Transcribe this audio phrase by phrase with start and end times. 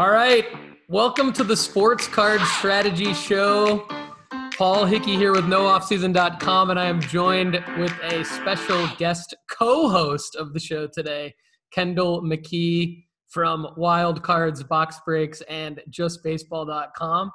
[0.00, 0.46] All right.
[0.88, 3.86] Welcome to the Sports Card Strategy Show.
[4.56, 10.36] Paul Hickey here with nooffseason.com, and I am joined with a special guest co host
[10.36, 11.34] of the show today,
[11.70, 17.30] Kendall McKee from Wild Cards, Box Breaks, and JustBaseball.com.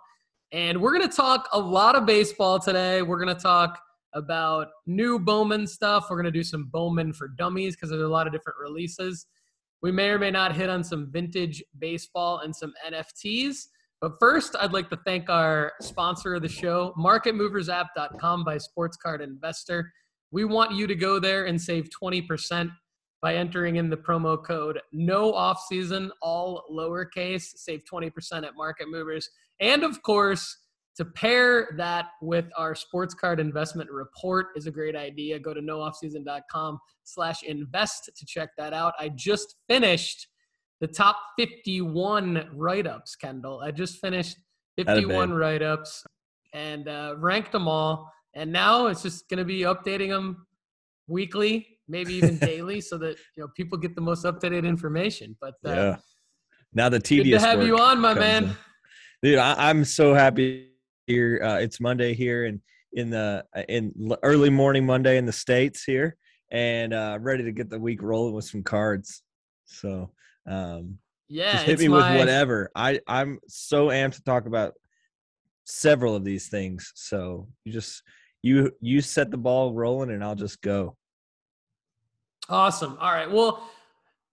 [0.51, 3.03] And we're going to talk a lot of baseball today.
[3.03, 3.79] We're going to talk
[4.15, 6.07] about new Bowman stuff.
[6.09, 9.27] We're going to do some Bowman for dummies because there's a lot of different releases.
[9.85, 13.67] We may or may not hit on some vintage baseball and some NFTs.
[14.01, 19.21] But first, I'd like to thank our sponsor of the show, MarketMoversApp.com by Sports Card
[19.21, 19.93] Investor.
[20.31, 22.71] We want you to go there and save 20%
[23.21, 28.11] by entering in the promo code no off season all lowercase save 20%
[28.43, 29.29] at market movers
[29.59, 30.64] and of course
[30.95, 35.37] to pair that with our sports card investment report is a great idea.
[35.37, 38.93] Go to nooffseason.com slash invest to check that out.
[38.97, 40.27] I just finished
[40.79, 43.59] the top 51 write-ups, Kendall.
[43.61, 44.37] I just finished
[44.77, 46.05] 51 write-ups
[46.53, 48.11] and uh, ranked them all.
[48.33, 50.45] And now it's just going to be updating them
[51.07, 55.37] weekly, maybe even daily, so that you know people get the most up-to-date information.
[55.39, 55.97] But uh, yeah,
[56.73, 57.41] now the tedious.
[57.41, 58.43] Good to have you on, my man.
[58.43, 58.57] In.
[59.23, 60.74] Dude, I, I'm so happy
[61.07, 61.41] here.
[61.43, 62.61] Uh, it's Monday here and
[62.93, 66.15] in the uh, in early morning Monday in the states here,
[66.51, 69.21] and uh, ready to get the week rolling with some cards.
[69.65, 70.11] So
[70.47, 70.97] um,
[71.27, 72.11] yeah, just hit me my...
[72.11, 72.71] with whatever.
[72.75, 74.73] I I'm so amped to talk about
[75.65, 76.91] several of these things.
[76.95, 78.01] So you just
[78.41, 80.95] you you set the ball rolling, and I'll just go.
[82.47, 82.97] Awesome.
[82.99, 83.29] All right.
[83.29, 83.67] Well,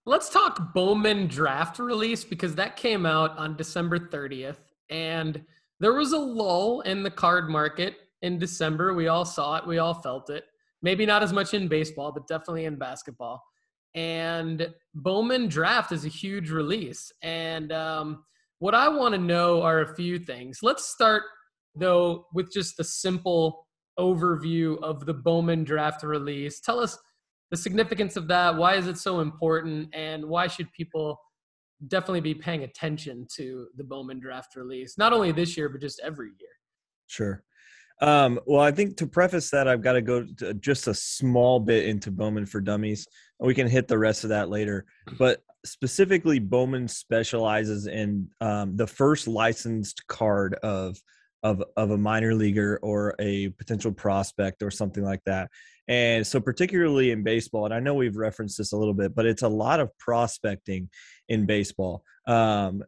[0.04, 4.58] let's talk Bowman draft release because that came out on December 30th,
[4.90, 5.42] and
[5.82, 8.94] there was a lull in the card market in December.
[8.94, 10.44] We all saw it, we all felt it.
[10.80, 13.42] Maybe not as much in baseball, but definitely in basketball.
[13.96, 17.10] And Bowman Draft is a huge release.
[17.22, 18.24] And um,
[18.60, 20.60] what I want to know are a few things.
[20.62, 21.24] Let's start,
[21.74, 23.66] though, with just the simple
[23.98, 26.60] overview of the Bowman Draft release.
[26.60, 26.96] Tell us
[27.50, 28.56] the significance of that.
[28.56, 29.88] Why is it so important?
[29.92, 31.20] And why should people
[31.88, 36.00] definitely be paying attention to the Bowman draft release, not only this year, but just
[36.02, 36.50] every year.
[37.06, 37.42] Sure.
[38.00, 41.60] Um, well, I think to preface that, I've got to go to just a small
[41.60, 43.06] bit into Bowman for Dummies.
[43.38, 44.86] We can hit the rest of that later.
[45.18, 50.96] But specifically, Bowman specializes in um, the first licensed card of
[51.42, 55.50] of of a minor leaguer or a potential prospect or something like that.
[55.88, 59.26] And so, particularly in baseball, and I know we've referenced this a little bit, but
[59.26, 60.88] it's a lot of prospecting
[61.28, 62.04] in baseball.
[62.26, 62.84] Um,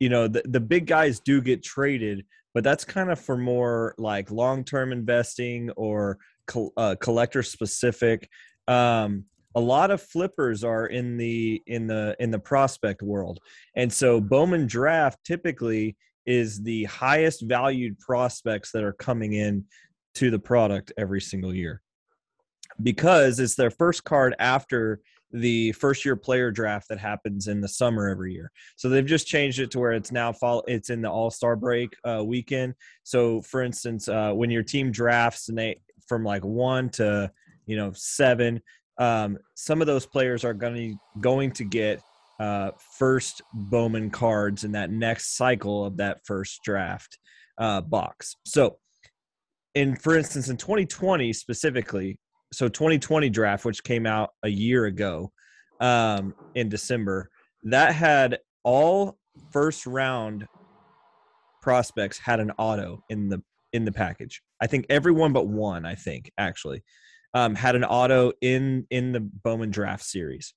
[0.00, 2.24] you know, the, the big guys do get traded,
[2.54, 6.18] but that's kind of for more like long term investing or
[6.76, 8.28] uh, collector specific.
[8.66, 13.40] Um, a lot of flippers are in the in the in the prospect world,
[13.74, 15.96] and so Bowman draft typically
[16.28, 19.64] is the highest valued prospects that are coming in
[20.14, 21.80] to the product every single year
[22.82, 25.00] because it's their first card after
[25.32, 28.52] the first year player draft that happens in the summer every year.
[28.76, 31.94] So they've just changed it to where it's now fall it's in the All-Star break
[32.04, 32.74] uh, weekend.
[33.04, 37.30] So for instance, uh, when your team drafts and they from like 1 to,
[37.64, 38.60] you know, 7,
[38.98, 42.02] um, some of those players are going to going to get
[42.38, 47.18] uh, first Bowman cards in that next cycle of that first draft
[47.58, 48.34] uh, box.
[48.44, 48.78] So
[49.74, 52.18] in for instance in 2020 specifically
[52.52, 55.32] so 2020 draft, which came out a year ago
[55.80, 57.30] um, in December,
[57.64, 59.18] that had all
[59.52, 60.46] first round
[61.60, 64.42] prospects had an auto in the in the package.
[64.60, 66.82] I think everyone but one, I think actually,
[67.34, 70.54] um, had an auto in in the Bowman draft series.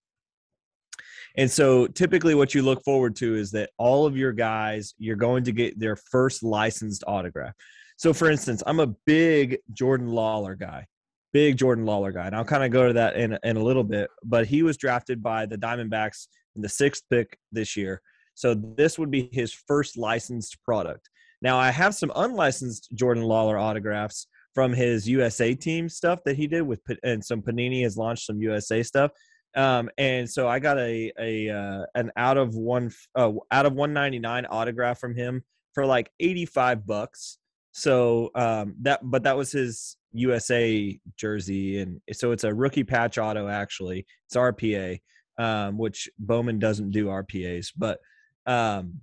[1.38, 5.16] And so typically what you look forward to is that all of your guys, you're
[5.16, 7.54] going to get their first licensed autograph.
[7.98, 10.88] So for instance, I'm a big Jordan Lawlar guy
[11.34, 12.28] big Jordan Lawlar guy.
[12.28, 14.10] And I'll kind of go to that in, in a little bit.
[14.24, 18.02] But he was drafted by the Diamondbacks in the sixth pick this year.
[18.36, 21.10] So this would be his first licensed product.
[21.42, 26.48] Now, I have some unlicensed Jordan Lawlar autographs from his USA team stuff that he
[26.48, 29.12] did with, and some Panini has launched some USA stuff.
[29.56, 33.74] Um, and so I got a a uh, an out of one uh, out of
[33.74, 35.44] 199 autograph from him
[35.74, 37.38] for like 85 bucks.
[37.74, 43.18] So um, that but that was his USA jersey, and so it's a rookie patch
[43.18, 43.48] auto.
[43.48, 45.00] Actually, it's RPA,
[45.38, 48.00] um, which Bowman doesn't do RPAs, but
[48.46, 49.02] um,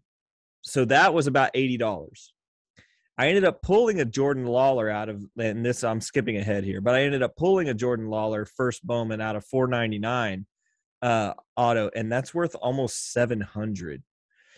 [0.63, 2.33] so that was about eighty dollars.
[3.19, 6.81] I ended up pulling a Jordan Lawlar out of, and this I'm skipping ahead here,
[6.81, 10.47] but I ended up pulling a Jordan Lawlar first Bowman out of 499
[11.03, 14.05] uh, auto, and that's worth almost 700.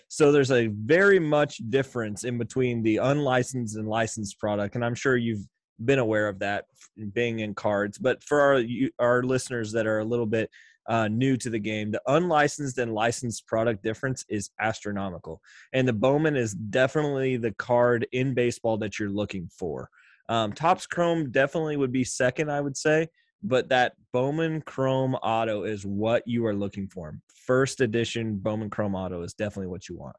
[0.08, 4.94] So there's a very much difference in between the unlicensed and licensed product, and I'm
[4.94, 5.46] sure you've
[5.82, 6.66] been aware of that
[7.14, 7.96] being in cards.
[7.96, 8.62] But for our
[8.98, 10.50] our listeners that are a little bit
[10.88, 15.40] uh, new to the game, the unlicensed and licensed product difference is astronomical,
[15.72, 19.88] and the Bowman is definitely the card in baseball that you're looking for.
[20.28, 23.08] Um, Topps Chrome definitely would be second, I would say,
[23.42, 27.18] but that Bowman Chrome Auto is what you are looking for.
[27.46, 30.16] First edition Bowman Chrome Auto is definitely what you want.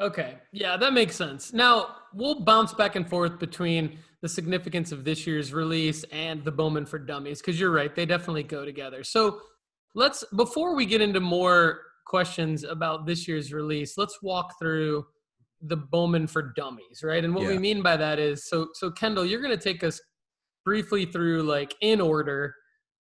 [0.00, 0.38] Okay.
[0.52, 1.52] Yeah, that makes sense.
[1.52, 6.50] Now, we'll bounce back and forth between the significance of this year's release and the
[6.50, 9.04] Bowman for Dummies because you're right, they definitely go together.
[9.04, 9.40] So,
[9.94, 15.06] let's before we get into more questions about this year's release, let's walk through
[15.62, 17.24] the Bowman for Dummies, right?
[17.24, 17.50] And what yeah.
[17.50, 20.00] we mean by that is so so Kendall, you're going to take us
[20.64, 22.54] briefly through like in order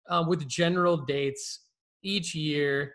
[0.09, 1.61] uh, with general dates
[2.03, 2.95] each year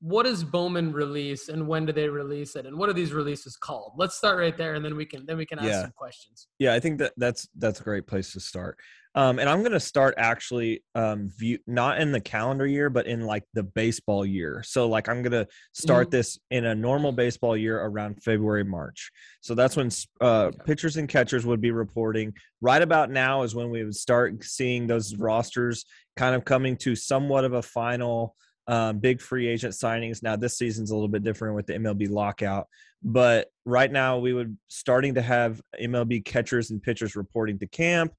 [0.00, 3.56] what does Bowman release and when do they release it and what are these releases
[3.56, 3.92] called?
[3.96, 5.82] Let's start right there and then we can then we can ask yeah.
[5.82, 6.46] some questions.
[6.58, 8.78] Yeah, I think that that's that's a great place to start.
[9.14, 13.06] Um, and I'm going to start actually um, view not in the calendar year, but
[13.06, 14.62] in like the baseball year.
[14.64, 16.16] So like I'm going to start mm-hmm.
[16.16, 19.10] this in a normal baseball year around February March.
[19.40, 19.90] So that's when
[20.20, 22.34] uh, pitchers and catchers would be reporting.
[22.60, 25.84] Right about now is when we would start seeing those rosters
[26.16, 28.36] kind of coming to somewhat of a final
[28.68, 30.22] um, big free agent signings.
[30.22, 32.68] Now this season's a little bit different with the MLB lockout,
[33.02, 38.12] but right now we would starting to have MLB catchers and pitchers reporting to camp.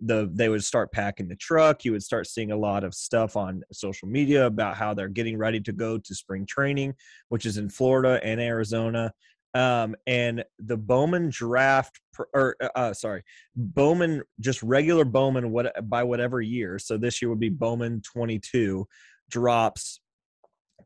[0.00, 1.84] The they would start packing the truck.
[1.84, 5.36] You would start seeing a lot of stuff on social media about how they're getting
[5.36, 6.94] ready to go to spring training,
[7.30, 9.12] which is in Florida and Arizona.
[9.54, 11.98] Um, and the Bowman draft,
[12.34, 13.24] or uh, uh, sorry,
[13.56, 16.78] Bowman, just regular Bowman, what by whatever year.
[16.78, 18.86] So this year would be Bowman 22
[19.28, 20.00] drops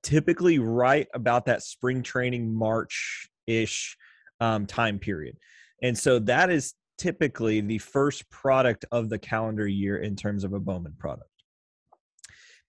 [0.03, 3.97] typically right about that spring training March ish
[4.41, 5.37] um, time period.
[5.83, 10.53] And so that is typically the first product of the calendar year in terms of
[10.53, 11.29] a Bowman product.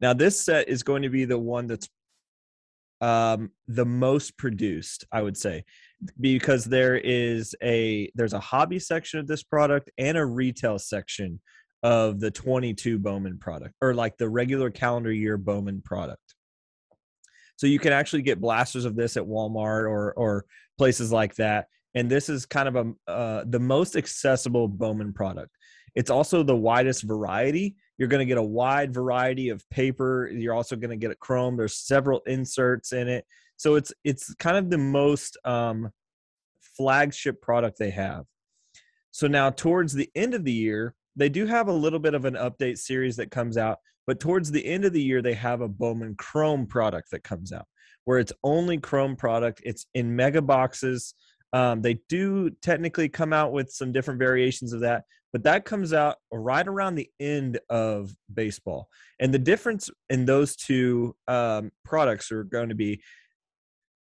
[0.01, 1.87] Now, this set is going to be the one that's
[3.01, 5.65] um, the most produced, I would say,
[6.19, 11.39] because there is a there's a hobby section of this product and a retail section
[11.83, 16.33] of the 22 Bowman product or like the regular calendar year Bowman product.
[17.57, 20.45] So you can actually get blasters of this at Walmart or or
[20.77, 21.67] places like that.
[21.93, 25.55] And this is kind of a uh, the most accessible Bowman product.
[25.93, 27.75] It's also the widest variety.
[27.97, 30.27] You're going to get a wide variety of paper.
[30.27, 31.55] You're also going to get a chrome.
[31.55, 33.25] There's several inserts in it,
[33.57, 35.91] so it's it's kind of the most um,
[36.75, 38.25] flagship product they have.
[39.11, 42.25] So now towards the end of the year, they do have a little bit of
[42.25, 45.61] an update series that comes out, but towards the end of the year, they have
[45.61, 47.65] a Bowman Chrome product that comes out
[48.05, 49.61] where it's only Chrome product.
[49.63, 51.13] It's in mega boxes.
[51.53, 55.93] Um, they do technically come out with some different variations of that, but that comes
[55.93, 58.89] out right around the end of baseball.
[59.19, 63.01] And the difference in those two um, products are going to be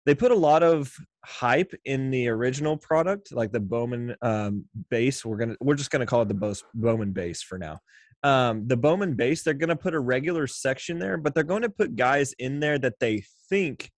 [0.05, 0.93] they put a lot of
[1.25, 5.23] hype in the original product, like the Bowman um, base.
[5.23, 7.79] We're gonna we're just gonna call it the Bowman base for now.
[8.23, 11.69] Um, the Bowman base, they're gonna put a regular section there, but they're going to
[11.69, 13.91] put guys in there that they think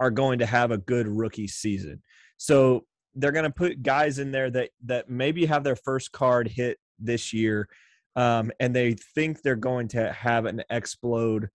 [0.00, 2.02] are going to have a good rookie season.
[2.38, 6.78] So they're to put guys in there that that maybe have their first card hit
[6.98, 7.68] this year,
[8.16, 11.48] um, and they think they're going to have an explode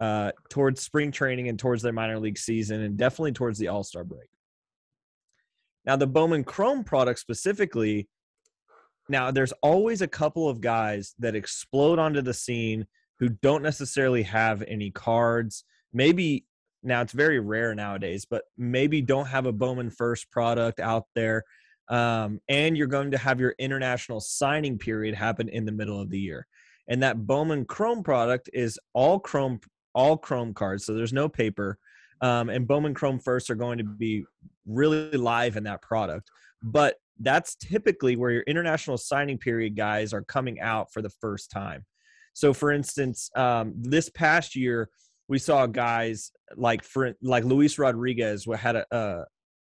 [0.00, 3.84] uh, towards spring training and towards their minor league season, and definitely towards the All
[3.84, 4.28] Star break.
[5.84, 8.08] Now, the Bowman Chrome product specifically,
[9.08, 12.86] now there's always a couple of guys that explode onto the scene
[13.18, 15.64] who don't necessarily have any cards.
[15.92, 16.44] Maybe
[16.82, 21.42] now it's very rare nowadays, but maybe don't have a Bowman First product out there.
[21.88, 26.10] Um, and you're going to have your international signing period happen in the middle of
[26.10, 26.46] the year.
[26.86, 29.58] And that Bowman Chrome product is all Chrome
[29.94, 31.78] all Chrome cards, so there's no paper.
[32.20, 34.24] Um, and Bowman Chrome First are going to be
[34.66, 36.30] really live in that product.
[36.62, 41.50] But that's typically where your international signing period guys are coming out for the first
[41.50, 41.84] time.
[42.32, 44.88] So, for instance, um, this past year
[45.28, 49.24] we saw guys like for like Luis Rodriguez had a uh,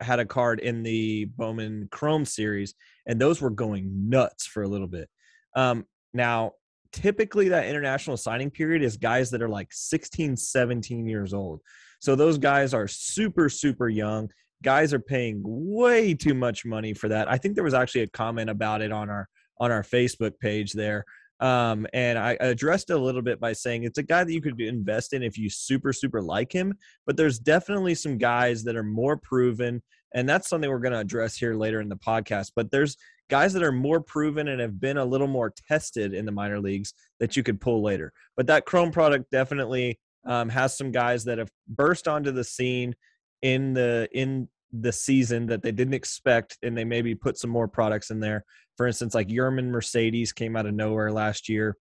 [0.00, 2.74] had a card in the Bowman Chrome series,
[3.06, 5.08] and those were going nuts for a little bit.
[5.54, 6.52] Um, now,
[6.94, 11.60] typically that international signing period is guys that are like 16 17 years old
[12.00, 14.30] so those guys are super super young
[14.62, 18.08] guys are paying way too much money for that i think there was actually a
[18.08, 21.04] comment about it on our on our facebook page there
[21.40, 24.40] Um, and I addressed it a little bit by saying it's a guy that you
[24.40, 26.72] could invest in if you super, super like him.
[27.06, 29.82] But there's definitely some guys that are more proven.
[30.14, 32.52] And that's something we're going to address here later in the podcast.
[32.54, 32.96] But there's
[33.30, 36.60] guys that are more proven and have been a little more tested in the minor
[36.60, 38.12] leagues that you could pull later.
[38.36, 42.94] But that Chrome product definitely um, has some guys that have burst onto the scene
[43.42, 47.68] in the in the season that they didn't expect, and they maybe put some more
[47.68, 48.44] products in there.
[48.76, 51.76] For instance, like Yermin Mercedes came out of nowhere last year.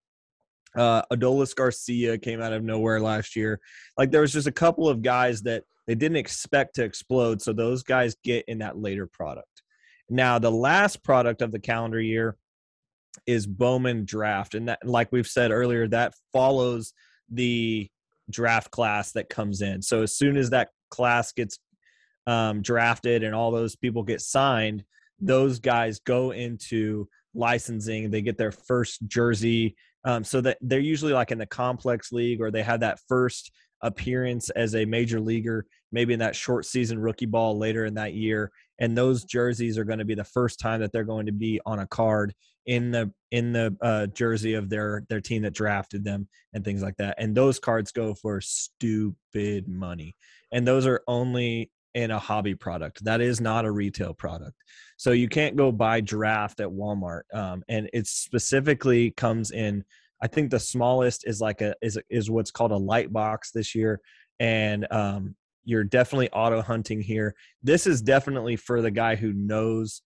[0.76, 3.60] Uh, Adolis Garcia came out of nowhere last year.
[3.96, 7.52] Like there was just a couple of guys that they didn't expect to explode, so
[7.52, 9.62] those guys get in that later product.
[10.08, 12.36] Now, the last product of the calendar year
[13.26, 16.92] is Bowman Draft, and that, like we've said earlier, that follows
[17.30, 17.88] the
[18.30, 19.82] draft class that comes in.
[19.82, 21.58] So as soon as that class gets
[22.26, 24.84] um, drafted and all those people get signed,
[25.20, 28.10] those guys go into licensing.
[28.10, 29.76] They get their first jersey.
[30.06, 33.50] Um, so that they're usually like in the complex league or they have that first
[33.80, 38.14] appearance as a major leaguer, maybe in that short season rookie ball later in that
[38.14, 38.50] year.
[38.80, 41.60] And those jerseys are going to be the first time that they're going to be
[41.64, 42.34] on a card
[42.66, 46.82] in the in the uh, jersey of their their team that drafted them and things
[46.82, 47.14] like that.
[47.18, 50.16] And those cards go for stupid money.
[50.52, 53.04] And those are only in a hobby product.
[53.04, 54.56] That is not a retail product.
[54.96, 57.22] So you can't go buy draft at Walmart.
[57.32, 59.84] Um, and it specifically comes in.
[60.22, 63.74] I think the smallest is like a is is what's called a light box this
[63.74, 64.00] year,
[64.40, 67.34] and um, you're definitely auto hunting here.
[67.62, 70.02] This is definitely for the guy who knows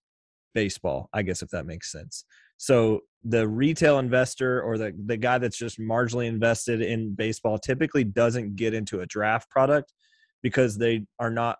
[0.53, 2.25] baseball, I guess if that makes sense.
[2.57, 8.03] So the retail investor or the the guy that's just marginally invested in baseball typically
[8.03, 9.93] doesn't get into a draft product
[10.41, 11.57] because they are not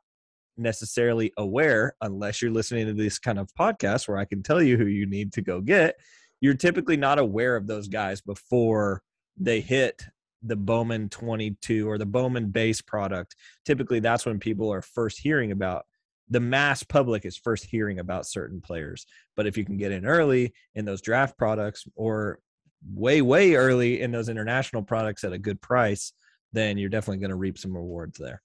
[0.57, 4.77] necessarily aware unless you're listening to this kind of podcast where I can tell you
[4.77, 5.95] who you need to go get.
[6.41, 9.01] You're typically not aware of those guys before
[9.37, 10.03] they hit
[10.41, 13.35] the Bowman 22 or the Bowman base product.
[13.65, 15.85] Typically, that's when people are first hearing about
[16.29, 19.05] the mass public is first hearing about certain players.
[19.35, 22.39] But if you can get in early in those draft products or
[22.87, 26.13] way, way early in those international products at a good price,
[26.53, 28.41] then you're definitely going to reap some rewards there.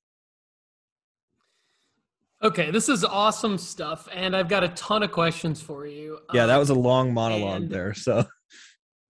[2.42, 6.18] Okay, this is awesome stuff, and I've got a ton of questions for you.
[6.34, 7.94] Yeah, that was a um, long monologue there.
[7.94, 8.26] So,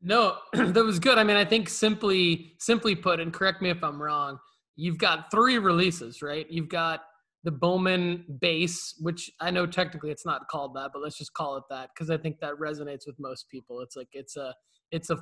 [0.05, 1.19] no, that was good.
[1.19, 4.39] I mean, I think simply, simply put, and correct me if I'm wrong.
[4.77, 6.47] You've got three releases, right?
[6.51, 7.01] You've got
[7.43, 11.57] the Bowman base, which I know technically it's not called that, but let's just call
[11.57, 13.81] it that because I think that resonates with most people.
[13.81, 14.55] It's like it's a
[14.91, 15.19] it's a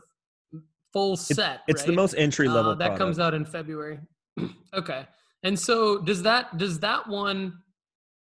[0.92, 1.60] full set.
[1.68, 1.86] It's, right?
[1.86, 2.72] the most entry level.
[2.72, 4.00] Uh, that comes out in February.
[4.74, 5.06] okay,
[5.42, 7.54] and so does that does that one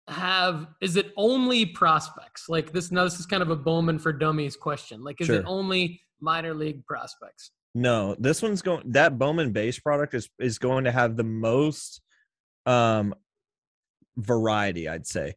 [0.08, 2.92] have is it only prospects like this?
[2.92, 5.02] Now this is kind of a Bowman for Dummies question.
[5.02, 5.36] Like, is sure.
[5.36, 7.50] it only minor league prospects?
[7.74, 8.90] No, this one's going.
[8.92, 12.00] That Bowman base product is is going to have the most
[12.64, 13.14] um
[14.16, 15.34] variety, I'd say.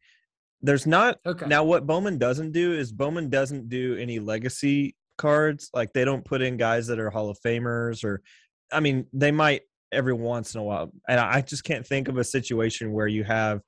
[0.61, 1.45] There's not okay.
[1.47, 5.69] now what Bowman doesn't do is Bowman doesn't do any legacy cards.
[5.73, 8.21] Like they don't put in guys that are Hall of Famers or
[8.71, 10.91] I mean, they might every once in a while.
[11.07, 13.61] And I just can't think of a situation where you have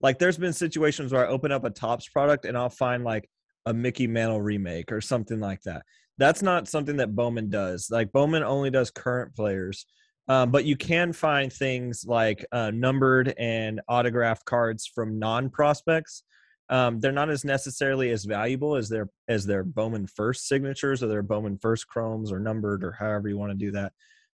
[0.00, 3.28] like there's been situations where I open up a Topps product and I'll find like
[3.66, 5.82] a Mickey Mantle remake or something like that.
[6.18, 7.88] That's not something that Bowman does.
[7.90, 9.86] Like Bowman only does current players.
[10.28, 16.22] Um, but you can find things like uh, numbered and autographed cards from non prospects.
[16.70, 21.06] Um, they're not as necessarily as valuable as their as their Bowman first signatures or
[21.06, 23.92] their Bowman first chromes or numbered or however you want to do that.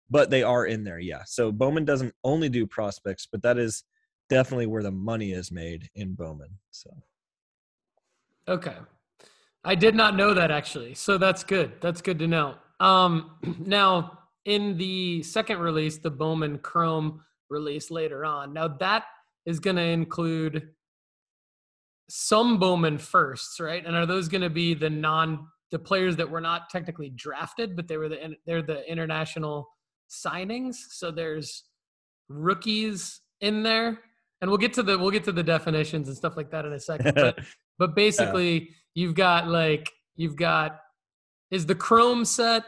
[0.10, 1.22] But they are in there, yeah.
[1.28, 3.84] So Bowman doesn't only do prospects, but that is
[4.30, 6.58] definitely where the money is made in Bowman.
[6.72, 6.90] So
[8.48, 8.78] okay,
[9.64, 10.94] I did not know that actually.
[10.96, 11.74] So that's good.
[11.82, 12.56] That's good to know.
[12.80, 18.54] Um, now in the second release, the Bowman Chrome release later on.
[18.54, 19.06] Now that
[19.46, 20.70] is going to include
[22.10, 23.86] some Bowman firsts, right?
[23.86, 27.76] And are those going to be the non the players that were not technically drafted,
[27.76, 29.68] but they were the they're the international
[30.10, 30.76] signings.
[30.90, 31.64] So there's
[32.30, 34.00] rookies in there,
[34.42, 36.74] and we'll get to the we'll get to the definitions and stuff like that in
[36.74, 37.16] a second.
[37.16, 37.40] But
[37.80, 38.70] but basically.
[38.96, 40.80] You've got like you've got
[41.52, 42.64] is the Chrome set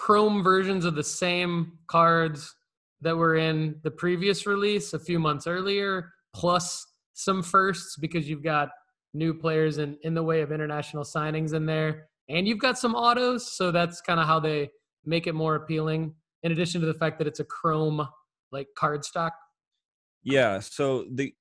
[0.00, 2.54] Chrome versions of the same cards
[3.02, 8.42] that were in the previous release a few months earlier, plus some firsts because you've
[8.42, 8.70] got
[9.12, 12.08] new players in, in the way of international signings in there.
[12.30, 14.70] And you've got some autos, so that's kind of how they
[15.04, 16.14] make it more appealing,
[16.44, 18.06] in addition to the fact that it's a chrome
[18.52, 19.34] like card stock.
[20.22, 21.34] Yeah, so the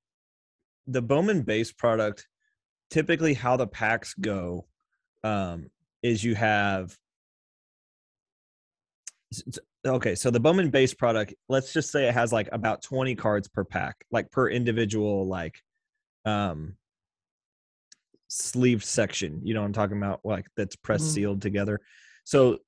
[0.88, 2.28] the Bowman base product,
[2.90, 4.66] typically how the packs go,
[5.24, 5.70] um,
[6.02, 6.96] is you have
[9.86, 13.48] okay, so the Bowman base product, let's just say it has like about 20 cards
[13.48, 15.62] per pack, like per individual like
[16.26, 16.76] um
[18.28, 19.42] sleeve section.
[19.44, 20.22] You know what I'm talking about?
[20.24, 21.12] Like that's press mm-hmm.
[21.12, 21.80] sealed together.
[22.24, 22.60] So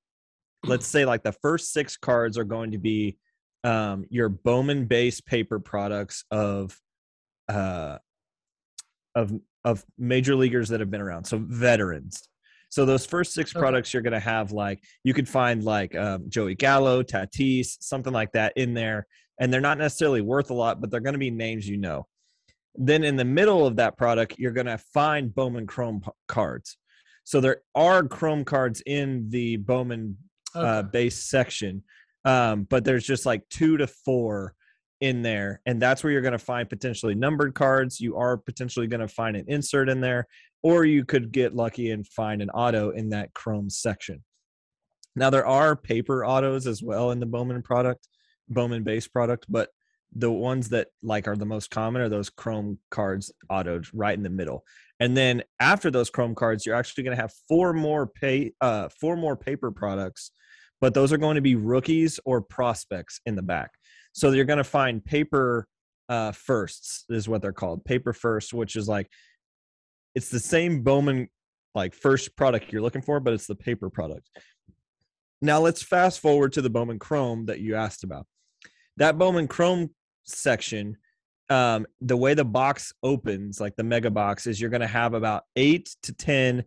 [0.63, 3.17] let's say like the first six cards are going to be
[3.63, 6.77] um your Bowman base paper products of
[7.49, 7.97] uh
[9.15, 11.25] of of major leaguers that have been around.
[11.25, 12.27] So veterans.
[12.69, 13.59] So those first six okay.
[13.59, 18.13] products you're going to have like you could find like um, Joey Gallo, Tatis, something
[18.13, 19.07] like that in there,
[19.39, 22.07] and they're not necessarily worth a lot, but they're going to be names you know.
[22.75, 26.77] Then in the middle of that product, you're going to find Bowman Chrome cards.
[27.25, 30.17] So there are Chrome cards in the Bowman
[30.55, 30.67] uh, okay.
[30.69, 31.83] uh, base section,
[32.23, 34.55] um, but there's just like two to four
[35.01, 38.87] in there and that's where you're going to find potentially numbered cards you are potentially
[38.87, 40.27] going to find an insert in there
[40.63, 44.23] or you could get lucky and find an auto in that chrome section.
[45.15, 48.07] Now there are paper autos as well in the Bowman product,
[48.47, 49.69] Bowman base product, but
[50.13, 54.23] the ones that like are the most common are those chrome cards autoed right in
[54.23, 54.63] the middle.
[54.99, 58.89] And then after those chrome cards, you're actually going to have four more pay uh
[58.89, 60.31] four more paper products,
[60.79, 63.71] but those are going to be rookies or prospects in the back.
[64.13, 65.67] So you're going to find paper
[66.09, 67.85] uh firsts is what they're called.
[67.85, 69.09] Paper first, which is like
[70.15, 71.29] it's the same Bowman
[71.73, 74.29] like first product you're looking for, but it's the paper product.
[75.41, 78.27] Now let's fast forward to the Bowman Chrome that you asked about.
[78.97, 79.89] That Bowman Chrome
[80.25, 80.97] section,
[81.49, 85.13] um, the way the box opens, like the mega box, is you're going to have
[85.13, 86.63] about eight to ten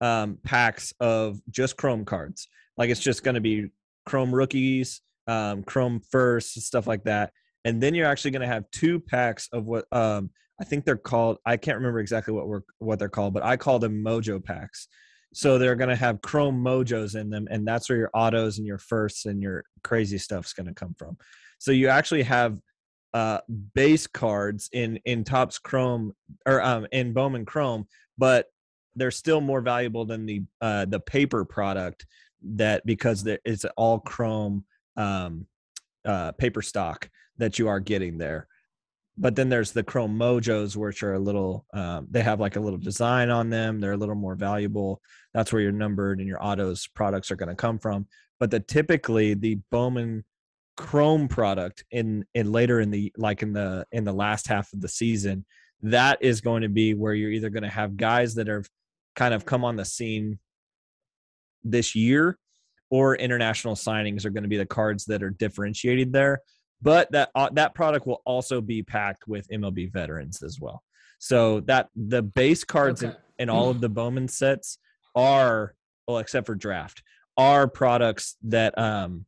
[0.00, 2.48] um, packs of just Chrome cards.
[2.76, 3.68] Like it's just going to be
[4.06, 7.32] Chrome rookies, um, Chrome first, stuff like that.
[7.64, 10.30] And then you're actually going to have two packs of what um,
[10.60, 11.38] I think they're called.
[11.44, 14.88] I can't remember exactly what we're what they're called, but I call them Mojo packs.
[15.34, 18.66] So they're going to have Chrome Mojos in them, and that's where your autos and
[18.66, 21.18] your firsts and your crazy stuff's going to come from.
[21.58, 22.58] So you actually have
[23.12, 23.40] uh,
[23.74, 26.14] base cards in in Topps Chrome
[26.46, 28.46] or um, in Bowman Chrome, but
[28.94, 32.06] they're still more valuable than the uh, the paper product
[32.42, 34.64] that because it's all Chrome
[34.96, 35.46] um,
[36.04, 38.46] uh, paper stock that you are getting there.
[39.18, 42.60] But then there's the chrome mojos which are a little um, they have like a
[42.60, 43.80] little design on them.
[43.80, 45.00] They're a little more valuable.
[45.32, 48.06] That's where your numbered and your autos products are going to come from.
[48.38, 50.24] But the typically the bowman
[50.76, 54.80] chrome product in in later in the like in the in the last half of
[54.82, 55.44] the season
[55.82, 58.68] that is going to be where you're either going to have guys that have
[59.14, 60.38] kind of come on the scene
[61.64, 62.38] this year
[62.90, 66.40] or international signings are going to be the cards that are differentiated there
[66.82, 70.82] but that uh, that product will also be packed with MLB veterans as well.
[71.18, 73.16] So that the base cards okay.
[73.38, 74.78] in, in all of the Bowman sets
[75.14, 75.74] are
[76.06, 77.02] well, except for draft,
[77.36, 79.26] are products that um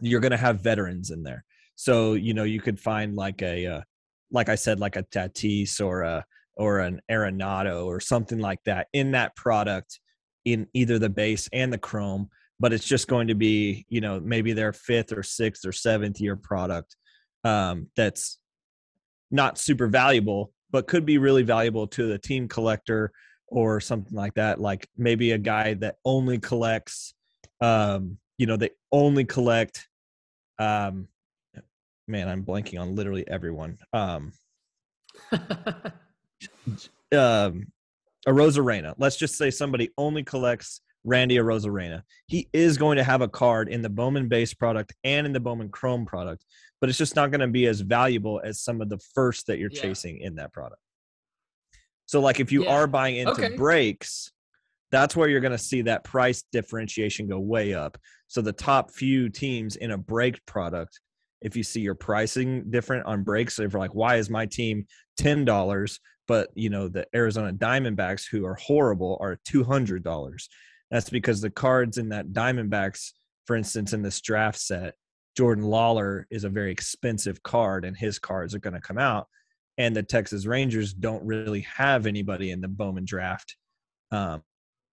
[0.00, 1.44] you're going to have veterans in there.
[1.76, 3.80] So you know you could find like a uh,
[4.30, 6.24] like I said like a Tatis or a
[6.56, 10.00] or an Arenado or something like that in that product
[10.44, 12.28] in either the base and the chrome
[12.60, 16.20] but it's just going to be you know maybe their fifth or sixth or seventh
[16.20, 16.96] year product
[17.44, 18.38] um, that's
[19.30, 23.12] not super valuable but could be really valuable to the team collector
[23.48, 27.14] or something like that like maybe a guy that only collects
[27.60, 29.88] um, you know they only collect
[30.58, 31.08] um,
[32.06, 34.32] man i'm blanking on literally everyone um,
[37.16, 37.66] um
[38.26, 38.94] Arozarena.
[38.98, 42.02] Let's just say somebody only collects Randy Arozarena.
[42.26, 45.40] He is going to have a card in the Bowman base product and in the
[45.40, 46.44] Bowman Chrome product,
[46.80, 49.58] but it's just not going to be as valuable as some of the first that
[49.58, 49.82] you're yeah.
[49.82, 50.80] chasing in that product.
[52.06, 52.74] So, like if you yeah.
[52.74, 53.56] are buying into okay.
[53.56, 54.32] breaks,
[54.90, 57.98] that's where you're going to see that price differentiation go way up.
[58.26, 61.00] So, the top few teams in a break product,
[61.42, 64.86] if you see your pricing different on breaks, if you're like, why is my team
[65.18, 70.48] ten dollars, but you know the Arizona Diamondbacks, who are horrible, are two hundred dollars
[70.94, 73.10] that's because the cards in that Diamondbacks,
[73.46, 74.94] for instance, in this draft set,
[75.36, 79.26] Jordan Lawlar is a very expensive card, and his cards are going to come out.
[79.76, 83.56] And the Texas Rangers don't really have anybody in the Bowman draft.
[84.12, 84.44] Um,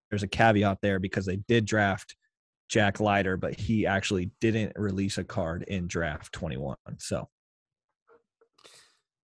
[0.10, 2.16] there's a caveat there because they did draft
[2.68, 6.78] Jack Leiter, but he actually didn't release a card in draft 21.
[6.98, 7.30] So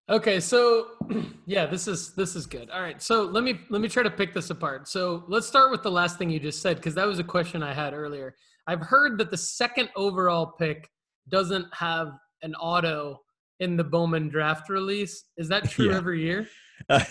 [0.10, 0.88] Okay, so
[1.46, 2.70] yeah, this is this is good.
[2.70, 4.88] All right, so let me let me try to pick this apart.
[4.88, 7.62] So let's start with the last thing you just said because that was a question
[7.62, 8.36] I had earlier.
[8.68, 10.90] I've heard that the second overall pick
[11.30, 13.20] doesn't have an auto
[13.60, 15.26] in the Bowman draft release.
[15.36, 15.98] Is that true yeah.
[15.98, 16.48] every year?
[16.88, 17.04] Uh,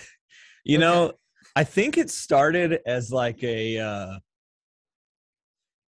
[0.64, 0.85] you okay.
[0.85, 1.12] know,
[1.56, 4.18] I think it started as like a uh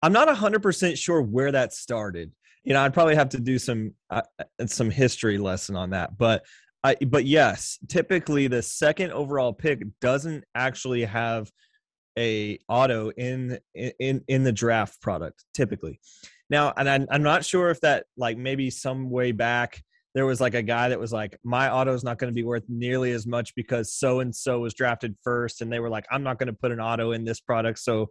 [0.04, 2.32] I'm not 100% sure where that started.
[2.64, 6.20] You know, I'd probably have to do some uh, uh, some history lesson on that.
[6.20, 6.46] But
[6.84, 11.52] I but yes, typically the second overall pick doesn't actually have
[12.18, 16.00] a auto in in in the draft product typically.
[16.50, 19.82] Now, and I'm, I'm not sure if that like maybe some way back
[20.14, 22.44] there was like a guy that was like, my auto is not going to be
[22.44, 26.06] worth nearly as much because so and so was drafted first, and they were like,
[26.12, 28.10] I'm not going to put an auto in this product, so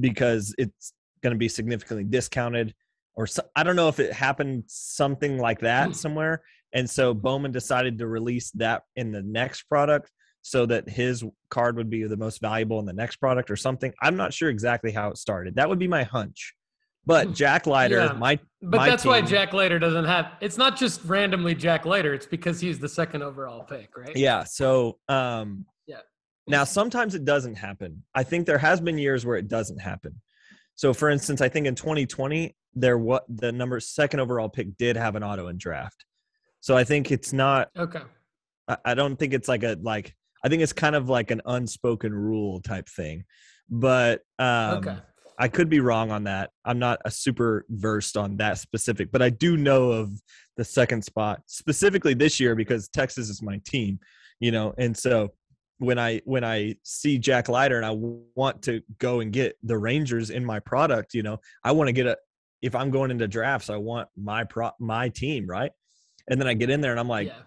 [0.00, 2.74] because it's going to be significantly discounted,
[3.14, 5.92] or so, I don't know if it happened something like that hmm.
[5.92, 6.42] somewhere,
[6.74, 10.10] and so Bowman decided to release that in the next product
[10.42, 13.94] so that his card would be the most valuable in the next product or something.
[14.02, 15.54] I'm not sure exactly how it started.
[15.56, 16.54] That would be my hunch.
[17.06, 18.12] But Jack Leiter, yeah.
[18.12, 20.32] my but my that's team, why Jack Leiter doesn't have.
[20.40, 22.14] It's not just randomly Jack Leiter.
[22.14, 24.16] It's because he's the second overall pick, right?
[24.16, 24.44] Yeah.
[24.44, 26.00] So, um, yeah.
[26.46, 28.02] Now sometimes it doesn't happen.
[28.14, 30.20] I think there has been years where it doesn't happen.
[30.76, 34.96] So, for instance, I think in 2020 there what the number second overall pick did
[34.96, 36.04] have an auto in draft.
[36.64, 38.00] So I think it's not okay.
[38.68, 40.14] I, I don't think it's like a like.
[40.42, 43.24] I think it's kind of like an unspoken rule type thing,
[43.70, 44.96] but um, okay
[45.38, 46.50] I could be wrong on that.
[46.64, 50.12] I'm not a super versed on that specific, but I do know of
[50.56, 53.98] the second spot specifically this year because Texas is my team,
[54.40, 55.32] you know, and so
[55.78, 57.94] when I when I see Jack Leiter and I
[58.36, 61.92] want to go and get the Rangers in my product, you know, I want to
[61.92, 62.16] get a
[62.62, 65.72] if I'm going into drafts, I want my pro my team, right?
[66.28, 67.42] And then I get in there and I'm like, yeah.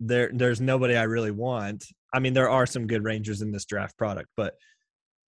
[0.00, 1.84] there there's nobody I really want.
[2.12, 4.54] I mean, there are some good Rangers in this draft product, but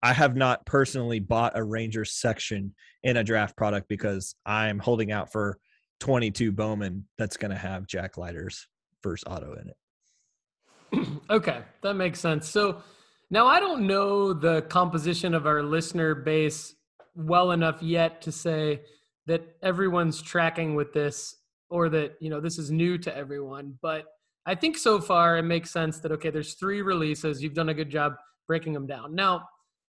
[0.02, 5.10] I have not personally bought a Rangers section in a draft product because I'm holding
[5.10, 5.58] out for
[6.00, 8.68] 22 Bowman that's going to have Jack Leiter's
[9.02, 11.08] first auto in it.
[11.30, 12.48] okay, that makes sense.
[12.48, 12.82] So
[13.30, 16.74] now I don't know the composition of our listener base
[17.14, 18.82] well enough yet to say
[19.26, 21.36] that everyone's tracking with this
[21.74, 24.04] or that, you know, this is new to everyone, but
[24.46, 27.42] I think so far it makes sense that okay, there's three releases.
[27.42, 28.12] You've done a good job
[28.46, 29.12] breaking them down.
[29.12, 29.48] Now,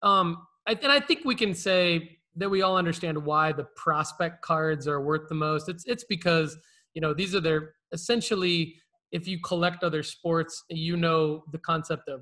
[0.01, 4.41] um, I, and I think we can say that we all understand why the prospect
[4.41, 5.69] cards are worth the most.
[5.69, 6.57] It's it's because
[6.95, 8.75] you know these are their essentially.
[9.11, 12.21] If you collect other sports, you know the concept of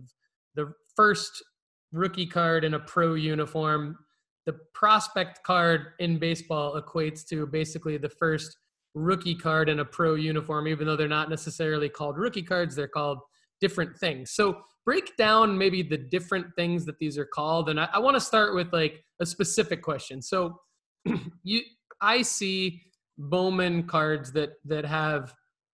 [0.56, 1.32] the first
[1.94, 3.98] rookie card in a pro uniform.
[4.46, 8.58] The prospect card in baseball equates to basically the first
[8.96, 12.88] rookie card in a pro uniform, even though they're not necessarily called rookie cards, they're
[12.88, 13.20] called
[13.62, 14.32] different things.
[14.32, 17.70] So break down maybe the different things that these are called.
[17.70, 20.22] And i, I want to start with like a specific question.
[20.22, 20.60] So
[21.44, 21.62] you
[22.02, 22.82] i see
[23.18, 25.34] bowman cards that that have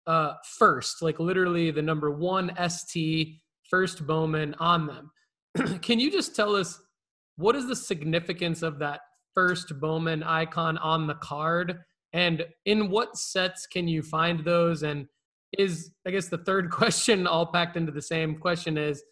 [0.08, 3.28] uh first like literally the number one st
[3.70, 5.80] first bowman on them.
[5.82, 6.80] Can you just tell us
[7.36, 9.00] what is the significance of that
[9.34, 11.78] first bowman icon on the card
[12.12, 15.06] and in what sets can you find those and
[15.56, 19.02] is I guess the third question all packed into the same question is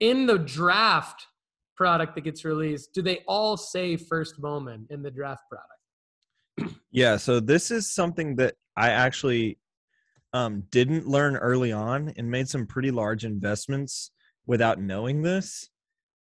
[0.00, 1.26] in the draft
[1.76, 6.76] product that gets released, do they all say first Bowman in the draft product?
[6.90, 9.58] yeah, so this is something that I actually
[10.32, 14.10] um, didn't learn early on and made some pretty large investments
[14.46, 15.68] without knowing this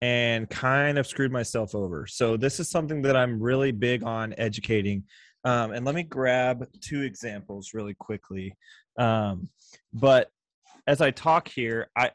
[0.02, 2.06] and kind of screwed myself over.
[2.06, 5.04] So this is something that I'm really big on educating.
[5.46, 8.56] Um, and let me grab two examples really quickly.
[8.98, 9.48] Um,
[9.92, 10.28] but
[10.88, 12.10] as I talk here, I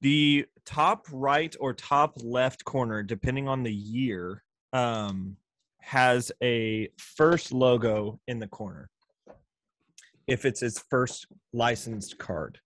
[0.00, 5.36] the top right or top left corner, depending on the year, um,
[5.80, 8.88] has a first logo in the corner.
[10.28, 12.60] If it's its first licensed card.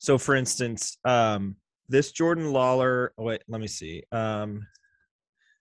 [0.00, 1.54] So, for instance, um,
[1.88, 3.10] this Jordan Lawlar.
[3.16, 4.02] Oh wait, let me see.
[4.10, 4.66] Um,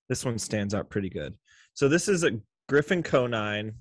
[0.10, 1.36] this one stands out pretty good.
[1.76, 2.32] So this is a
[2.68, 3.74] Griffin Conine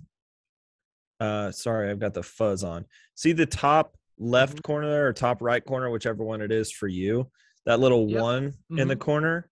[1.20, 2.84] uh, sorry, I've got the fuzz on.
[3.14, 4.60] See the top left mm-hmm.
[4.60, 7.30] corner or top right corner, whichever one it is for you.
[7.66, 8.20] That little yep.
[8.20, 8.78] one mm-hmm.
[8.78, 9.02] in the mm-hmm.
[9.02, 9.50] corner.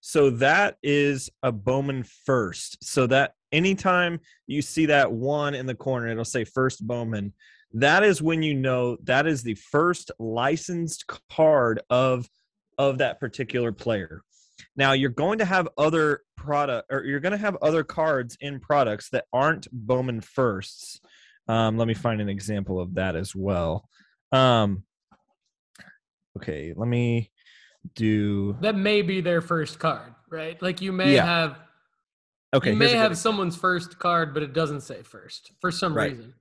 [0.00, 2.84] So that is a Bowman first.
[2.84, 7.32] So that anytime you see that one in the corner, it'll say first Bowman.
[7.74, 12.28] That is when you know that is the first licensed card of
[12.78, 14.22] of that particular player.
[14.78, 18.60] Now you're going to have other product or you're going to have other cards in
[18.60, 21.00] products that aren't Bowman firsts.
[21.48, 23.88] Um, let me find an example of that as well.
[24.30, 24.84] Um,
[26.36, 27.32] okay, let me
[27.96, 28.76] do that.
[28.76, 30.60] May be their first card, right?
[30.62, 31.24] Like you may yeah.
[31.24, 31.58] have.
[32.54, 36.12] Okay, you may have someone's first card, but it doesn't say first for some right.
[36.12, 36.34] reason.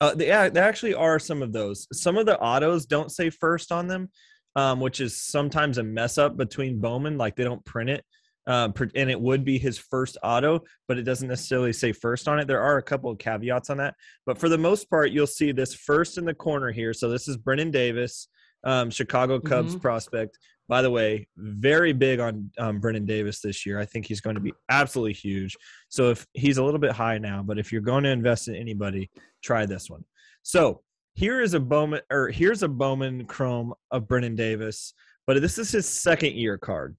[0.00, 1.86] Uh, yeah, there actually are some of those.
[1.92, 4.08] Some of the autos don't say first on them,
[4.56, 7.18] um, which is sometimes a mess up between Bowman.
[7.18, 8.04] Like they don't print it
[8.46, 12.28] um, per- and it would be his first auto, but it doesn't necessarily say first
[12.28, 12.46] on it.
[12.46, 13.94] There are a couple of caveats on that,
[14.26, 16.92] but for the most part, you'll see this first in the corner here.
[16.92, 18.28] So this is Brennen Davis,
[18.64, 19.80] um, Chicago Cubs Mhm.
[19.80, 20.38] prospect.
[20.66, 23.78] By the way, very big on um, Brennen Davis this year.
[23.78, 25.56] I think he's going to be absolutely huge.
[25.90, 28.54] So if he's a little bit high now, but if you're going to invest in
[28.54, 29.10] anybody,
[29.42, 30.04] try this one.
[30.42, 30.82] So
[31.14, 34.94] here is a Bowman or here's a Bowman Chrome of Brennen Davis,
[35.26, 36.96] but this is his second year card.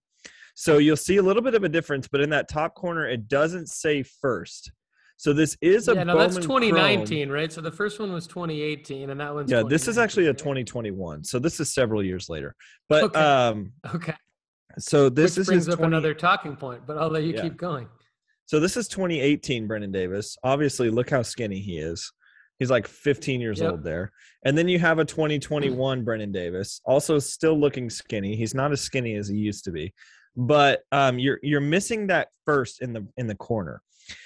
[0.56, 3.28] So you'll see a little bit of a difference, but in that top corner, it
[3.28, 4.72] doesn't say first.
[5.18, 6.62] So this is a yeah, no, Bowman that's Chrome.
[6.62, 7.52] 2019, right?
[7.52, 11.24] So the first one was 2018, and that one's Yeah, this is actually a 2021.
[11.26, 12.56] So this is several years later.
[12.88, 13.20] But Okay.
[13.20, 13.74] um?
[13.94, 14.16] Okay,
[14.78, 17.34] so this which is brings his up 20, another talking point, but I'll let you
[17.34, 17.42] Yeah.
[17.44, 17.88] keep going.
[18.46, 20.38] So this is 2018 Brendan Davis.
[20.44, 22.12] Obviously, look how skinny he is.
[22.60, 23.72] He's like 15 years Yep.
[23.72, 24.12] old there.
[24.46, 28.36] And then you have a 2021 Brendan Davis, also still looking skinny.
[28.36, 29.94] He's not as skinny as he used to be.
[30.38, 33.82] But um, you're you're missing that first in the in the corner.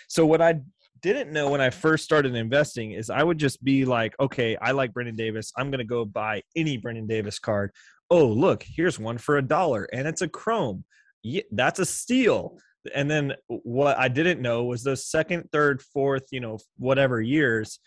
[0.07, 0.59] So what I
[1.01, 4.71] didn't know when I first started investing is I would just be like, okay, I
[4.71, 5.51] like Brendan Davis.
[5.55, 7.71] I'm gonna go buy any Brendan Davis card.
[8.09, 10.83] Oh, look, here's one for a dollar, and it's a chrome.
[11.21, 12.57] Yeah, that's a steal
[12.95, 17.79] and then what I didn't know was those second, third, fourth, you know, whatever years,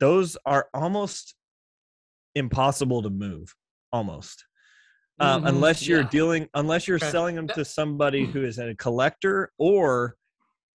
[0.00, 1.34] those are almost
[2.34, 3.54] impossible to move,
[3.92, 4.44] almost.
[5.20, 6.08] Um, Mhm, unless you're yeah.
[6.08, 7.10] dealing, unless you're Okay.
[7.10, 10.16] selling them to somebody who is a collector or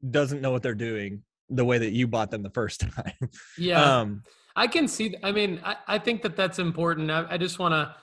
[0.10, 3.14] doesn't know what they're doing the way that you bought them the first time.
[3.58, 4.24] Yeah, Um,
[4.56, 5.16] I can see.
[5.24, 7.10] I mean, I, I think that that's important.
[7.10, 7.96] I, I just want to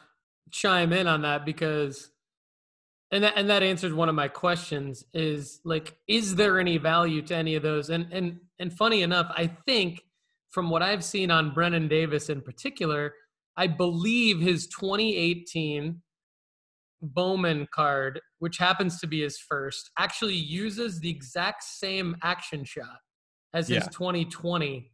[0.50, 2.10] chime in on that because,
[3.12, 5.04] and that and that answers one of my questions.
[5.12, 7.90] Is like, is there any value to any of those?
[7.90, 10.02] And and and funny enough, I think
[10.50, 13.14] from what I've seen on Brennen Davis in particular,
[13.56, 16.00] I believe his 2018
[17.02, 22.98] Bowman card, which happens to be his first, actually uses the exact same action shot
[23.54, 24.92] as his 2020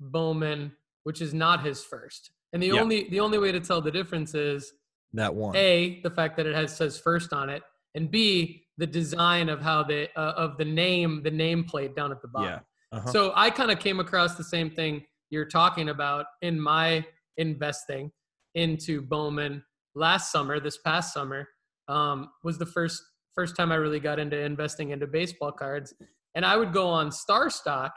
[0.00, 0.72] Bowman,
[1.04, 2.30] which is not his first.
[2.52, 2.80] And the Yeah.
[2.80, 4.72] only the only way to tell the difference is
[5.12, 5.54] that one.
[5.56, 7.62] a the fact that it has says first on it,
[7.94, 12.20] and b the design of how the uh, of the name the nameplate down at
[12.22, 12.48] the bottom.
[12.50, 12.60] Yeah.
[12.96, 13.12] Uh-huh.
[13.12, 17.04] So I kind of came across the same thing you're talking about in my
[17.36, 18.10] investing
[18.54, 19.62] into Bowman
[19.94, 20.60] last summer.
[20.60, 21.48] This past summer
[21.88, 23.02] um, was the first
[23.34, 25.94] first time I really got into investing into baseball cards,
[26.34, 27.92] and I would go on Star Stock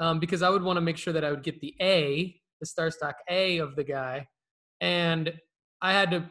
[0.00, 2.66] um, because I would want to make sure that I would get the A, the
[2.66, 4.26] Star Stock A of the guy,
[4.80, 5.32] and
[5.80, 6.30] I had to.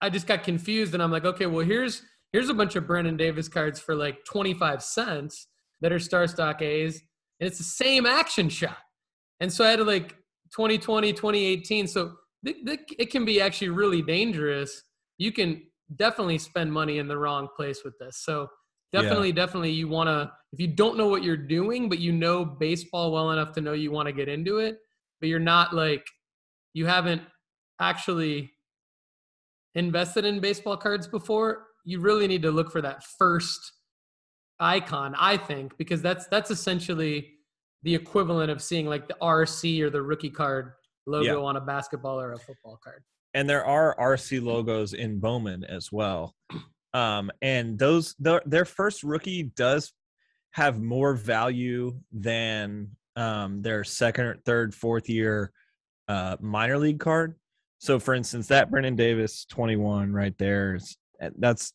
[0.00, 3.16] I just got confused, and I'm like, okay, well here's here's a bunch of Brennen
[3.16, 5.46] Davis cards for like 25 cents
[5.80, 7.00] that are Star Stock A's,
[7.40, 8.78] and it's the same action shot.
[9.40, 10.10] And so I had to like
[10.52, 11.86] 2020, 2018.
[11.86, 14.82] So th- th- it can be actually really dangerous.
[15.18, 15.62] You can
[15.96, 18.22] definitely spend money in the wrong place with this.
[18.24, 18.48] So
[18.92, 19.02] Yeah.
[19.02, 22.44] definitely, definitely, you want to, if you don't know what you're doing, but you know
[22.44, 24.78] baseball well enough to know you want to get into it,
[25.20, 26.06] but you're not like,
[26.74, 27.22] you haven't
[27.80, 28.50] actually
[29.74, 33.72] invested in baseball cards before, you really need to look for that first
[34.60, 37.34] icon, I think, because that's that's essentially
[37.82, 40.72] the equivalent of seeing like the RC or the rookie card
[41.06, 41.46] logo Yeah.
[41.46, 43.02] on a basketball or a football card.
[43.34, 46.34] and there are RC logos in Bowman as well.
[46.94, 49.92] Um, and those their, their first rookie does
[50.52, 55.52] have more value than um, their second, or third, fourth year
[56.08, 57.34] uh, minor league card.
[57.80, 60.96] So, for instance, that Brennen Davis twenty one right there is
[61.36, 61.72] that's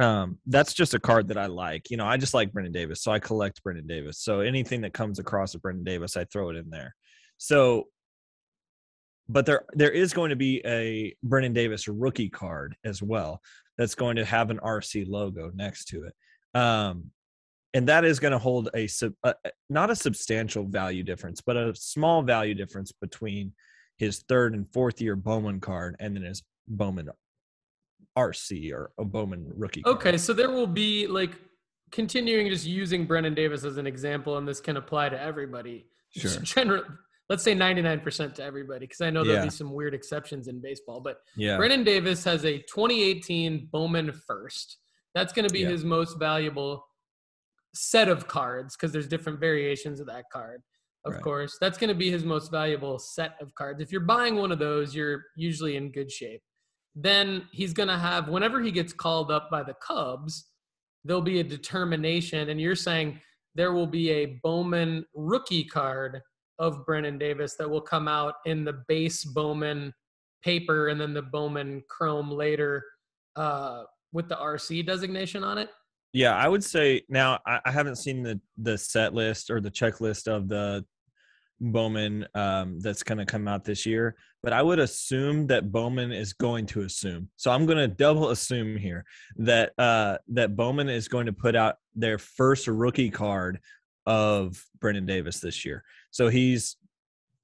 [0.00, 1.90] um, that's just a card that I like.
[1.90, 4.18] You know, I just like Brendan Davis, so I collect Brendan Davis.
[4.18, 6.94] So anything that comes across a Brendan Davis, I throw it in there.
[7.38, 7.86] So
[9.30, 13.40] but there there is going to be a Brendan Davis rookie card as well
[13.78, 16.58] that's going to have an RC logo next to it.
[16.58, 17.12] Um,
[17.72, 19.34] and that is going to hold a, sub, a
[19.68, 23.52] not a substantial value difference, but a small value difference between
[23.96, 27.08] his third and fourth year Bowman card and then his Bowman
[28.16, 29.82] RC or a Bowman rookie.
[29.82, 29.96] card.
[29.96, 31.38] Okay, so there will be like
[31.90, 35.86] continuing just using Brennen Davis as an example, and this can apply to everybody.
[36.16, 36.40] Sure.
[36.42, 36.82] General,
[37.28, 39.44] let's say 99% to everybody, because I know there'll Yeah.
[39.44, 41.00] be some weird exceptions in baseball.
[41.00, 41.56] But Yeah.
[41.56, 44.78] Brennen Davis has a 2018 Bowman first.
[45.14, 45.68] That's going to be Yeah.
[45.70, 46.86] his most valuable
[47.74, 50.62] set of cards because there's different variations of that card.
[51.04, 51.22] Of Right.
[51.22, 53.80] course, that's going to be his most valuable set of cards.
[53.80, 56.42] If you're buying one of those, you're usually in good shape.
[56.94, 60.46] Then he's going to have whenever he gets called up by the Cubs,
[61.04, 63.20] there'll be a determination and you're saying
[63.54, 66.20] there will be a Bowman rookie card
[66.58, 69.92] of Brennen Davis that will come out in the base Bowman
[70.42, 72.84] paper and then the Bowman Chrome later
[73.36, 75.70] uh, with the RC designation on it.
[76.12, 79.70] Yeah, I would say now I, I haven't seen the the set list or the
[79.70, 80.84] checklist of the
[81.60, 86.12] Bowman um, that's going to come out this year, but I would assume that Bowman
[86.12, 87.28] is going to assume.
[87.36, 89.04] So I'm going to double assume here
[89.36, 93.60] that uh, that Bowman is going to put out their first rookie card
[94.06, 95.84] of Brendan Davis this year.
[96.10, 96.76] So he's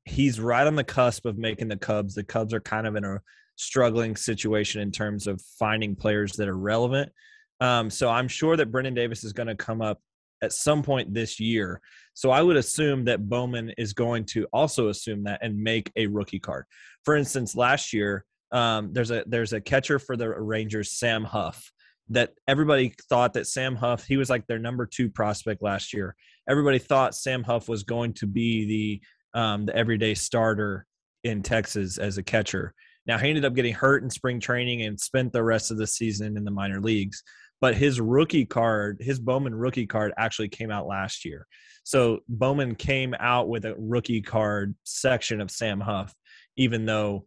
[0.04, 2.14] he's right on the cusp of making the Cubs.
[2.14, 3.20] The Cubs are kind of in a
[3.56, 7.12] struggling situation in terms of finding players that are relevant.
[7.60, 10.00] Um, so I'm sure that Brendan Davis is going to come up
[10.42, 11.80] at some point this year.
[12.14, 16.06] So I would assume that Bowman is going to also assume that and make a
[16.06, 16.64] rookie card.
[17.04, 21.70] For instance, last year um, there's a there's a catcher for the Rangers, Sam Huff,
[22.10, 26.14] that everybody thought that Sam Huff he was like their number two prospect last year.
[26.48, 29.00] Everybody thought Sam Huff was going to be
[29.32, 30.86] the um, the everyday starter
[31.24, 32.72] in Texas as a catcher.
[33.06, 35.86] Now he ended up getting hurt in spring training and spent the rest of the
[35.86, 37.22] season in the minor leagues
[37.60, 41.46] but his rookie card, his Bowman rookie card actually came out last year.
[41.84, 46.14] So Bowman came out with a rookie card section of Sam Huff,
[46.56, 47.26] even though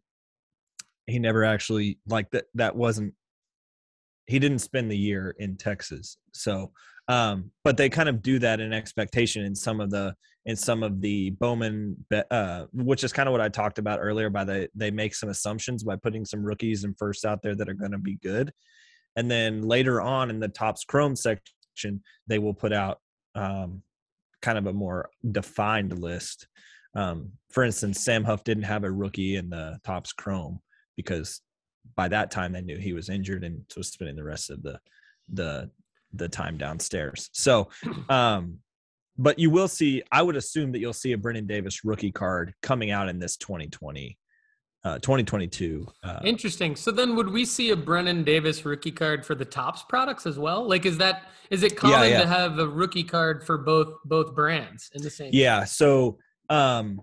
[1.08, 3.14] he never actually like that that wasn't
[4.28, 6.18] he didn't spend the year in Texas.
[6.34, 6.72] So
[7.08, 10.14] um but they kind of do that in expectation in some of the
[10.46, 14.30] in some of the Bowman uh which is kind of what I talked about earlier
[14.30, 17.70] by the they make some assumptions by putting some rookies and firsts out there that
[17.70, 18.54] are going to be good
[19.20, 23.00] and then later on in the Topps Chrome section they will put out
[23.36, 23.84] um,
[24.42, 26.48] kind of a more defined list.
[26.96, 30.62] Um, for instance sam huff didn't have a rookie in the Topps Chrome
[30.96, 31.42] because
[31.96, 34.80] by that time they knew he was injured and was spending the rest of the
[35.34, 35.70] the
[36.14, 37.30] the time downstairs.
[37.34, 37.70] So
[38.10, 38.60] um
[39.18, 42.54] but you will see i would assume that you'll see a brennen davis rookie card
[42.62, 44.18] coming out in this 2020
[44.84, 45.88] uh, 2022.
[46.04, 46.76] Uh, Interesting.
[46.76, 50.40] So then, would we see a Brennen Davis rookie card for the Topps products as
[50.40, 50.68] well?
[50.68, 52.22] Like, is that is it common yeah, yeah.
[52.22, 55.32] to have a rookie card for both both brands in the same?
[55.34, 55.66] Yeah.
[55.66, 56.18] So,
[56.50, 57.02] um,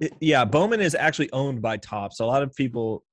[0.00, 2.20] it, yeah, Bowman is actually owned by Topps.
[2.20, 3.04] A lot of people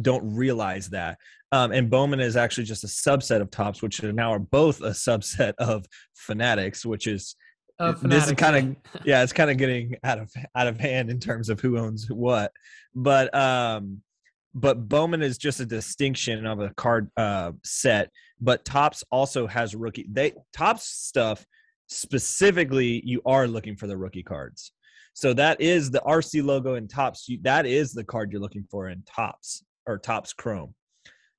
[0.00, 1.18] don't realize that.
[1.52, 4.80] Um, and Bowman is actually just a subset of Topps, which are now are both
[4.80, 7.36] a subset of Fanatics, which is
[7.78, 11.20] this is kind of yeah, it's kind of getting out of out of hand in
[11.20, 12.52] terms of who owns what.
[12.94, 14.02] But um,
[14.54, 18.10] but Bowman is just a distinction of a card uh, set.
[18.40, 20.06] But Topps also has rookie.
[20.10, 21.44] They Topps stuff
[21.88, 23.02] specifically.
[23.04, 24.72] You are looking for the rookie cards.
[25.12, 27.28] So that is the RC logo in Topps.
[27.28, 30.74] You, that is the card you're looking for in Topps or Topps Chrome.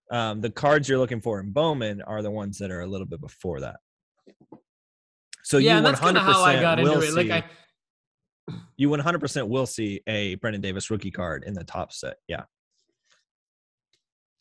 [0.09, 3.05] Um, the cards you're looking for in Bowman are the ones that are a little
[3.05, 3.77] bit before that.
[5.47, 7.11] So yeah, you one hundred percent will see.
[7.11, 11.63] Like I, you one hundred percent will see a Brennen Davis rookie card in the
[11.63, 12.17] Topps set.
[12.27, 12.43] Yeah.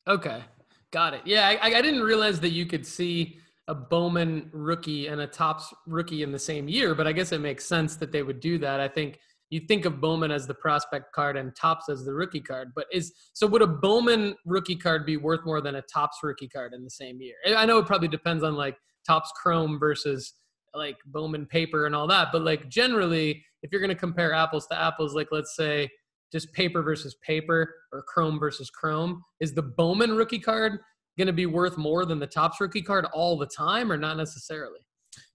[0.09, 0.43] Okay,
[0.91, 1.21] got it.
[1.25, 3.39] Yeah, I, I didn't realize that you could see
[3.69, 7.41] a Bowman rookie and a Topps rookie in the same year, but I guess it
[7.41, 8.81] makes sense that they would do that.
[8.81, 12.41] I think you think of Bowman as the prospect card and Topps as the rookie
[12.41, 16.19] card, but is so would a Bowman rookie card be worth more than a Topps
[16.25, 17.37] rookie card in the same year?
[17.57, 20.33] I know it probably depends on like Topps Chrome versus
[20.77, 22.29] like Bowman paper and all that.
[22.33, 25.89] But like generally, if you're going to compare apples to apples, like let's say
[26.33, 30.79] just paper versus paper or Chrome versus Chrome, is the Bowman rookie card
[31.17, 34.17] going to be worth more than the Topps rookie card all the time or not
[34.17, 34.81] necessarily?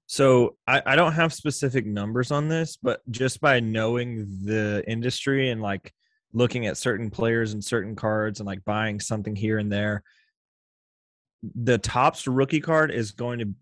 [0.07, 5.49] So I, I don't have specific numbers on this, but just by knowing the industry
[5.49, 5.93] and like
[6.33, 10.03] looking at certain players and certain cards and like buying something here and there,
[11.55, 13.53] the Topps rookie card is going to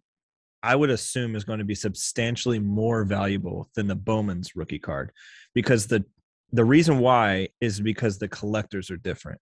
[0.62, 5.12] I would assume is going to be substantially more valuable than the Bowman's rookie card
[5.54, 6.04] because the
[6.52, 9.40] the reason why is because the collectors are different.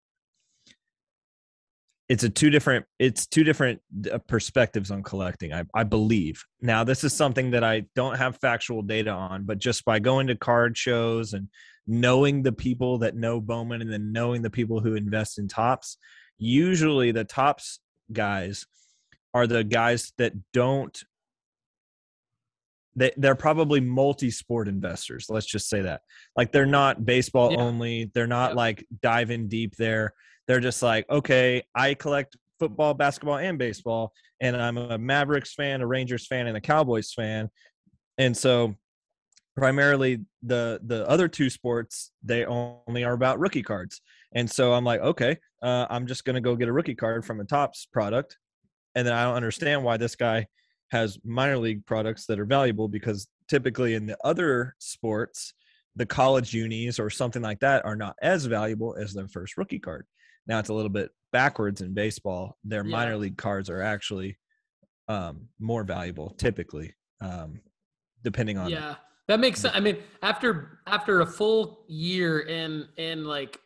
[2.10, 6.44] It's a two different it's two different uh, perspectives on collecting I, I believe.
[6.62, 10.28] Now this is something that I don't have factual data on, but just by going
[10.28, 11.50] to card shows and
[11.88, 15.98] knowing the people that know Bowman and then knowing the people who invest in Topps,
[16.38, 17.80] usually the Topps
[18.12, 18.66] guys
[19.34, 21.04] are the guys that don't
[22.98, 26.02] they, they're probably multi-sport investors let's just say that
[26.36, 27.60] like they're not baseball yeah.
[27.60, 28.58] only they're not yeah.
[28.58, 30.14] like diving deep there
[30.48, 35.82] they're just like okay i collect football basketball and baseball and i'm a mavericks fan
[35.82, 37.50] a rangers fan and a cowboys fan
[38.18, 38.76] and so
[39.56, 44.02] primarily the the other two sports they only are about rookie cards
[44.34, 47.24] and so i'm like okay uh, i'm just going to go get a rookie card
[47.26, 48.38] from a Topps product
[48.98, 50.48] and then I don't understand why this guy
[50.90, 55.54] has minor league products that are valuable because typically in the other sports,
[55.96, 59.80] the college unis or something like that are not as valuable as their first rookie
[59.80, 60.06] card.
[60.46, 62.58] Now it's a little bit backwards in baseball.
[62.64, 62.92] Their yeah.
[62.92, 64.38] minor league cards are actually
[65.08, 67.62] um, more valuable typically, um,
[68.24, 68.70] depending on.
[68.70, 68.96] Yeah,
[69.28, 69.76] that makes sense.
[69.76, 73.60] I mean, after after a full year in in like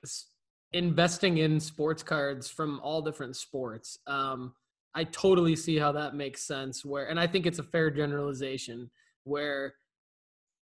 [0.73, 4.53] investing in sports cards from all different sports, um,
[4.93, 6.83] I totally see how that makes sense.
[6.83, 8.89] Where, and I think it's a fair generalization
[9.23, 9.73] where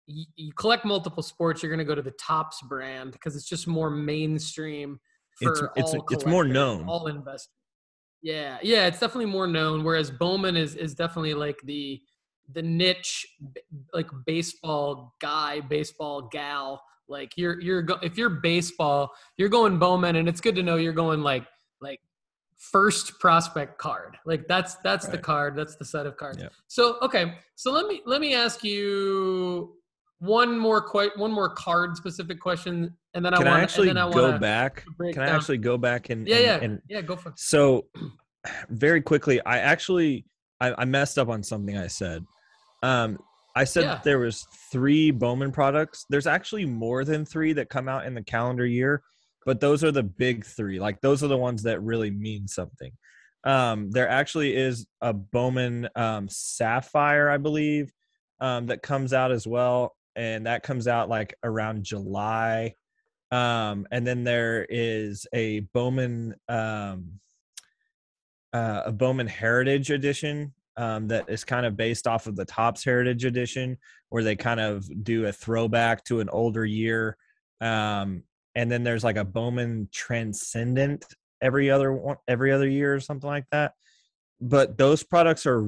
[0.05, 3.47] you, you collect multiple sports, you're going to go to the Topps brand because it's
[3.47, 4.99] just more mainstream.
[5.41, 6.87] For it's all it's it's more known.
[6.87, 7.49] All investors.
[8.21, 9.83] Yeah, yeah, it's definitely more known.
[9.83, 12.01] Whereas Bowman is is definitely like the
[12.53, 13.25] the niche,
[13.93, 16.81] like baseball guy, baseball gal.
[17.07, 20.75] Like you're you're go, if you're baseball, you're going Bowman, and it's good to know
[20.75, 21.45] you're going like
[21.79, 21.99] like
[22.59, 24.17] first prospect card.
[24.25, 25.13] Like that's that's right.
[25.13, 25.55] the card.
[25.55, 26.39] That's the set of cards.
[26.41, 26.53] Yep.
[26.67, 29.75] So okay, so let me let me ask you
[30.19, 34.11] one more quite one more card specific question, and then can I want actually I
[34.11, 34.85] go back.
[34.97, 35.29] Can down.
[35.29, 37.39] I actually go back and yeah and, yeah and, yeah go for it.
[37.39, 37.85] So
[38.69, 40.25] very quickly, I actually
[40.59, 42.25] I, I messed up on something I said.
[42.83, 43.17] Um,
[43.55, 44.01] I said yeah.
[44.03, 46.05] there was three Bowman products.
[46.09, 49.01] There's actually more than three that come out in the calendar year,
[49.49, 50.79] but those are the big three.
[50.79, 52.91] Like those are the ones that really mean something.
[53.43, 57.91] Um, there actually is a Bowman um, Sapphire, I believe,
[58.39, 62.75] um, that comes out as well and that comes out like around July.
[63.31, 67.13] Um, and then there is a Bowman um,
[68.53, 72.83] uh, a Bowman Heritage Edition um, that is kind of based off of the Topps
[72.83, 73.79] Heritage Edition,
[74.09, 77.17] where they kind of do a throwback to an older year.
[77.59, 78.25] Um,
[78.55, 81.05] and then there's like a Bowman Transcendent
[81.41, 83.73] every other one, every other year or something like that.
[84.41, 85.67] But those products are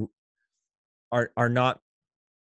[1.12, 1.80] are are not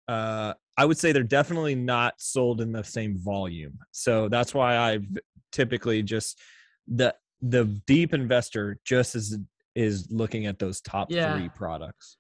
[0.08, 3.78] uh, I would say they're definitely not sold in the same volume.
[3.92, 5.06] So that's why I've
[5.52, 6.40] typically just
[6.88, 9.38] the the deep investor just is
[9.76, 11.38] is looking at those top yeah.
[11.38, 12.18] three products.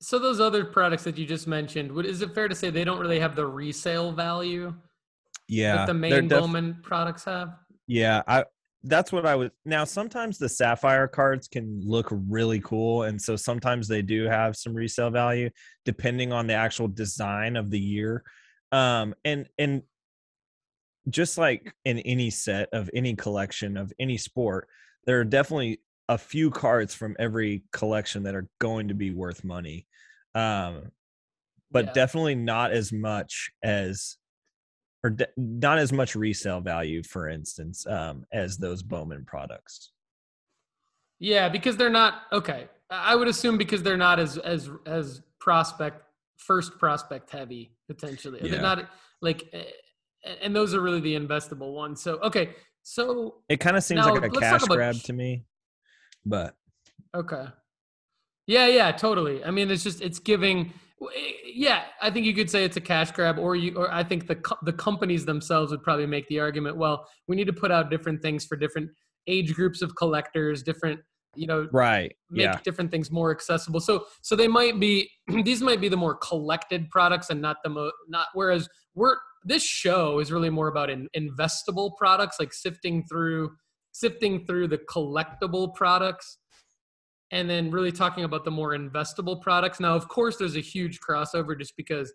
[0.00, 2.84] So those other products that you just mentioned, would is it fair to say they
[2.84, 4.74] don't really have the resale value?
[5.48, 7.54] Yeah, that the main def- Bowman products have.
[7.86, 8.44] Yeah, I
[8.84, 13.34] that's what I would now sometimes the sapphire cards can look really cool and so
[13.34, 15.50] sometimes they do have some resale value
[15.84, 18.22] depending on the actual design of the year
[18.70, 19.82] um and and
[21.10, 24.68] just like in any set of any collection of any sport
[25.06, 29.42] there are definitely a few cards from every collection that are going to be worth
[29.42, 29.86] money
[30.36, 30.82] um
[31.72, 31.92] but yeah.
[31.94, 34.18] definitely not as much as
[35.04, 39.92] or not as much resale value, for instance, um, as those Bowman products.
[41.20, 42.68] Yeah, because they're not okay.
[42.90, 46.02] I would assume because they're not as as as prospect
[46.38, 48.40] first prospect heavy potentially.
[48.42, 48.52] Yeah.
[48.52, 48.88] They're not
[49.20, 49.52] like,
[50.40, 52.00] and those are really the investable ones.
[52.00, 52.50] So okay,
[52.82, 55.44] so it kind of seems now, like a cash grab to me,
[56.24, 56.54] but
[57.14, 57.46] okay.
[58.46, 59.44] Yeah, yeah, totally.
[59.44, 62.64] I mean, it's just it's giving Eh, Eh, eh, yeah, I think you could say
[62.64, 66.06] it's a cash grab, or you, or I think the the companies themselves would probably
[66.06, 66.76] make the argument.
[66.76, 68.90] Well, we need to put out different things for different
[69.26, 71.00] age groups of collectors, different
[71.34, 72.12] you know, right?
[72.30, 72.60] Make yeah.
[72.64, 73.80] different things more accessible.
[73.80, 75.10] So, so they might be
[75.44, 78.26] these might be the more collected products, and not the mo not.
[78.34, 83.50] Whereas we're this show is really more about in, investable products, like sifting through
[83.92, 86.37] sifting through the collectible products
[87.30, 89.80] and then really talking about the more investable products.
[89.80, 92.12] Now, of course, there's a huge crossover just because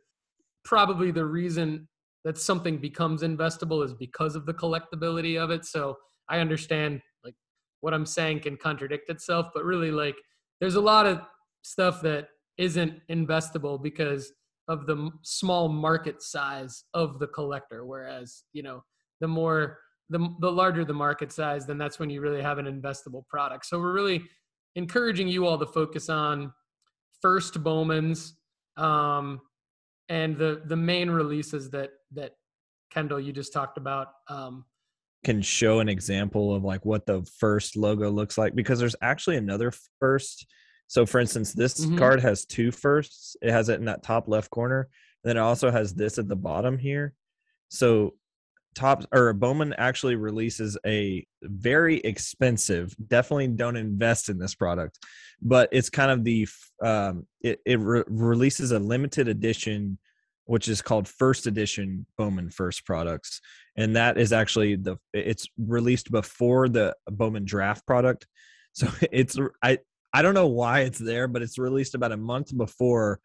[0.64, 1.88] probably the reason
[2.24, 5.66] that something becomes investable is because of the collectability of it.
[5.66, 5.98] So
[6.30, 7.36] I understand like
[7.82, 10.16] what I'm saying can contradict itself, but really like
[10.62, 11.22] there's a lot of
[11.64, 14.32] stuff that isn't investable because
[14.68, 17.86] of the small market size of the collector.
[17.86, 18.84] Whereas, you know,
[19.20, 22.66] the more the, the larger the market size, then that's when you really have an
[22.66, 23.66] investable product.
[23.66, 24.24] So we're really
[24.76, 26.52] encouraging you all to focus on
[27.22, 28.36] first Bowman's
[28.78, 29.42] um,
[30.10, 32.34] and the the main releases that that
[32.92, 34.08] Kendall you just talked about.
[34.28, 34.66] Um,
[35.24, 39.38] can show an example of like what the first logo looks like because there's actually
[39.38, 40.46] another first.
[40.88, 41.98] So, for instance, this mm-hmm.
[41.98, 43.38] card has two firsts.
[43.42, 44.90] It has it in that top left corner,
[45.24, 47.14] and then it also has this at the bottom here.
[47.70, 48.14] So
[48.74, 52.96] top or Bowman actually releases a very expensive.
[53.08, 55.00] Definitely don't invest in this product,
[55.42, 56.48] but it's kind of the
[56.82, 59.98] um, it, it re- releases a limited edition,
[60.46, 63.42] which is called First Edition Bowman First products,
[63.76, 68.28] and that is actually the it's released before the Bowman Draft product,
[68.74, 69.80] so it's I
[70.14, 73.20] I don't know why it's there, but it's released about a month before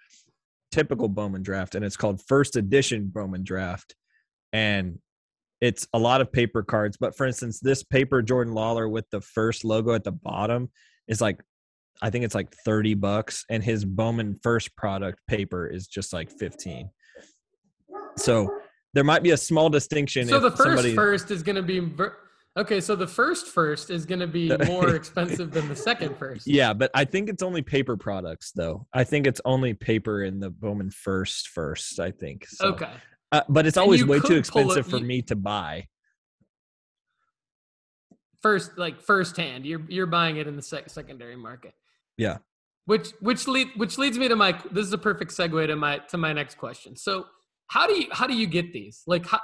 [0.71, 3.95] typical Bowman Draft, and it's called First Edition Bowman Draft
[4.53, 4.99] and
[5.61, 6.97] it's a lot of paper cards.
[6.97, 10.71] But for instance, this paper Jordan Lawlar with the first logo at the bottom
[11.09, 11.41] is like
[12.01, 16.31] I think it's like 30 bucks and his Bowman first product paper is just like
[16.31, 16.91] 15.
[18.17, 18.49] So
[18.95, 20.29] there might be a small distinction.
[20.29, 21.91] So the first somebody, first is going to be
[22.57, 22.81] okay.
[22.81, 26.47] So the first first is going to be more expensive than the second first.
[26.47, 28.87] Yeah, but I think it's only paper products though.
[28.93, 32.01] I think it's only paper in the Bowman first first.
[32.01, 32.47] I think.
[32.47, 32.91] So, Okay.
[33.33, 35.87] Uh, but it's always way too it- expensive for you- me to buy.
[38.41, 41.75] First, like first hand, you're you're buying it in the sec- secondary market.
[42.17, 42.39] Yeah.
[42.87, 45.99] Which which lead which leads me to my this is a perfect segue to my
[46.11, 46.95] to my next question.
[46.97, 47.27] So
[47.67, 49.03] how do you how do you get these?
[49.09, 49.41] Like how,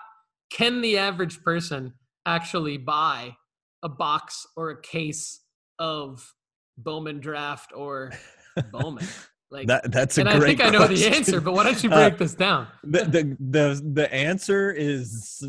[0.51, 3.37] can the average person actually buy
[3.82, 5.41] a box or a case
[5.80, 6.32] of
[6.78, 8.12] Bowman Draft or
[8.70, 9.07] Bowman?
[9.55, 10.59] Like That that's a and I great.
[10.59, 12.67] think I know the answer, but why don't you Uh, break this down?
[12.83, 15.41] the, the the the answer is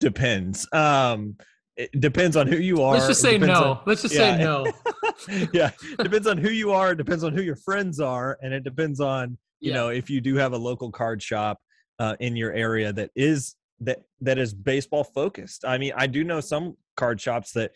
[0.00, 0.66] depends.
[0.72, 1.36] Um,
[1.76, 2.94] it depends on who you are.
[2.94, 3.52] Let's just say no.
[3.52, 4.36] on- Let's just yeah.
[4.36, 5.46] say no.
[5.52, 5.70] yeah,
[6.02, 6.94] depends on who you are.
[6.94, 9.76] Depends on who your friends are, and it depends on you Yeah.
[9.76, 11.58] know if you do have a local card shop
[11.98, 15.66] uh, in your area that is that that is baseball focused.
[15.66, 17.72] I mean, I do know some card shops that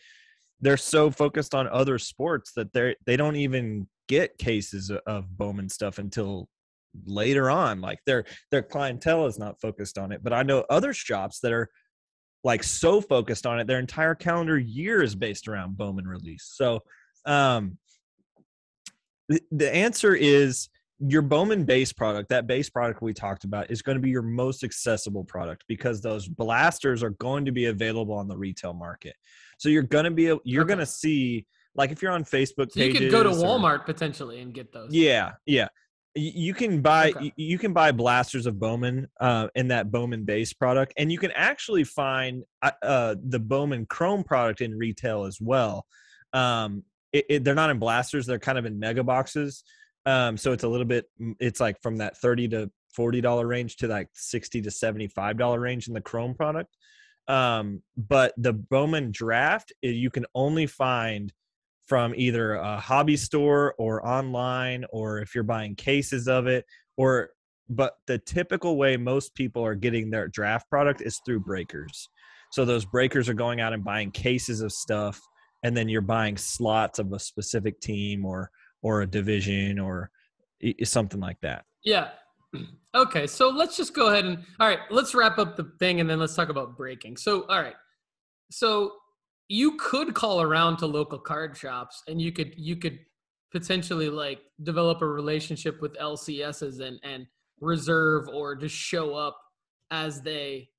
[0.61, 5.69] they're so focused on other sports that they they don't even get cases of- Bowman
[5.69, 6.47] stuff until
[7.05, 7.79] later on.
[7.79, 10.21] Like their their clientele is not focused on it.
[10.23, 11.69] But I know other shops that are
[12.43, 16.51] like so focused on it, their entire calendar year is based around Bowman release.
[16.53, 16.81] So
[17.25, 17.77] um
[19.29, 20.67] the, the answer is
[20.99, 24.21] your Bowman base product, that base product we talked about, is going to be your
[24.21, 29.15] most accessible product because those blasters are going to be available on the retail market.
[29.57, 30.67] So you're going to be you're Okay.
[30.67, 31.45] going to see
[31.75, 34.53] like if you're on Facebook So you pages, could go to or- Walmart potentially and
[34.53, 34.93] get those.
[34.93, 35.67] yeah, yeah.
[36.13, 37.31] You can buy Okay.
[37.37, 41.31] you can buy blasters of Bowman uh, in that Bowman base product, and you can
[41.31, 45.85] actually find uh, uh, the Bowman Chrome product in retail as well.
[46.33, 49.63] Um, it, it, they're not in blasters; they're kind of in mega boxes.
[50.05, 51.05] Um, so it's a little bit.
[51.39, 55.37] It's like from that thirty to forty dollar range to like sixty to seventy five
[55.37, 56.75] dollar range in the Chrome product.
[57.29, 61.31] Um, but the Bowman Draft, eh, you can only find
[61.91, 66.63] from either a hobby store or online or if you're buying cases of it
[66.95, 67.31] or
[67.67, 72.07] but the typical way most people are getting their draft product is through breakers
[72.53, 75.19] so those breakers are going out and buying cases of stuff
[75.63, 78.49] and then you're buying slots of a specific team or
[78.81, 80.09] or a division or
[80.85, 82.07] something like that Yeah.
[82.93, 86.09] Okay, so let's just go ahead and all right, let's wrap up the thing and
[86.09, 87.15] then let's talk about breaking.
[87.15, 87.75] So, all right.
[88.49, 88.91] So,
[89.51, 92.97] you could call around to local card shops and you could you could
[93.51, 97.25] potentially like develop a relationship with LCSs and and
[97.59, 99.37] reserve or just show up
[99.91, 100.69] as they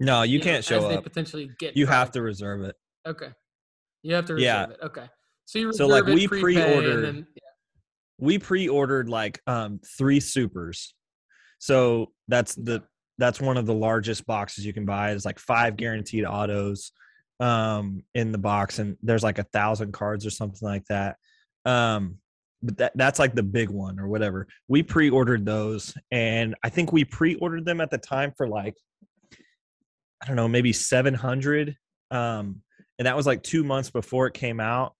[0.00, 2.74] no you, know, can't as show they up potentially get you have to reserve it
[3.06, 3.28] Okay.
[4.02, 4.64] You have to reserve Yeah.
[4.70, 4.78] it.
[4.82, 5.06] Okay.
[5.44, 7.26] So you So, like, it, we pre-ordered- then-
[8.18, 10.94] we pre-ordered like um three supers
[11.60, 12.82] so that's the
[13.18, 16.90] that's one of the largest boxes you can buy it's like five guaranteed autos
[17.40, 21.16] um in the box and there's like a thousand cards or something like that
[21.66, 22.16] um
[22.62, 24.46] but that that's like the big one or whatever.
[24.68, 28.74] We pre-ordered those and i think we pre-ordered them at the time for like
[30.22, 31.76] i don't know maybe 700
[32.10, 32.62] um
[32.98, 34.94] and that was like two months before it came out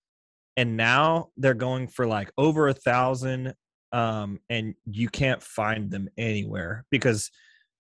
[0.57, 3.55] and now they're going for like over a thousand
[3.93, 7.31] um and you can't find them anywhere because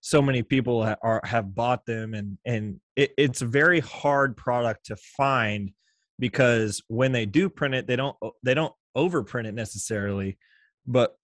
[0.07, 4.36] so many people ha- are have bought them and and it, it's a very hard
[4.36, 5.72] product to find
[6.20, 10.38] because when they do print it they don't they don't overprint it necessarily
[10.86, 11.16] but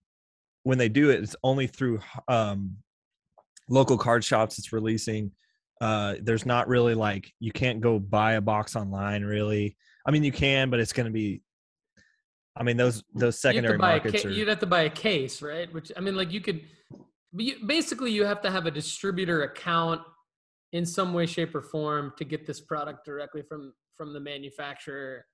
[0.65, 2.77] when they do it it's only through um
[3.69, 5.31] local card shops it's releasing
[5.81, 9.77] uh there's not really like you can't go buy a box online really
[10.09, 11.41] i mean you can but it's going to be
[12.57, 15.41] i mean those those secondary a markets ca- are you'd have to buy a case,
[15.41, 15.73] right?
[15.73, 16.63] Which I mean, like you could,
[17.33, 20.01] but you, basically you have to have a distributor account
[20.73, 25.25] in some way, shape, or form to get this product directly from from the manufacturer,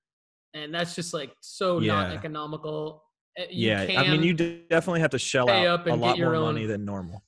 [0.53, 3.03] and that's just like so not economical.
[3.39, 6.31] Uh, you yeah i mean you definitely have to shell out up a lot your
[6.31, 7.23] more own- money than normal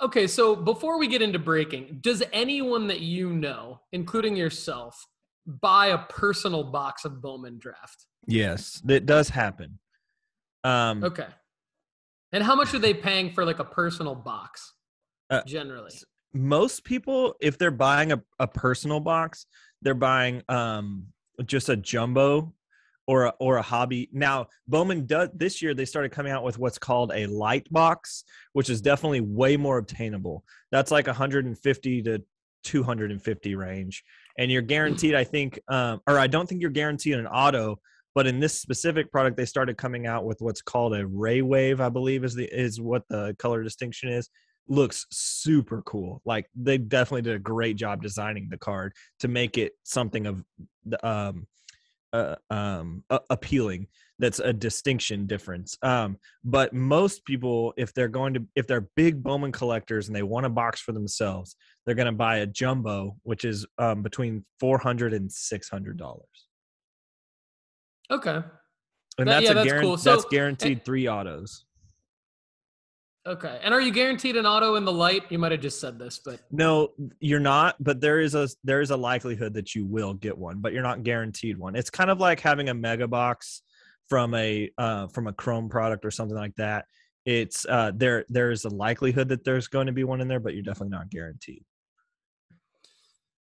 [0.00, 5.04] Okay, so before we get into breaking, does anyone that you know, including yourself,
[5.44, 8.06] buy a personal box of Bowman Draft?
[8.28, 9.80] yes that does happen
[10.62, 11.26] um Okay.
[12.32, 14.74] And how much are they paying for like a personal box?
[15.32, 15.90] Uh, generally.
[16.34, 19.46] most people if they're buying a, a personal box
[19.80, 21.06] they're buying um
[21.46, 22.52] just a jumbo
[23.06, 26.58] or a, or a hobby now bowman does this year they started coming out with
[26.58, 32.22] what's called a light box which is definitely way more obtainable that's like 150 to
[32.64, 34.04] 250 range
[34.38, 37.78] and you're guaranteed i think um or i don't think you're guaranteed an auto
[38.14, 41.80] But in this specific product, they started coming out with what's called a ray wave,
[41.80, 44.28] I believe is the is what the color distinction is.
[44.68, 46.20] Looks super cool.
[46.24, 50.44] Like they definitely did a great job designing the card to make it something of
[51.02, 51.46] um
[52.12, 53.86] uh, um uh, appealing
[54.18, 59.22] that's a distinction difference um but most people if they're going to if they're big
[59.22, 61.56] bowman collectors and they want a box for themselves
[61.86, 66.48] they're going to buy a jumbo which is um between 400 and 600 dollars
[68.10, 68.34] Okay.
[68.34, 68.44] and
[69.18, 69.96] That- that's yeah, a that's cool.
[69.96, 71.64] So- that's guaranteed three autos
[73.24, 73.60] Okay.
[73.62, 75.22] And are you guaranteed an auto in the light?
[75.30, 76.88] You might have just said this, but no
[77.20, 80.58] you're not but there is a there is a likelihood that you will get one
[80.58, 83.62] but you're not guaranteed one it's kind of like having a mega box
[84.08, 86.86] from a uh, from a chrome product or something like that
[87.24, 90.40] it's uh there there is a likelihood that there's going to be one in there
[90.40, 91.64] but you're definitely not guaranteed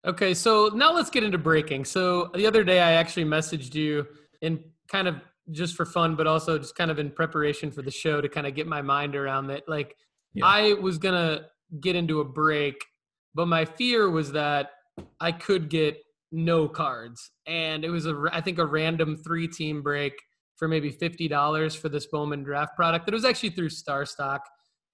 [0.06, 1.84] Okay, so now let's get into breaking.
[1.84, 4.06] So the other day I actually messaged you
[4.42, 5.16] in kind of
[5.50, 8.46] just for fun, but also just kind of in preparation for the show to kind
[8.46, 9.68] of get my mind around that.
[9.68, 9.96] Like
[10.34, 10.46] Yeah.
[10.46, 11.46] I was gonna
[11.80, 12.76] get into a break,
[13.34, 14.70] but my fear was that
[15.20, 15.96] I could get
[16.30, 20.12] no cards, and it was a I think a random three team break
[20.56, 23.06] for maybe fifty dollars for this Bowman draft product.
[23.06, 24.42] That was actually through Star Stock,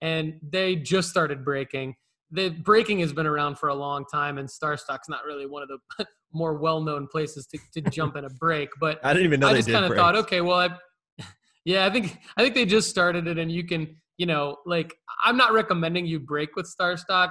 [0.00, 1.94] and they just started breaking
[2.34, 5.68] the breaking has been around for a long time and Starstock's not really one of
[5.68, 9.48] the more well-known places to, to jump in a break but i didn't even know
[9.48, 11.24] i just kind of thought okay well i
[11.64, 14.94] yeah i think i think they just started it and you can you know like
[15.24, 17.30] i'm not recommending you break with Starstock.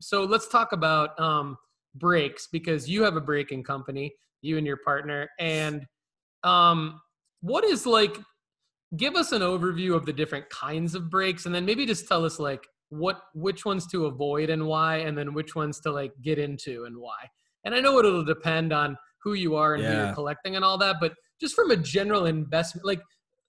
[0.00, 1.56] so let's talk about um
[1.96, 5.84] breaks because you have a breaking company you and your partner and
[6.44, 7.00] um
[7.40, 8.18] what is like
[8.96, 12.24] give us an overview of the different kinds of breaks and then maybe just tell
[12.24, 16.12] us like what which ones to avoid and why and then which ones to like
[16.22, 17.28] get into and why.
[17.64, 20.76] And i know it'll depend on who you are and who you're collecting and all
[20.78, 23.00] that but just from a general investment like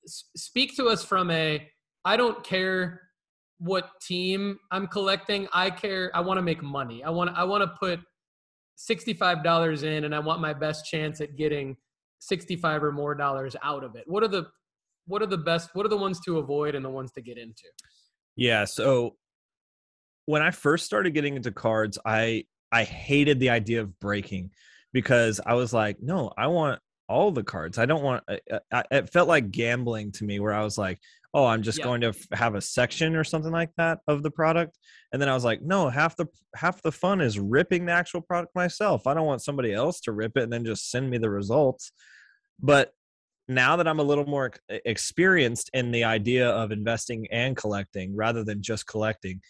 [0.06, 1.68] s- speak to us from a
[2.06, 3.02] i don't care
[3.60, 7.04] what team i'm collecting i care i want to make money.
[7.04, 8.00] I want i want to put
[8.78, 11.78] $65 in and i want my best chance at getting
[12.20, 14.04] 65 or more dollars out of it.
[14.08, 14.48] What are the
[15.08, 17.38] what are the best what are the ones to avoid and the ones to get
[17.38, 17.66] into?
[18.36, 18.66] Yeah.
[18.66, 19.16] So
[20.26, 24.52] when I first started getting into cards, I I hated the idea of breaking
[24.92, 27.78] because I was like, no, I want all the cards.
[27.78, 28.24] I don't want.
[28.28, 28.40] I,
[28.72, 31.00] I, it felt like gambling to me, where I was like,
[31.34, 31.86] oh, I'm just Yeah.
[31.86, 34.78] going to f- have a section or something like that of the product,
[35.14, 38.22] and then I was like, no, half the half the fun is ripping the actual
[38.22, 39.06] product myself.
[39.06, 41.92] I don't want somebody else to rip it and then just send me the results.
[42.60, 42.94] But
[43.48, 48.44] now that I'm a little more experienced in the idea of investing and collecting rather
[48.44, 49.42] than just collecting,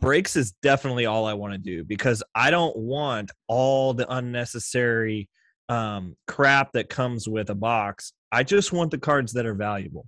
[0.00, 5.28] breaks is definitely all I want to do because I don't want all the unnecessary
[5.68, 8.12] um, crap that comes with a box.
[8.30, 10.06] I just want the cards that are valuable.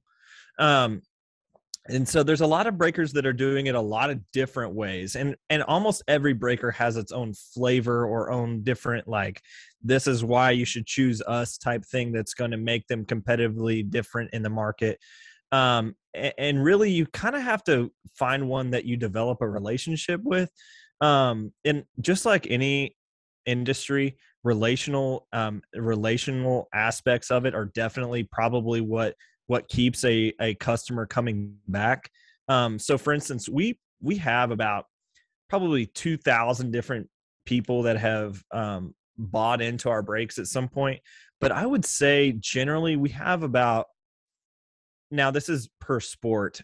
[0.59, 1.03] Um,
[1.87, 4.75] and so there's a lot of breakers that are doing it a lot of different
[4.75, 9.43] ways and and almost every breaker has its own flavor or own different like
[9.83, 13.89] this is why you should choose us type thing that's going to make them competitively
[13.89, 14.99] different in the market
[15.55, 20.21] um, and, really you kind of have to find one that you develop a relationship
[20.25, 20.51] with
[21.01, 22.97] um, and just like any
[23.47, 29.15] industry relational um, relational aspects of it are definitely probably what
[29.47, 32.11] what keeps a, a customer coming back.
[32.49, 34.87] Um, so for instance we we have about
[35.49, 37.09] probably 2000 different
[37.47, 41.01] people that have um, bought into our breaks at some point
[41.41, 43.87] but i would say generally we have about
[45.15, 46.61] now this is per sport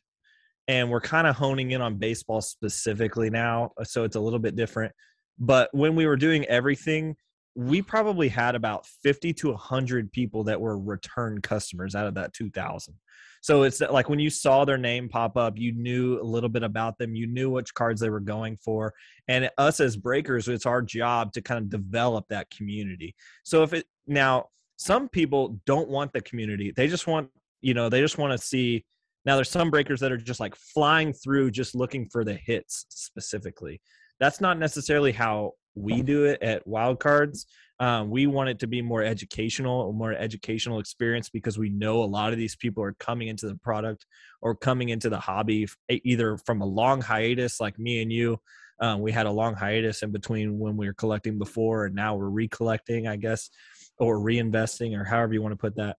[0.68, 4.38] and we're kind of honing in on baseball specifically now uh, so it's a little
[4.38, 4.92] bit different
[5.38, 7.16] but when we were doing everything
[7.56, 12.32] we probably had about 50 to 100 people that were return customers out of that
[12.32, 12.94] 2000
[13.42, 16.48] so it's uh, like when you saw their name pop up you knew a little
[16.48, 18.94] bit about them you knew which cards they were going for
[19.28, 23.14] and us as breakers it's our job to kind of develop that community.
[23.42, 24.46] So if it now
[24.76, 27.28] some people don't want the community they just want
[27.60, 28.84] you know they just want to see
[29.24, 32.86] now there's some breakers that are just like flying through just looking for the hits
[32.88, 33.80] specifically.
[34.18, 37.46] That's not necessarily how we do it at Wildcards.
[37.78, 42.02] um, we want it to be more educational a more educational experience because we know
[42.02, 44.06] a lot of these people are coming into the product
[44.42, 48.38] or coming into the hobby either from a long hiatus like me and you.
[48.80, 52.14] Um, we had a long hiatus in between when we were collecting before and now
[52.14, 53.50] we're recollecting i guess
[53.98, 55.98] or reinvesting or however you want to put that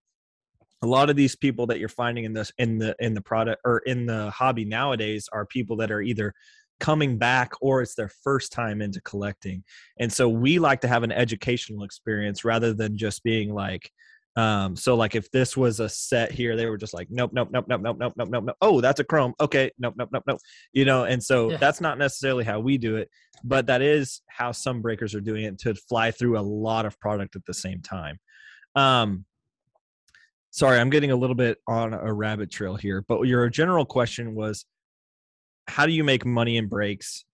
[0.82, 3.62] a lot of these people that you're finding in this in the in the product
[3.66, 6.34] or in the hobby nowadays are people that are either
[6.80, 9.64] coming back or it's their first time into collecting
[10.00, 13.92] and so we like to have an educational experience rather than just being like
[14.38, 17.50] Um, so like if this was a set here, they were just like, nope, nope,
[17.52, 18.56] nope, nope, nope, nope, nope, nope, nope.
[18.62, 19.34] Oh, that's a chrome.
[19.42, 20.40] Okay, nope, nope, nope, nope.
[20.72, 21.58] You know, and so Yeah.
[21.58, 23.10] that's not necessarily how we do it,
[23.44, 26.98] but that is how some breakers are doing it to fly through a lot of
[27.02, 28.20] product at the same time.
[28.76, 29.26] Um,
[30.52, 34.36] sorry, I'm getting a little bit on a rabbit trail here, but your general question
[34.36, 34.66] was,
[35.68, 37.26] how do you make money in breaks?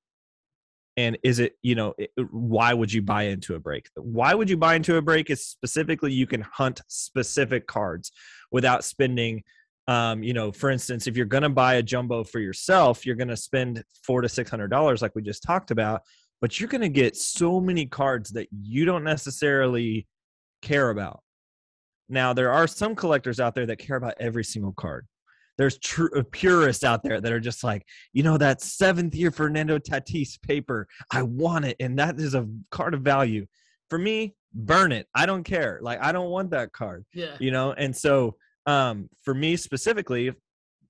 [0.98, 4.50] and is it you know it, why would you buy into a break why would
[4.50, 8.12] you buy into a break is specifically you can hunt specific cards
[8.52, 9.44] without spending
[9.88, 13.16] um, you know for instance if you're going to buy a jumbo for yourself you're
[13.16, 16.02] going to spend four to six hundred dollars like we just talked about
[16.42, 20.06] but you're going to get so many cards that you don't necessarily
[20.62, 21.22] care about
[22.10, 25.06] now there are some collectors out there that care about every single card
[25.58, 27.84] there's true purists out there that are just like,
[28.14, 32.48] you know, that seventh year Fernando Tatis paper, I want it, and that is a
[32.70, 33.48] card of value.
[33.90, 35.08] For me, burn it.
[35.16, 35.80] I don't care.
[35.82, 37.36] Like I don't want that card, Yeah.
[37.40, 37.74] you know.
[37.74, 38.36] And so,
[38.68, 40.32] um, for me specifically,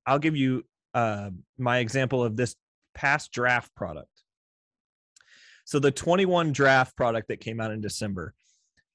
[0.05, 0.63] I'll give you
[0.93, 2.53] uh, my example of this
[2.93, 4.09] past draft product.
[5.63, 8.34] So the 21 draft product that came out in December,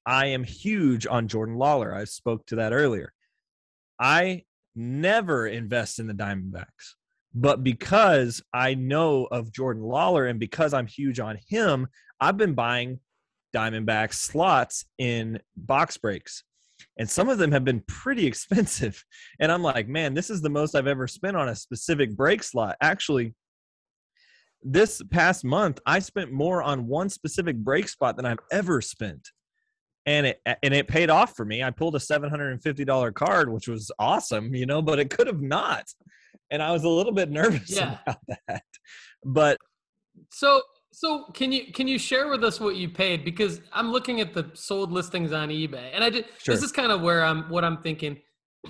[0.05, 1.93] I am huge on Jordan Lawlar.
[1.95, 3.13] I spoke to that earlier.
[3.99, 4.43] I
[4.75, 6.95] never invest in the Diamondbacks.
[7.33, 11.87] But because I know of Jordan Lawlar and because I'm huge on him,
[12.19, 12.99] I've been buying
[13.55, 16.43] Diamondback slots in box breaks.
[16.97, 19.03] And some of them have been pretty expensive.
[19.39, 22.43] And I'm like, man, this is the most I've ever spent on a specific break
[22.43, 22.75] slot.
[22.81, 23.33] Actually,
[24.61, 29.29] this past month, I spent more on one specific break spot than I've ever spent
[30.05, 31.63] and it and it paid off for me.
[31.63, 34.99] I pulled a seven hundred and fifty dollar card, which was awesome, you know, but
[34.99, 35.85] it could have not,
[36.51, 37.97] and I was a little bit nervous Yeah.
[38.05, 38.63] about that.
[39.23, 39.57] But
[40.29, 44.19] So so can you can you share with us what you paid because I'm looking
[44.21, 46.53] at the sold listings on eBay and I did Sure.
[46.53, 48.19] this is kind of where I'm what I'm thinking.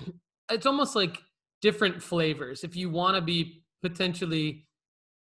[0.50, 1.22] It's almost like
[1.62, 2.64] different flavors.
[2.64, 4.66] If you want to be potentially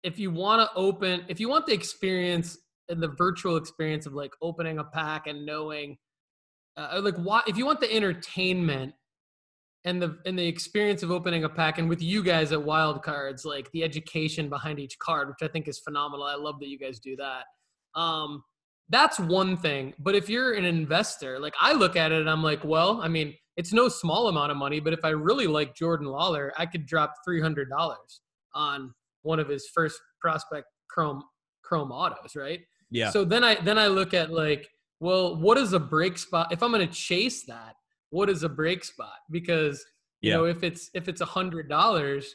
[0.02, 2.58] if you want to open if you want the experience
[2.88, 5.96] and the virtual experience of like opening a pack and knowing
[6.76, 8.94] uh, like why if you want the entertainment
[9.84, 13.02] and the and the experience of opening a pack and with you guys at wild
[13.02, 16.68] cards like the education behind each card which i think is phenomenal i love that
[16.68, 17.44] you guys do that
[17.98, 18.42] um
[18.90, 22.42] that's one thing but if you're an investor like i look at it and i'm
[22.42, 25.74] like well i mean it's no small amount of money but if i really like
[25.74, 27.66] jordan lawlar i could drop $300
[28.54, 31.22] on one of his first prospect chrome
[31.62, 32.60] chrome autos right
[32.90, 34.68] yeah, so then I then I look at like,
[35.00, 36.52] well, what is a break spot?
[36.52, 37.74] If I'm going to chase that,
[38.10, 39.14] what is a break spot?
[39.30, 39.84] Because
[40.20, 40.36] you Yeah.
[40.38, 42.34] know, if it's if it's a hundred dollars,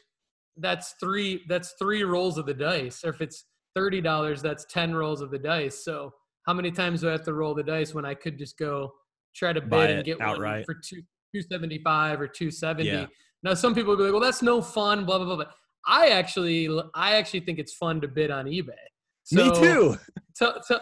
[0.56, 3.04] that's three that's three rolls of the dice.
[3.04, 3.44] Or if it's
[3.74, 5.84] thirty dollars, that's ten rolls of the dice.
[5.84, 6.12] So
[6.46, 8.92] how many times do I have to roll the dice when I could just go
[9.34, 10.58] try to Buy bid and get outright.
[10.58, 11.02] one for two
[11.34, 12.88] two seventy five or two seventy?
[12.88, 13.06] Yeah.
[13.42, 15.36] Now some people will be like, well, that's no fun, blah blah blah.
[15.36, 15.50] But
[15.86, 18.72] I actually I actually think it's fun to bid on eBay.
[19.32, 19.96] Me too.
[20.34, 20.80] so, so,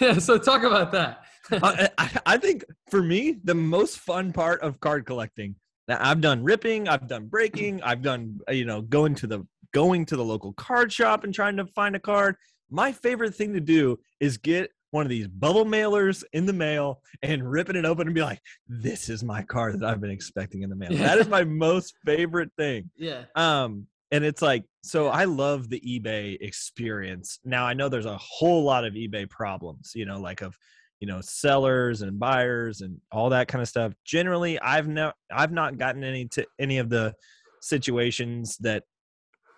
[0.00, 1.22] yeah, so talk about that.
[1.52, 1.88] I,
[2.26, 5.54] I, think for me, the most fun part of card collecting.
[5.88, 9.46] Now, I've done ripping, I've done breaking, I've done uh, you know going to the
[9.72, 12.36] going to the local card shop and trying to find a card.
[12.70, 17.00] My favorite thing to do is get one of these bubble mailers in the mail
[17.22, 20.62] and ripping it open and be like, "This is my card that I've been expecting
[20.62, 22.90] in the mail." That is my most favorite thing.
[22.96, 27.40] yeah, Um, and it's like, so I love the eBay experience.
[27.44, 30.56] Now I know there's a whole lot of eBay problems, you know, like of,
[31.00, 33.92] you know, sellers and buyers and all that kind of stuff.
[34.04, 37.14] Generally, I've no, I've not gotten any to any of the
[37.60, 38.84] situations that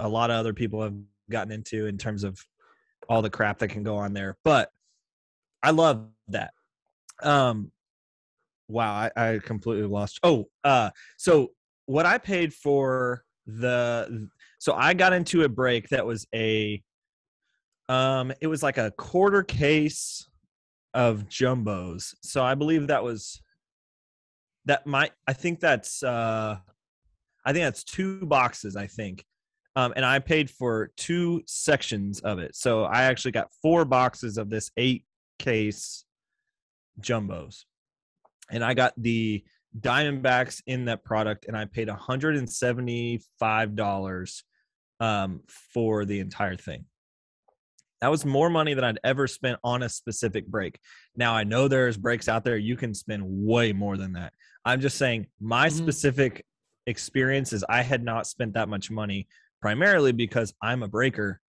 [0.01, 0.95] a lot of other people have
[1.31, 2.43] gotten into in terms of
[3.09, 4.39] all the crap that can go on there.
[4.45, 4.71] But
[5.63, 6.53] I love that.
[7.23, 7.71] Um,
[8.69, 10.21] wow, I, I completely lost.
[10.23, 11.51] Oh, uh, so
[11.85, 14.29] what I paid for the
[14.59, 16.83] so I got into a break that was a
[17.89, 20.29] um it was like a quarter case
[20.95, 22.15] of jumbos.
[22.23, 23.41] So I believe that was
[24.67, 26.59] that might I think that's uh
[27.45, 29.25] I think that's two boxes, I think.
[29.77, 32.57] Um and I paid for two sections of it.
[32.57, 35.05] So I actually got four boxes of this eight
[35.39, 36.05] case
[37.01, 37.65] jumbos.
[38.51, 39.45] And I got the
[39.79, 44.43] Diamondbacks in that product, and I paid $175
[45.01, 45.41] um,
[45.75, 46.85] for the entire thing.
[48.01, 50.79] That was more money than I'd ever spent on a specific break.
[51.17, 54.33] Now I know there's breaks out there you can spend way more than that.
[54.65, 55.73] I'm just saying my Mhm.
[55.73, 56.45] specific
[56.87, 59.27] experience is I had not spent that much money
[59.61, 61.41] primarily because I'm a breaker.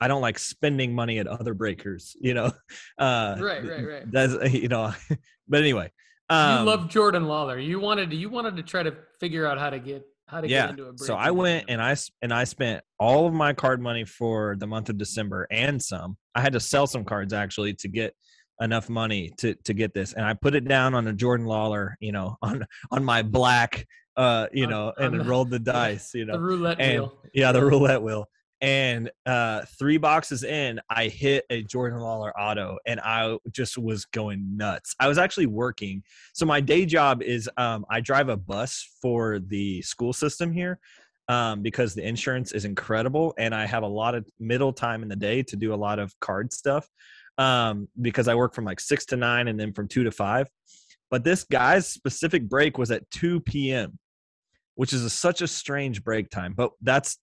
[0.00, 2.50] I don't like spending money at other breakers, you know.
[2.98, 4.10] Uh right, right, right.
[4.10, 4.92] that's you know
[5.48, 5.92] but anyway
[6.28, 7.64] Um, you love Jordan Lawlar.
[7.64, 10.48] You wanted to, you wanted to try to figure out how to get how to
[10.48, 10.62] yeah.
[10.62, 13.80] get into a So I went and I and I spent all of my card
[13.80, 16.16] money for the month of December and some.
[16.34, 18.14] I had to sell some cards actually to get
[18.60, 21.94] enough money to to get this, and I put it down on a Jordan Lawlar,
[22.00, 26.24] you know, on on my black, uh, you know, and the, rolled the dice, you
[26.24, 27.18] know, the roulette and, wheel.
[27.34, 28.26] Yeah, the roulette wheel.
[28.62, 34.04] And uh, three boxes in, I hit a Jordan Lawlar auto, and I just was
[34.06, 34.94] going nuts.
[35.00, 36.02] I was actually working,
[36.32, 40.78] so my day job is um, I drive a bus for the school system here,
[41.28, 45.08] um, because the insurance is incredible and I have a lot of middle time in
[45.08, 46.88] the day to do a lot of card stuff
[47.38, 50.48] um, because I work from like six to nine and then from two to five.
[51.10, 53.98] But this guy's specific break was at 2 p.m.,
[54.76, 56.54] which is a, such a strange break time.
[56.54, 57.18] But that's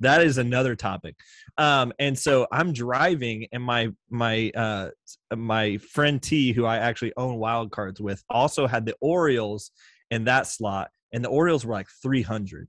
[0.00, 1.16] that is another topic.
[1.56, 4.90] Um, and so I'm driving, and my my uh,
[5.34, 9.70] my friend T, who I actually own wild cards with, also had the Orioles
[10.10, 12.68] in that slot, and the Orioles were like 300.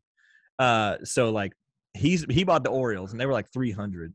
[0.60, 1.54] Uh, so like
[1.94, 4.14] he's he bought the Orioles, and they were like 300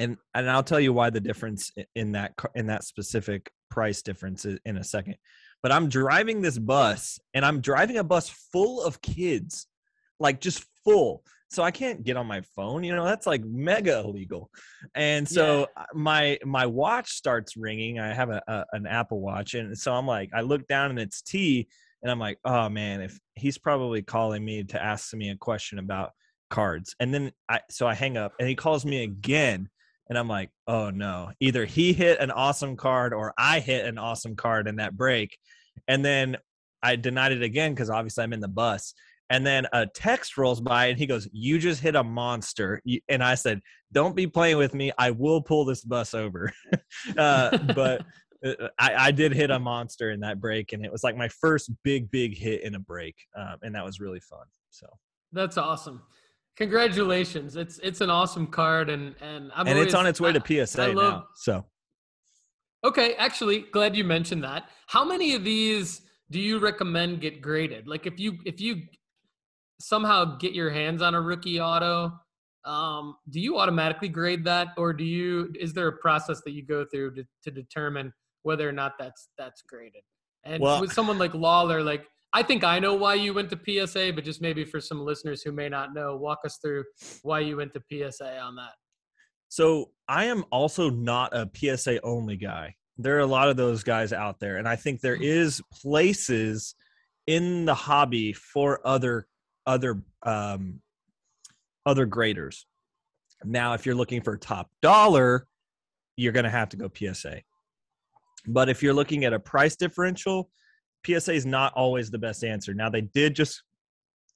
[0.00, 4.44] and and I'll tell you why the difference in that in that specific price difference
[4.44, 5.16] in a second.
[5.62, 9.66] But I'm driving this bus and I'm driving a bus full of kids,
[10.18, 11.22] like just full.
[11.50, 14.50] So I can't get on my phone, you know, that's like mega illegal.
[14.94, 15.84] And so yeah.
[15.94, 17.98] my my watch starts ringing.
[17.98, 20.98] I have a, a an Apple Watch and so I'm like I look down and
[20.98, 21.68] it's T
[22.02, 25.78] and I'm like, "Oh man, if he's probably calling me to ask me a question
[25.78, 26.12] about
[26.50, 29.68] cards." And then I so I hang up and he calls me again
[30.10, 33.96] and I'm like, oh no, either he hit an awesome card or I hit an
[33.96, 35.38] awesome card in that break.
[35.86, 36.36] And then
[36.82, 38.92] I denied it again because obviously I'm in the bus.
[39.30, 42.82] And then a text rolls by and he goes, You just hit a monster.
[43.08, 43.60] And I said,
[43.92, 44.92] Don't be playing with me.
[44.98, 46.52] I will pull this bus over.
[47.16, 48.04] uh, but
[48.44, 50.72] uh, I, I, did hit a monster in that break.
[50.72, 53.14] And it was like my first big, big hit in a break.
[53.38, 54.46] Um, and that was really fun.
[54.70, 54.86] So
[55.32, 56.02] that's awesome.
[56.56, 57.56] Congratulations!
[57.56, 60.66] It's it's an awesome card, and and I'm and always, it's on its way to
[60.66, 61.26] PSA love, now.
[61.34, 61.64] So
[62.84, 64.68] okay, actually, glad you mentioned that.
[64.86, 67.88] How many of these do you recommend get graded?
[67.88, 68.82] Like if you if you
[69.80, 72.12] somehow get your hands on a rookie auto,
[72.64, 76.64] um, do you automatically grade that, or do you is there a process that you
[76.64, 78.12] go through to, to determine
[78.42, 80.02] whether or not that's that's graded?
[80.44, 83.86] And well, with someone like Lawlar, like I think I know why you went to
[83.86, 86.84] PSA, but just maybe for some listeners who may not know, walk us through
[87.22, 88.74] why you went to PSA on that.
[89.48, 92.76] So I am also not a PSA only guy.
[92.98, 95.60] There are a lot of those guys out there, and I think there mm-hmm.
[95.72, 96.74] places
[97.26, 99.26] in the hobby for other
[99.66, 100.80] other um,
[101.86, 102.66] other graders.
[103.44, 105.46] Now, if you're looking for top dollar,
[106.16, 107.40] you're going to have to go PSA.
[108.46, 110.50] But if you're looking at a price differential,
[111.06, 112.74] PSA is not always the best answer.
[112.74, 113.62] Now they did just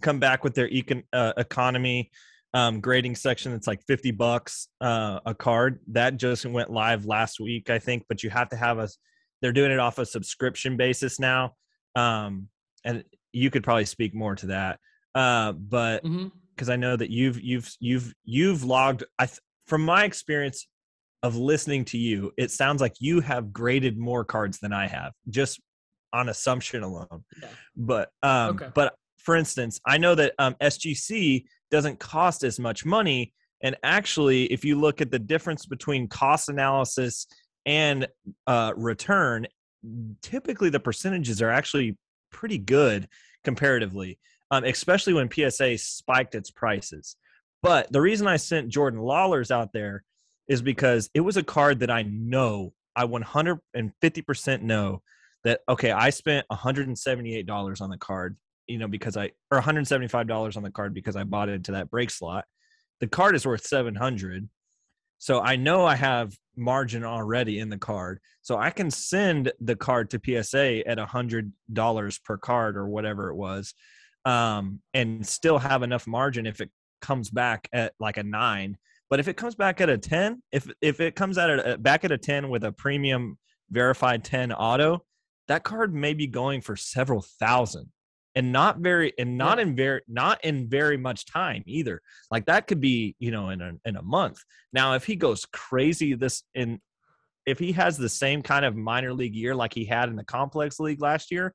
[0.02, 2.10] come back with their econ- uh, economy
[2.54, 3.52] um, grading section.
[3.52, 5.80] It's like fifty bucks uh, a card.
[5.88, 8.04] That just went live last week, I think.
[8.08, 8.88] But you have to have a.
[9.42, 11.54] They're doing it off a subscription basis now,
[11.96, 12.48] um,
[12.84, 14.78] and you could probably speak more to that.
[15.14, 16.70] Uh, but because mm-hmm.
[16.70, 19.04] I know that you've you've you've you've logged.
[19.18, 19.28] I
[19.66, 20.66] from my experience
[21.22, 25.12] of listening to you, it sounds like you have graded more cards than I have.
[25.28, 25.60] Just
[26.12, 27.24] on assumption alone.
[27.40, 27.48] Yeah.
[27.76, 28.68] But um, okay.
[28.74, 34.44] but for instance, I know that um, SGC doesn't cost as much money, and actually,
[34.46, 37.26] if you look at the difference between cost analysis
[37.66, 38.06] and
[38.46, 39.46] uh, return,
[40.22, 41.96] typically the percentages are actually
[42.30, 43.08] pretty good
[43.42, 44.18] comparatively,
[44.50, 47.16] um, especially when PSA spiked its prices.
[47.62, 50.04] But the reason I sent Jordan Lawlar's out there
[50.48, 55.02] is because it was a card that I know, I 150% know
[55.44, 58.36] that okay i spent $178 on the card
[58.66, 61.90] you know because i or $175 on the card because i bought it into that
[61.90, 62.44] break slot.
[63.00, 64.48] The card is worth 700
[65.18, 68.20] so i know i have margin already in the card.
[68.42, 73.36] So i can send the card to psa at $100 per card or whatever it
[73.36, 73.74] was
[74.24, 76.70] um, and still have enough margin if it
[77.00, 78.76] comes back at like a nine.
[79.10, 81.78] But if it comes back at a 10 if if it comes out at a,
[81.78, 83.38] back at a 10 with a premium
[83.70, 85.04] verified 10 auto
[85.48, 87.90] that card may be going for several thousand
[88.34, 92.00] and not very and not in very not in very much time either.
[92.30, 94.38] Like that could be you know in a in a month.
[94.72, 96.80] Now if he goes crazy this in
[97.46, 100.24] if he has the same kind of minor league year like he had in the
[100.24, 101.54] complex league last year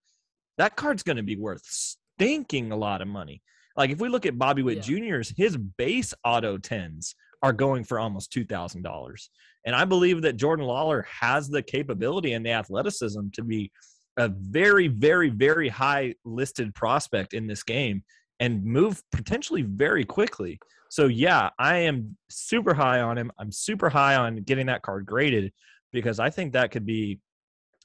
[0.57, 3.41] that card's going to be worth stinking a lot of money
[3.75, 4.97] like if we look at bobby witt yeah.
[4.97, 9.29] jr's his base auto 10s are going for almost $2000
[9.65, 13.71] and I believe that Jordan Lawlar has the capability and the athleticism to be
[14.17, 18.03] a very, very, very high listed prospect in this game
[18.39, 20.59] and move potentially very quickly.
[20.89, 23.31] So yeah, I am super high on him.
[23.37, 25.51] I'm super high on getting that card graded
[25.91, 27.19] because I think that could be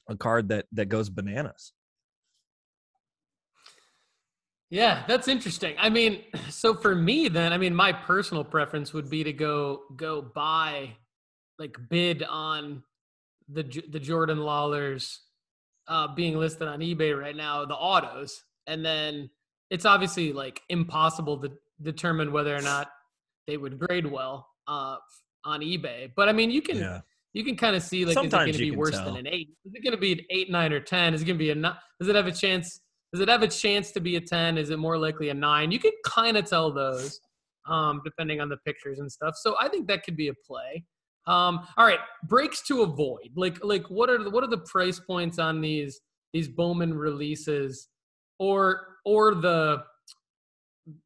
[0.09, 1.73] a card that that goes bananas.
[4.69, 5.75] Yeah, that's interesting.
[5.77, 9.81] I mean, so for me then, I mean, my personal preference would be to go
[9.95, 10.91] go buy
[11.59, 12.83] like bid on
[13.49, 15.17] the the Jordan Lawlars
[15.87, 19.29] uh, being listed on eBay right now, the autos, and then
[19.69, 21.51] it's obviously like impossible to
[21.81, 22.89] determine whether or not
[23.47, 24.97] they would grade well uh,
[25.43, 26.11] on eBay.
[26.15, 27.01] But I mean, you can yeah.
[27.33, 29.05] you can kind of see like Sometimes is it going to be worse tell.
[29.05, 29.49] than an eight?
[29.65, 31.13] Is it going to be an eight, nine, or ten?
[31.13, 31.79] Is it going to be a not?
[31.99, 32.81] Does it have a chance?
[33.15, 34.57] Does it have a chance to be a ten?
[34.57, 35.71] Is it more likely a nine?
[35.71, 37.21] You can kind of tell those
[37.65, 39.35] um, depending on the pictures and stuff.
[39.37, 40.83] So I think that could be a play.
[41.25, 43.29] Um, all right, breaks to avoid.
[43.37, 46.01] Like like what are the, what are the price points on these
[46.33, 47.87] these Bowman releases,
[48.37, 49.81] or or the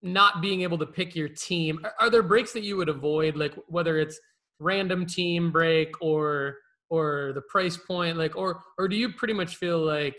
[0.01, 1.79] not being able to pick your team?
[1.83, 4.19] Are, are there breaks that you would avoid, like whether it's
[4.59, 6.55] random team break or
[6.89, 10.15] or the price point, like or or do you pretty much feel like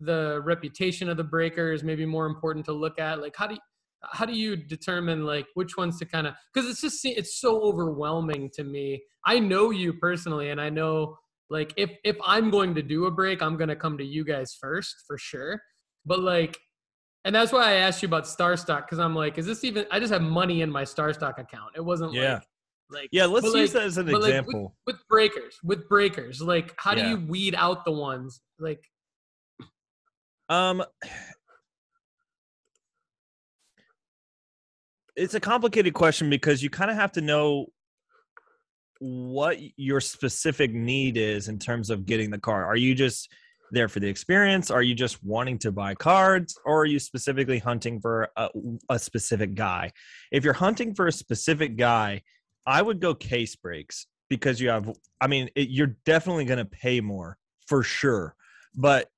[0.00, 3.20] the reputation of the breaker is maybe more important to look at?
[3.20, 3.60] Like how do you,
[4.02, 7.60] how do you determine like which ones to kind of because it's just it's so
[7.62, 9.02] overwhelming to me.
[9.26, 11.16] I know you personally and i know
[11.50, 14.24] like if if i'm going to do a break i'm going to come to you
[14.24, 15.60] guys first for sure.
[16.06, 16.58] But like
[17.24, 19.84] and that's why i asked you about star stock because i'm like is this even
[19.90, 21.72] i just have money in my star stock account.
[21.76, 22.34] It wasn't yeah.
[22.34, 22.42] like,
[22.90, 26.40] like yeah let's use like, that as an example like with, with, breakers with breakers
[26.40, 28.40] like how do you weed out the ones?
[28.58, 28.82] Like
[30.50, 30.84] um
[35.16, 37.66] it's a complicated question because you kind of have to know
[39.00, 42.66] what your specific need is in terms of getting the car.
[42.66, 43.32] Are you just
[43.70, 44.70] there for the experience?
[44.70, 46.58] Are you just wanting to buy cards?
[46.64, 48.48] Or are you specifically hunting for a,
[48.88, 49.92] a specific guy?
[50.30, 52.22] If you're hunting for a specific guy,
[52.66, 54.90] I would go case breaks because you have,
[55.20, 58.34] I mean, it, you're definitely going to pay more for sure.
[58.74, 59.08] But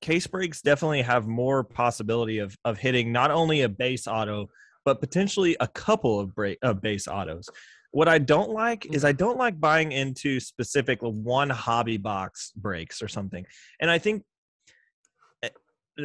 [0.00, 4.48] case breaks definitely have more possibility of, of hitting not only a base auto,
[4.84, 7.48] but potentially a couple of break of base autos.
[7.90, 13.02] What I don't like is I don't like buying into specific one hobby box breaks
[13.02, 13.44] or something.
[13.80, 14.24] And I think
[15.42, 15.48] eh,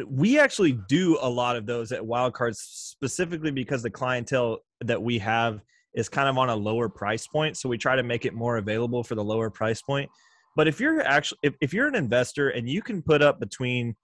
[0.06, 5.18] we actually do a lot of those at wildcards specifically because the clientele that we
[5.18, 5.60] have
[5.94, 8.56] is kind of on a lower price point so we try to make it more
[8.56, 10.10] available for the lower price point
[10.56, 13.96] but if you're actually if, if you're an investor and you can put up between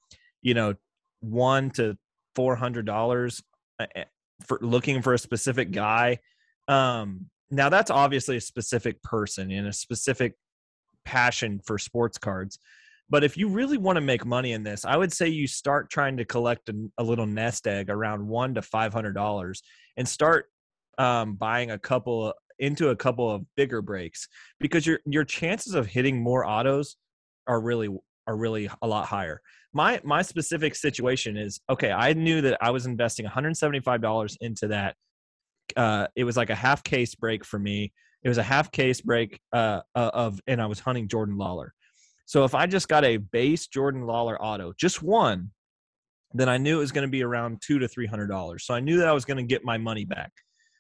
[0.43, 0.75] you know
[1.21, 1.97] one to
[2.35, 3.43] four hundred dollars
[3.81, 4.05] eh, eh,
[4.45, 6.19] for looking for a specific guy.
[6.69, 10.35] Um, now that's obviously a specific person and a specific
[11.05, 12.59] passion for sports cards.
[13.09, 15.91] But if you really want to make money in this, I would say you start
[15.91, 19.63] trying to collect a, a little nest egg around one to five hundred dollars,
[19.97, 20.47] and start
[20.97, 24.29] um, buying a couple into a couple of bigger breaks
[24.61, 26.97] because your your chances of hitting more autos
[27.47, 27.89] are really
[28.27, 29.41] are really a lot higher.
[29.73, 34.97] My my specific situation is okay i knew that i was investing $175 into that
[35.77, 37.93] uh, it was like a half case break for me.
[38.25, 41.69] It was a half case break uh, uh, of and i was hunting jordan lawlar.
[42.27, 45.51] So if i just got a base jordan lawlar auto just one
[46.33, 48.65] then i knew it was going to be around two to three hundred dollars.
[48.67, 50.33] So i knew that i was going to get my money back.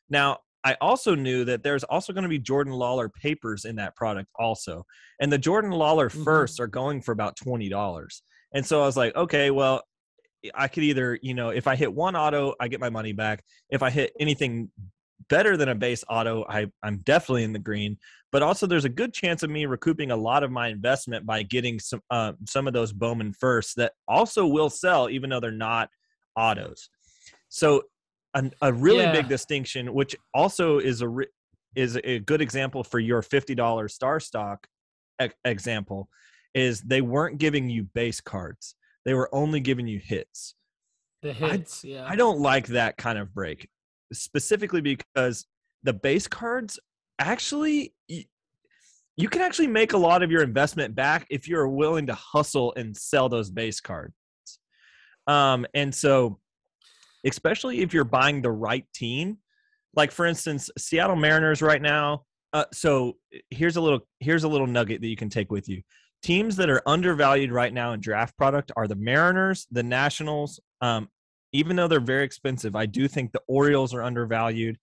[0.09, 3.97] Now I also knew that there's also going to be Jordan Lawlar papers in that
[3.97, 4.85] product also.
[5.21, 6.63] And the Jordan Lawlar 1st mm-hmm.
[6.63, 8.21] are going for about $20.
[8.53, 9.83] And so I was like, okay, well,
[10.55, 13.45] I could either, you know, if I hit one auto, I get my money back.
[13.71, 14.71] If I hit anything
[15.29, 17.99] better than a base auto, I, I'm definitely in the green.
[18.33, 21.43] But also, there's a good chance of me recouping a lot of my investment by
[21.43, 25.51] getting some uh, some of those Bowman firsts that also will sell, even though they're
[25.51, 25.91] not
[26.37, 26.89] autos.
[27.49, 27.83] So,
[28.35, 29.13] an, a really yeah.
[29.13, 31.13] big distinction, which also is a
[31.77, 34.67] is a good example for your fifty dollars star stock
[35.23, 36.09] e- example,
[36.55, 38.75] is they weren't giving you base cards.
[39.05, 40.55] They were only giving you hits.
[41.23, 42.07] The hits, I, yeah.
[42.09, 43.69] I don't like that kind of break,
[44.13, 45.45] specifically because
[45.83, 46.79] the base cards
[47.19, 47.95] actually
[49.21, 52.73] you can actually make a lot of your investment back if you're willing to hustle
[52.77, 54.15] and sell those base cards.
[55.27, 56.40] Um, and so,
[57.25, 59.39] especially if you're buying the right team,
[59.95, 62.25] like for instance, Seattle Mariners right now.
[62.53, 63.17] Uh, so
[63.51, 65.83] here's a little here's a little nugget that you can take with you
[66.23, 70.61] teams that are undervalued right now in draft product are the Mariners, the Nationals.
[70.81, 71.09] Um,
[71.53, 74.79] even though they're very expensive, I do think the Orioles are undervalued.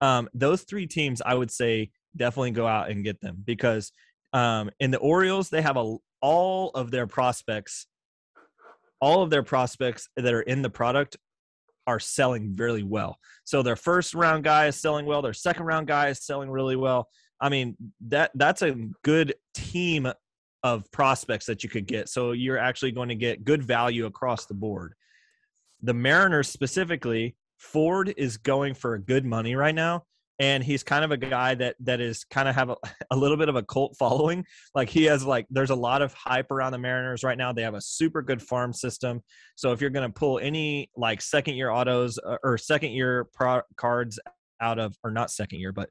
[0.00, 3.92] Um, those three teams, I would say, definitely go out and get them because
[4.32, 7.86] um, in the Orioles they have a all of their prospects
[9.00, 11.18] all of their prospects that are in the product
[11.86, 13.18] are selling really well.
[13.44, 16.76] So their first round guy is selling well, their second round guy is selling really
[16.76, 17.08] well.
[17.40, 17.76] I mean,
[18.08, 20.08] that that's a good team
[20.62, 22.08] of prospects that you could get.
[22.08, 24.94] So you're actually going to get good value across the board.
[25.82, 30.04] The Mariners specifically, Ford is going for a good money right now
[30.38, 32.76] and he's kind of a guy that that is kind of have a,
[33.10, 34.44] a little bit of a cult following.
[34.74, 37.52] Like he has like there's a lot of hype around the mariners right now.
[37.52, 39.22] They have a super good farm system.
[39.54, 43.26] So if you're going to pull any like second year autos uh, or second year
[43.32, 44.18] pro- cards
[44.60, 45.90] out of or not second year but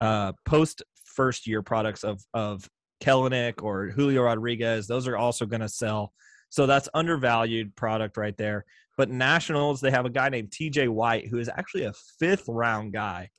[0.00, 2.68] uh post first year products of of
[3.00, 6.12] Kelenic or Julio Rodriguez those are also going to sell.
[6.50, 8.64] So that's undervalued product right there.
[8.98, 12.92] But nationals they have a guy named TJ White who is actually a fifth round
[12.92, 13.30] guy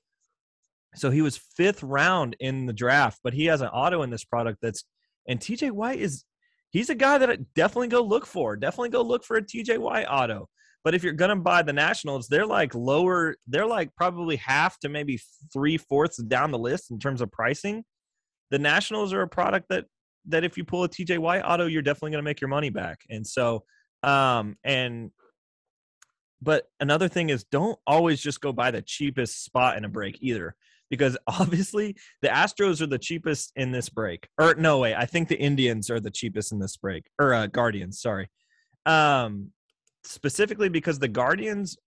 [0.96, 4.24] so he was fifth round in the draft, but he has an auto in this
[4.24, 4.86] product that's
[5.28, 6.26] and TJ White is
[6.72, 8.56] he's a guy that I definitely go look for.
[8.56, 10.50] Definitely go look for a TJ White auto.
[10.84, 14.90] But if you're gonna buy the Nationals, they're like lower, they're like probably half to
[14.90, 15.20] maybe
[15.52, 17.84] three fourths down the list in terms of pricing.
[18.52, 19.86] The Nationals are a product that
[20.28, 23.00] that if you pull a TJ White auto, you're definitely gonna make your money back.
[23.10, 23.64] And so
[24.04, 25.12] um and
[26.42, 30.18] but another thing is don't always just go buy the cheapest spot in a break
[30.20, 30.56] either
[30.94, 34.28] because obviously the Astros are the cheapest in this break.
[34.40, 37.06] Or no way, I think the Indians are the cheapest in this break.
[37.20, 38.30] Or uh, Guardians, sorry.
[38.86, 39.50] Um,
[40.04, 41.78] specifically because the Guardians,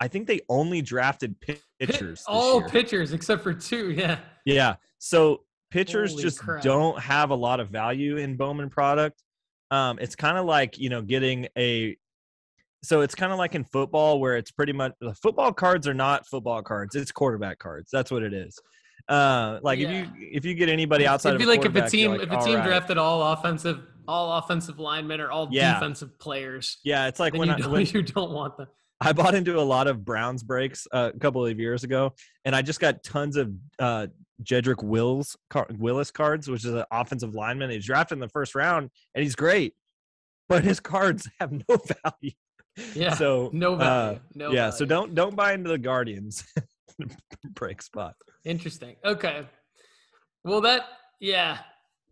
[0.00, 1.36] I think they only drafted
[1.80, 2.24] pitchers.
[2.26, 2.68] All year.
[2.68, 3.90] pitchers except for two.
[3.96, 4.18] Yeah.
[4.44, 4.74] Yeah.
[4.98, 6.62] So pitchers Holy just crap.
[6.62, 9.22] don't have a lot of value in Bowman product.
[9.70, 11.96] Um, it's kind of like you know getting a
[12.82, 15.94] so it's kind of like in football where it's pretty much the football cards are
[15.94, 18.58] not football cards it's quarterback cards that's what it is
[19.08, 19.88] uh like Yeah.
[19.88, 22.22] if you if you get anybody outside It'd be of like if a team like,
[22.22, 25.74] if a team right." drafted all offensive all offensive linemen or all Yeah.
[25.74, 26.78] defensive players.
[26.84, 28.68] yeah it's like when you, I, don't, when you don't want them.
[29.00, 32.14] I bought into a lot of Browns breaks uh, a couple of years ago,
[32.44, 34.08] and I just got tons of uh,
[34.42, 37.70] Jedrick Wills car- Willis cards, which is an offensive lineman.
[37.70, 39.74] He's drafted in the first round, and he's great,
[40.48, 42.32] but his cards have no value.
[42.94, 43.14] Yeah.
[43.14, 44.20] So no uh, value.
[44.34, 46.44] no yeah, so don't don't buy into the Guardians
[47.54, 48.14] break spot.
[48.44, 48.96] Interesting.
[49.04, 49.46] Okay.
[50.44, 50.82] Well, that
[51.20, 51.58] yeah,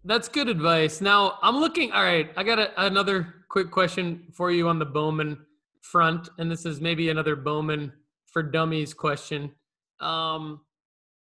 [0.05, 1.01] that's good advice.
[1.01, 1.93] Now I'm looking.
[1.93, 5.39] All right, I got a, another quick question for you on the Bowman
[5.83, 7.93] front, and this is maybe another Bowman
[8.27, 9.53] for Dummies question.
[10.01, 10.61] Um,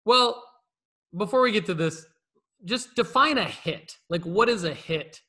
[0.05, 0.43] well,
[1.17, 2.07] before we get to this,
[2.65, 3.97] just define a hit.
[4.09, 5.21] Like, what is a hit?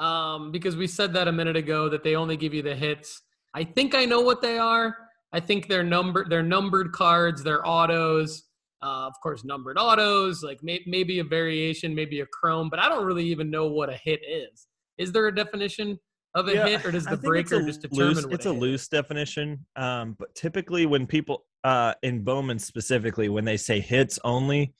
[0.00, 3.22] Um, because we said that a minute ago that they only give you the hits.
[3.58, 4.96] I think I know what they are.
[5.32, 6.30] I think they're numbered.
[6.30, 7.42] They're numbered cards.
[7.42, 8.44] They're autos.
[8.80, 10.44] Uh, of course, numbered autos.
[10.44, 12.70] Like may, maybe a variation, maybe a chrome.
[12.70, 14.68] But I don't really even know what a hit is.
[14.96, 15.98] Is there a definition
[16.36, 18.52] of a Yeah, hit, or does the breaker just determine loose, what it's a, a
[18.52, 24.18] loose definition um, but typically when people uh, in bowman specifically when they say hits
[24.24, 24.74] only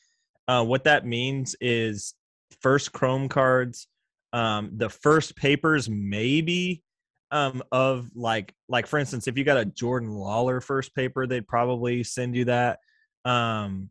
[0.46, 2.14] uh, what that means is
[2.60, 3.88] first chrome cards
[4.34, 6.82] um, the first papers maybe
[7.30, 11.46] um, of like like for instance if you got a jordan lawlar first paper they'd
[11.46, 12.78] probably send you that
[13.24, 13.90] um,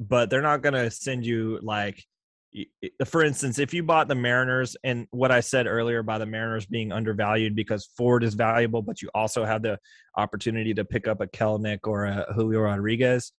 [0.00, 2.02] but they're not to send you like
[3.04, 6.66] for instance, if you bought the Mariners and what I said earlier about the Mariners
[6.66, 9.78] being undervalued because Ford is valuable, but you also have the
[10.16, 13.32] opportunity to pick up a Kelenic or a Julio Rodriguez.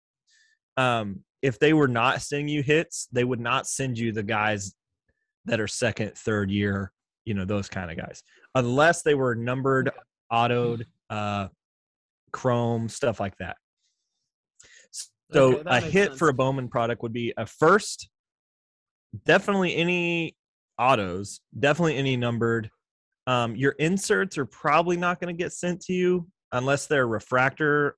[0.76, 4.76] Um, if they were not sending you hits, they would not send you the guys
[5.46, 6.92] that are second, third year,
[7.24, 8.22] you know, those kind of guys,
[8.56, 9.92] unless they were numbered,
[10.32, 11.48] autoed, uh,
[12.32, 13.58] chrome, stuff like that.
[15.32, 16.20] So Okay, that a hit sense.
[16.20, 18.10] for a Bowman product would be a first,
[19.26, 20.36] definitely any
[20.80, 22.70] autos, definitely any numbered.
[23.28, 27.98] Um, your inserts are probably not going to get sent to you unless they're refractor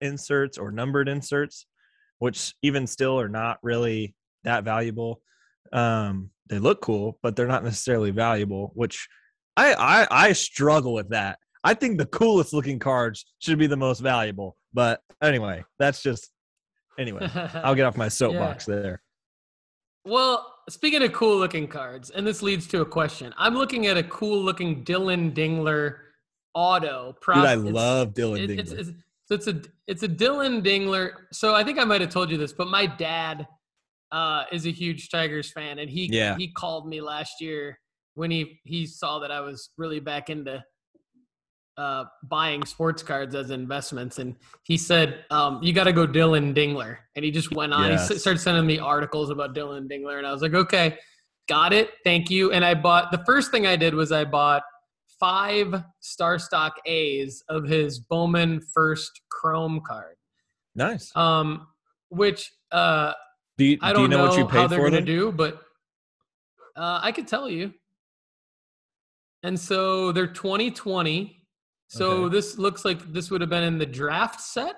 [0.00, 1.66] inserts or numbered inserts,
[2.18, 4.14] which even still are not really
[4.44, 5.20] that valuable.
[5.72, 9.06] Um, they look cool, but they're not necessarily valuable, which
[9.56, 11.38] I, I I struggle with that.
[11.64, 14.56] I think the coolest looking cards should be the most valuable.
[14.74, 16.30] But anyway, that's just
[16.98, 17.28] anyway.
[17.54, 19.02] I'll get off my soapbox there.
[20.04, 23.32] Well, speaking of cool looking cards, and this leads to a question.
[23.36, 25.96] I'm looking at a cool looking Dillon Dingler
[26.54, 27.14] auto.
[27.20, 28.58] Prop, Dude, I it's- love Dillon it- Dingler.
[28.58, 28.90] It's, it's,
[29.26, 31.12] so it's a it's a Dillon Dingler.
[31.32, 33.46] So I think I might have told you this, but my dad
[34.10, 36.36] uh, is a huge Tigers fan, and he Yeah.
[36.36, 37.78] he called me last year
[38.14, 40.62] when he he saw that I was really back into
[41.78, 46.52] uh, buying sports cards as investments, and he said, um, "You got to go Dillon
[46.54, 47.84] Dingler," and he just went on.
[47.84, 48.10] He Yes.
[48.10, 50.98] s- started sending me articles about Dillon Dingler, and I was like, "Okay,
[51.48, 54.62] got it, thank you." And I bought the first thing I did was I bought
[55.18, 60.16] five Star Stock A's of his Bowman first Chrome card.
[60.74, 61.14] Nice.
[61.16, 61.68] Um,
[62.10, 63.14] which uh,
[63.56, 64.96] do you, I do you don't know, know, what you how paid they're for gonna
[64.96, 65.04] them?
[65.06, 65.54] do, but
[66.76, 67.72] uh, I could tell you.
[69.42, 71.38] And so they're 2020.
[71.88, 72.34] So Okay.
[72.34, 74.76] this looks like this would have been in the draft set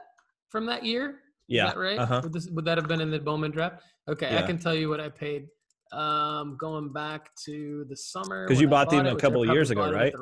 [0.48, 1.20] from that year.
[1.46, 1.66] Yeah.
[1.68, 1.98] Is that right?
[1.98, 2.20] Uh-huh.
[2.24, 3.82] Would, this, would that have been in the Bowman draft?
[4.08, 5.48] Okay, I can tell you what I paid.
[5.92, 9.70] Um, going back to the summer because you I bought them a couple of years
[9.70, 10.12] ago, bought right?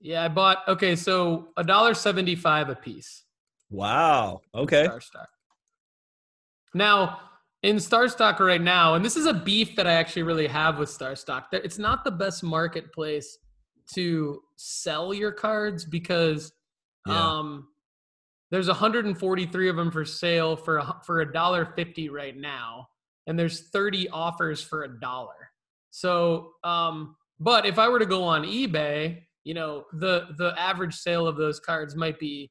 [0.00, 0.58] Yeah, I bought.
[0.68, 3.24] Okay, so a dollar seventy-five a piece.
[3.70, 4.42] Wow.
[4.54, 4.84] Okay.
[4.84, 5.28] Star Stock.
[6.74, 7.20] Now,
[7.62, 10.78] in Star Stock right now, and this is a beef that I actually really have
[10.78, 11.50] with Star Stock.
[11.52, 13.38] that It's not the best marketplace
[13.94, 16.52] to sell your cards because
[17.06, 17.38] Yeah.
[17.38, 17.68] um,
[18.50, 22.88] there's 143 of them for sale for a, for a dollar fifty right now,
[23.26, 25.50] and there's 30 offers for a dollar.
[25.90, 30.94] So, um, but if I were to go on eBay, you know, the the average
[30.94, 32.50] sale of those cards might be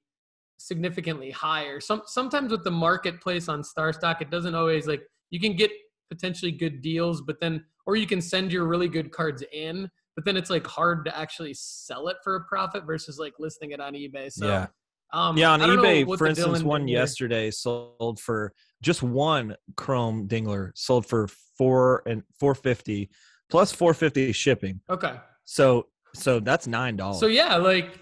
[0.67, 1.79] significantly higher.
[1.79, 5.71] Some sometimes with the marketplace on Star Stock, it doesn't always like you can get
[6.09, 10.25] potentially good deals, but then or you can send your really good cards in, but
[10.25, 13.79] then it's like hard to actually sell it for a profit versus like listing it
[13.79, 14.31] on eBay.
[14.31, 14.67] So yeah.
[15.13, 19.01] um, Yeah, on I don't know eBay, for instance, Dillon one yesterday sold for just
[19.01, 21.27] one Chrome Dingler sold for
[21.57, 23.09] four and four fifty
[23.49, 24.81] plus four fifty shipping.
[24.89, 25.15] Okay.
[25.45, 27.19] So so that's nine dollars.
[27.19, 27.99] So yeah, like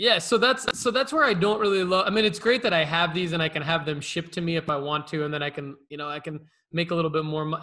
[0.00, 2.06] yeah, so that's so that's where I don't really love.
[2.06, 4.40] I mean, it's great that I have these and I can have them shipped to
[4.40, 6.40] me if I want to, and then I can you know I can
[6.72, 7.44] make a little bit more.
[7.44, 7.60] mo-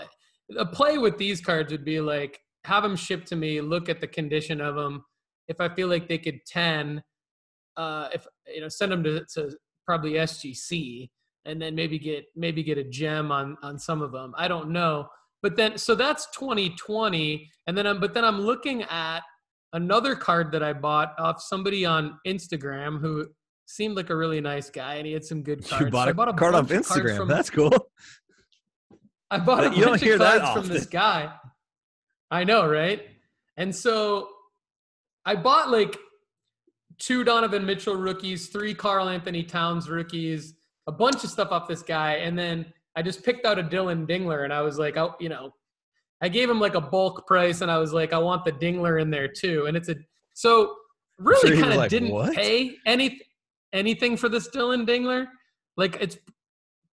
[0.55, 4.01] A play with these cards would be like have them shipped to me, look at
[4.01, 5.03] the condition of them.
[5.47, 7.01] If I feel like they could ten,
[7.75, 9.57] uh, if you know, send them to, to
[9.87, 11.09] probably SGC,
[11.45, 14.35] and then maybe get maybe get a gem on on some of them.
[14.37, 15.09] I don't know,
[15.41, 19.23] but then so that's 2020, and then I'm but then I'm looking at
[19.73, 23.27] another card that I bought off somebody on Instagram who
[23.65, 25.85] seemed like a really nice guy and he had some good cards.
[25.85, 27.17] you bought So a bought a card off bunch of cards Instagram.
[27.17, 27.71] From, That's cool.
[29.31, 31.33] I bought a You bunch hear of that cards from this guy.
[32.31, 33.01] I know, right?
[33.57, 34.29] And so
[35.25, 35.97] I bought like
[36.99, 40.55] two Donovan Mitchell rookies, three Carl Anthony Towns rookies,
[40.87, 42.65] a bunch of stuff off this guy, and then
[42.95, 45.53] I just picked out a Dillon Dingler, and I was like, oh, you know,
[46.21, 49.01] I gave him like a bulk price, and I was like, I want the Dingler
[49.01, 49.95] in there too, and it's a
[50.33, 50.75] so
[51.17, 53.19] really Sure kind of like, didn't "What?" pay any
[53.73, 55.27] anything for this Dillon Dingler.
[55.75, 56.17] Like it's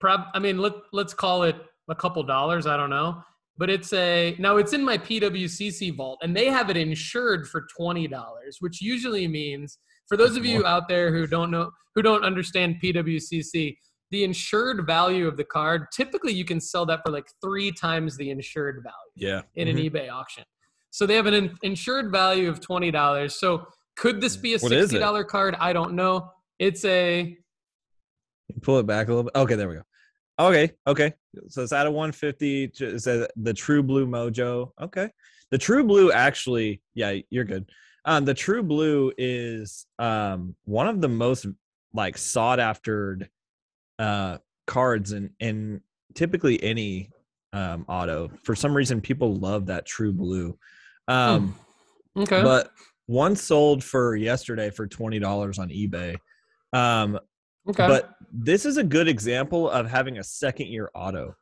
[0.00, 1.56] prob I mean, let let's call it
[1.88, 2.66] a couple dollars.
[2.66, 3.22] I don't know,
[3.56, 7.66] but it's a now it's in my PWCC vault, and they have it insured for
[7.76, 12.02] twenty dollars, which usually means for those of you out there who don't know who
[12.02, 13.76] don't understand PWCC,
[14.10, 18.16] the insured value of the card typically you can sell that for like three times
[18.16, 19.42] the insured value Yeah.
[19.54, 19.70] in Mhm.
[19.70, 20.44] an eBay auction.
[20.90, 23.34] So they have an in- insured value of twenty dollars.
[23.38, 23.66] So
[23.96, 24.82] could this be a What is it?
[24.90, 25.56] sixty dollar card?
[25.58, 26.30] I don't know.
[26.58, 27.36] It's a
[28.62, 29.34] Pull it back a little bit.
[29.34, 29.82] Okay, there we go.
[30.38, 31.14] Okay, okay.
[31.48, 32.68] So it's out of 150.
[32.68, 34.70] J- It says the True Blue Mojo.
[34.80, 35.10] Okay.
[35.50, 37.70] The True Blue actually, yeah, you're good.
[38.04, 41.46] Um, the True Blue is um one of the most
[41.94, 43.18] like sought after
[43.98, 45.80] uh cards and and
[46.14, 47.10] typically any
[47.52, 48.30] um auto.
[48.42, 50.58] For some reason, people love that True Blue.
[51.08, 51.54] Um,
[52.16, 52.42] okay.
[52.42, 52.70] but
[53.06, 56.16] one sold for yesterday for twenty dollars on eBay.
[56.72, 57.18] Um,
[57.68, 57.86] okay.
[57.86, 61.36] but this is a good example of having a second year auto.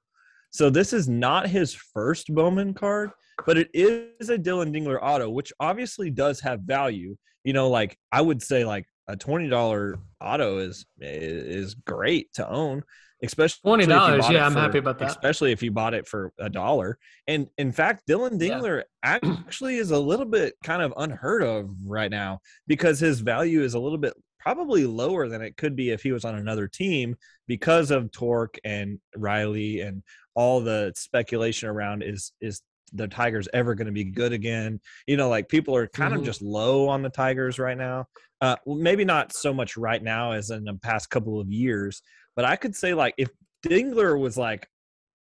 [0.50, 3.10] So this is not his first Bowman card,
[3.46, 7.16] but it is a Dillon Dingler auto, which obviously does have value.
[7.44, 12.48] You know, like I would say, like a twenty dollar auto is is great to
[12.48, 12.82] own,
[13.22, 15.08] especially $20, yeah, I'm for- happy about that.
[15.10, 16.98] Especially if you bought it for a dollar.
[17.26, 18.58] And in fact, Dillon Yeah.
[18.58, 23.62] Dingler actually is a little bit kind of unheard of right now because his value
[23.62, 26.66] is a little bit probably lower than it could be if he was on another
[26.66, 27.16] team
[27.46, 30.02] because of Torque and Riley and
[30.34, 32.60] all the speculation around is is
[32.92, 34.80] the Tigers ever going to be good again?
[35.06, 36.18] You know, like people are kind Mhm.
[36.18, 38.06] of just low on the Tigers right now.
[38.40, 42.02] Uh, well, maybe not so much right now as in the past couple of years,
[42.36, 43.28] but I could say like if
[43.64, 44.66] Dingler was like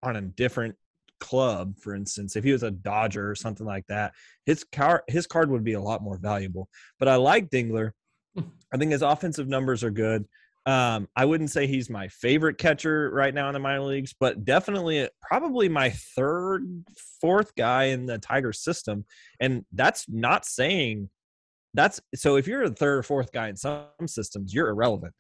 [0.04, 0.76] on a different
[1.20, 4.14] club, for instance, if he was a Dodger or something like that,
[4.46, 6.70] his car his card would be a lot more valuable.
[7.00, 7.92] But I like Dingler.
[8.72, 10.26] I think his offensive numbers are good.
[10.68, 14.44] Um, I wouldn't say he's my favorite catcher right now in the minor leagues, but
[14.44, 16.84] definitely probably my third,
[17.22, 19.06] fourth guy in the Tiger system.
[19.40, 21.10] And that's not saying
[21.74, 25.14] that's so if you're the third or fourth guy in some systems, you're irrelevant.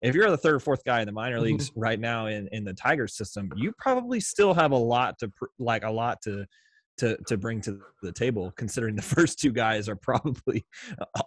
[0.00, 1.42] If you're the third or fourth guy in the minor Mhm.
[1.42, 5.30] leagues right now in, in the Tiger system, you probably still have a lot to
[5.58, 6.46] like a lot to
[6.98, 10.64] to to bring to the table considering the first two guys are probably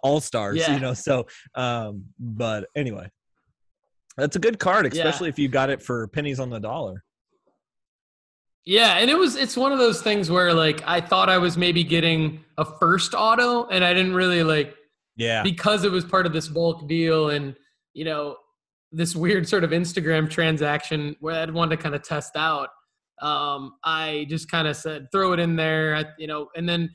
[0.02, 0.74] all stars Yeah.
[0.74, 3.08] you know so um but anyway
[4.16, 7.02] that's a good card especially if you got it for pennies on the dollar
[8.64, 11.56] Yeah, and it was it's one of those things where like I thought I was
[11.56, 14.76] maybe getting a first auto and I didn't really like
[15.16, 17.56] yeah because it was part of this bulk deal and
[17.92, 18.36] you know
[18.92, 22.68] this weird sort of Instagram transaction where I'd wanted to kind of test out.
[23.20, 26.90] Um, I just kind of said throw it in there, I, you know, and then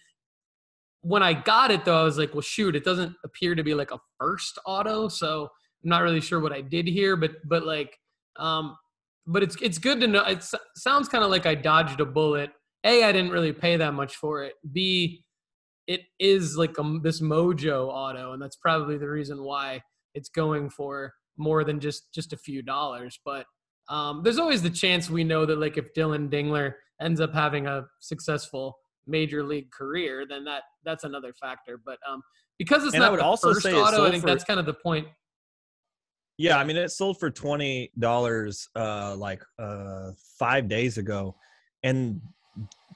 [1.01, 3.73] when I got it though, I was like, well, shoot, it doesn't appear to be
[3.73, 5.49] like a first auto, so
[5.83, 7.97] I'm not really sure what I did here, but but like,
[8.37, 8.77] um,
[9.25, 10.23] but it's it's good to know.
[10.23, 10.43] It
[10.75, 12.51] sounds kind of like I dodged a bullet.
[12.83, 14.53] A, I didn't really pay that much for it.
[14.71, 15.23] B,
[15.87, 19.81] it is like a, this mojo auto and that's probably the reason why
[20.13, 23.45] it's going for more than just just a few dollars but
[23.89, 27.67] um, there's always the chance we know that like if dillon dingler ends up having
[27.67, 28.77] a successful
[29.07, 32.21] major league career then that that's another factor but um,
[32.59, 34.59] because it's And I not would the also first say auto i think that's kind
[34.59, 35.07] of the point
[36.37, 41.35] Yeah, I mean it sold for twenty dollars uh like uh five days ago.
[41.83, 42.21] And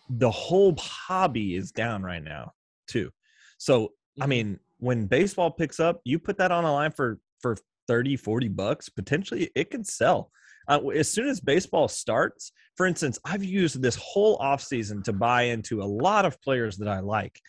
[0.10, 2.54] the whole hobby is down right now
[2.88, 3.10] too.
[3.58, 4.30] So I Mhm.
[4.30, 7.56] mean, when baseball picks up, you put that on a line for for
[7.88, 10.32] 30, 40 bucks, potentially it could sell.
[10.68, 15.44] Uh, as soon as baseball starts, for instance, I've used this whole offseason to buy
[15.44, 17.40] into a lot of players that I like.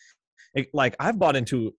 [0.55, 1.75] It- like I've bought into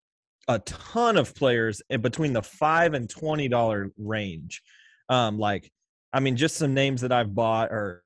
[0.49, 4.63] a ton of players in between the five and twenty dollar range.
[5.09, 5.71] Um, like,
[6.13, 8.03] I mean, just some names that I've bought are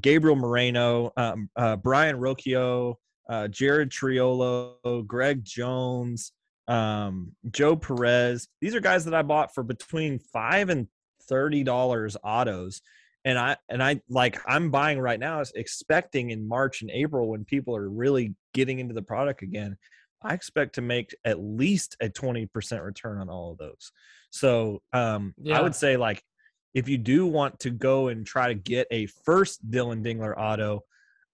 [0.00, 2.94] Gabriel Moreno, um, uh, Brayan Rocchio,
[3.28, 6.32] uh, Jared Triolo, Greg Jones,
[6.68, 8.48] um, Joe Perez.
[8.60, 10.88] These are guys that I bought for between five and
[11.28, 12.80] thirty dollars autos.
[13.26, 17.44] And I and I like I'm buying right now, expecting in March and April when
[17.44, 19.78] people are really getting into the product again.
[20.24, 23.92] I expect to make at least a 20% return on all of those.
[24.30, 25.58] So um, Yeah.
[25.58, 26.22] I would say like
[26.72, 30.80] if you do want to go and try to get a first Dillon Dingler auto,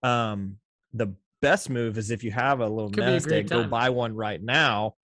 [0.02, 0.56] um,
[0.92, 4.14] the best move is if you have a little Could nest egg, go buy one
[4.14, 4.94] right now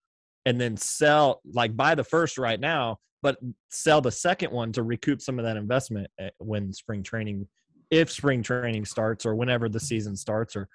[0.44, 3.38] and then sell like buy the first right now, but
[3.70, 7.48] sell the second one to recoup some of that investment eh, when spring training
[7.90, 10.68] if spring training starts or whenever the season starts or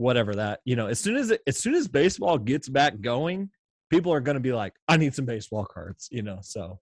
[0.00, 3.50] whatever that you know as soon as as soon as baseball gets back going
[3.90, 6.80] people are going to be like i need some baseball cards you know so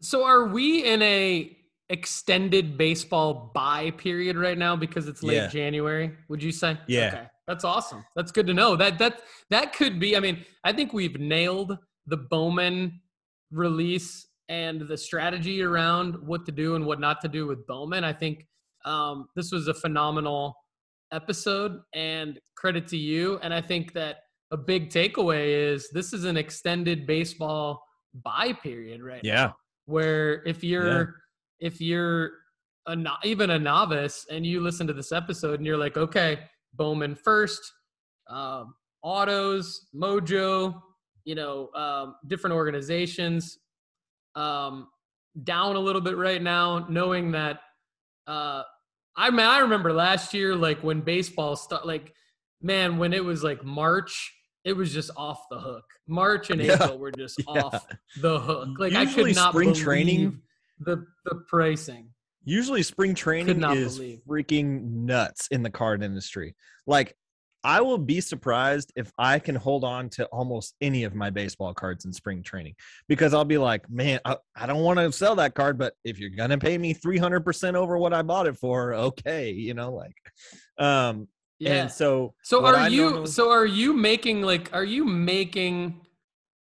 [0.00, 1.56] So are we in a
[1.90, 5.48] extended baseball buy period right now because it's late Yeah.
[5.48, 6.12] January?
[6.28, 6.78] Would you say?
[6.86, 7.08] Yeah.
[7.08, 7.26] Okay.
[7.48, 8.04] That's awesome.
[8.14, 8.76] That's good to know.
[8.76, 10.16] That that that could be.
[10.16, 11.76] I mean, I think we've nailed
[12.06, 13.00] the Bowman
[13.50, 18.04] release and the strategy around what to do and what not to do with Bowman.
[18.04, 18.46] I think
[18.84, 20.54] um, this was a phenomenal
[21.12, 23.38] episode and credit to you.
[23.42, 24.18] And I think that
[24.50, 27.82] a big takeaway is this is an extended baseball
[28.24, 29.52] buy period right now yeah
[29.86, 31.14] where if you're
[31.60, 32.32] if you're
[32.86, 36.40] a no, even a novice and you listen to this episode and you're like okay
[36.74, 37.60] bowman first
[38.28, 40.74] um, autos mojo
[41.24, 43.58] you know um, different organizations
[44.34, 44.88] um,
[45.44, 47.60] down a little bit right now knowing that
[48.26, 48.62] uh,
[49.20, 52.12] i mean i remember last year like when baseball started, like
[52.62, 54.32] man when it was like march
[54.64, 56.74] it was just off the hook march and Yeah.
[56.74, 57.62] april were just Yeah.
[57.62, 57.86] off
[58.20, 58.68] the hook.
[58.78, 60.42] Like I could not spring believe training-
[60.80, 62.10] the the pricing.
[62.44, 64.20] usually spring training is believe.
[64.28, 66.54] freaking nuts in the card industry
[66.86, 67.14] like
[67.64, 71.74] i will be surprised if i can hold on to almost any of my baseball
[71.74, 72.74] cards in spring training
[73.08, 76.18] because i'll be like man i, I don't want to sell that card but if
[76.18, 80.16] you're gonna pay me 300% over what i bought it for okay you know like
[80.78, 81.28] um
[81.58, 81.82] Yeah.
[81.82, 86.00] and so so are I you so are you making like are you making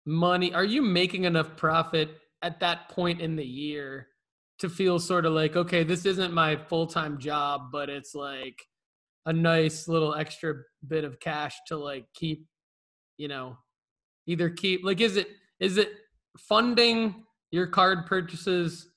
[0.07, 0.53] money?
[0.53, 2.11] Are you making enough profit
[2.43, 4.09] at that point in the year
[4.59, 8.63] to feel sort of like okay, this isn't my full-time job, but it's like
[9.27, 10.55] a nice little extra
[10.87, 12.45] bit of cash to like keep
[13.17, 13.57] you know
[14.27, 15.29] either keep like is it
[15.61, 15.93] is it
[16.39, 18.89] funding your card purchases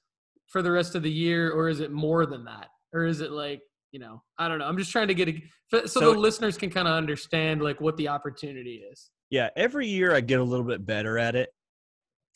[0.48, 2.68] for the rest of the year or is it more than that?
[2.94, 5.42] Or is it like you know i don't know i'm just trying to get a
[5.72, 9.10] so, so the listeners can kind of understand like what the opportunity is.
[9.30, 11.50] Yeah every year i get a little bit better at it.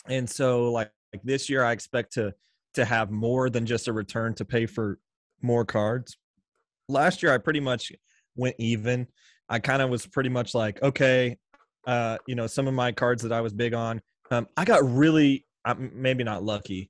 [0.08, 2.34] And so like, like this year i expect to
[2.76, 5.00] to have more than just a return to pay for
[5.42, 6.18] more cards
[6.92, 7.92] last year i pretty much
[8.36, 9.08] went even.
[9.50, 11.38] I kind of was pretty much like okay
[11.88, 14.00] uh you know some of my cards that i was big on
[14.30, 16.90] um i got really uh, maybe not lucky.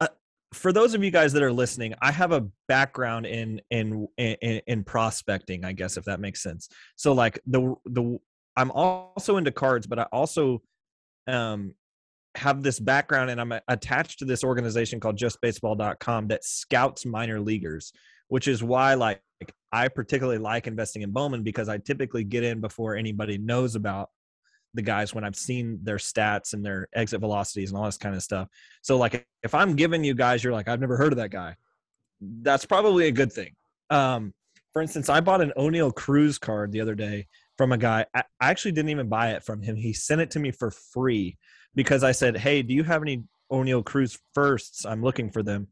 [0.00, 0.08] Uh,
[0.52, 4.60] for those of you guys that are listening, I have a background in in in,
[4.66, 6.68] in prospecting, I guess if that makes sense.
[6.96, 8.18] So like the the
[8.56, 10.62] I'm also into cards, but I also
[11.26, 11.74] um
[12.34, 17.92] have this background and I'm attached to this organization called justbaseball.com that scouts minor leaguers,
[18.28, 19.20] which is why like
[19.72, 24.10] I particularly like investing in Bowman because I typically get in before anybody knows about
[24.74, 28.14] the guys when I've seen their stats and their exit velocities and all this kind
[28.14, 28.48] of stuff.
[28.82, 31.56] So like if I'm giving you guys, you're like, I've never heard of that guy.
[32.20, 33.54] That's probably a good thing.
[33.90, 34.32] Um,
[34.72, 37.26] for instance, I bought an Oneil Cruz card the other day
[37.56, 38.04] from a guy.
[38.14, 39.76] I actually didn't even buy it from him.
[39.76, 41.38] He sent it to me for free
[41.74, 44.84] because I said, Hey, do you have any Oneil Cruz firsts?
[44.84, 45.68] I'm looking for them.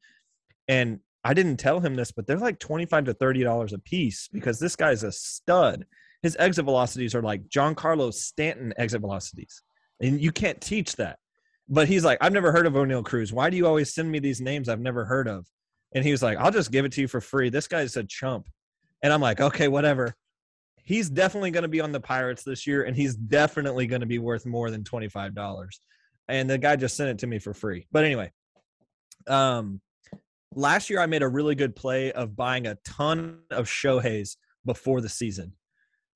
[0.69, 4.59] And I didn't tell him this, but they're like 25 to $30 a piece because
[4.59, 5.87] this guy's a stud
[6.25, 9.63] his exit velocities are like Giancarlo Stanton exit velocities.
[10.01, 11.19] And you can't teach that.
[11.69, 13.31] But he's like, I've never heard of Oneil Cruz.
[13.31, 15.47] Why do you always send me these names I've never heard of?
[15.95, 17.51] And he was like, I'll just give it to you for free.
[17.51, 18.47] This guy's a chump.
[19.03, 20.17] And I'm like, okay, whatever.
[20.83, 24.07] He's definitely going to be on the Pirates this year, and he's definitely going to
[24.07, 25.69] be worth more than $25.
[26.29, 27.87] And the guy just sent it to me for free.
[27.93, 28.33] But anyway,
[29.27, 29.83] um,
[30.55, 35.01] last year I made a really good play of buying a ton of Shohei's before
[35.01, 35.53] the season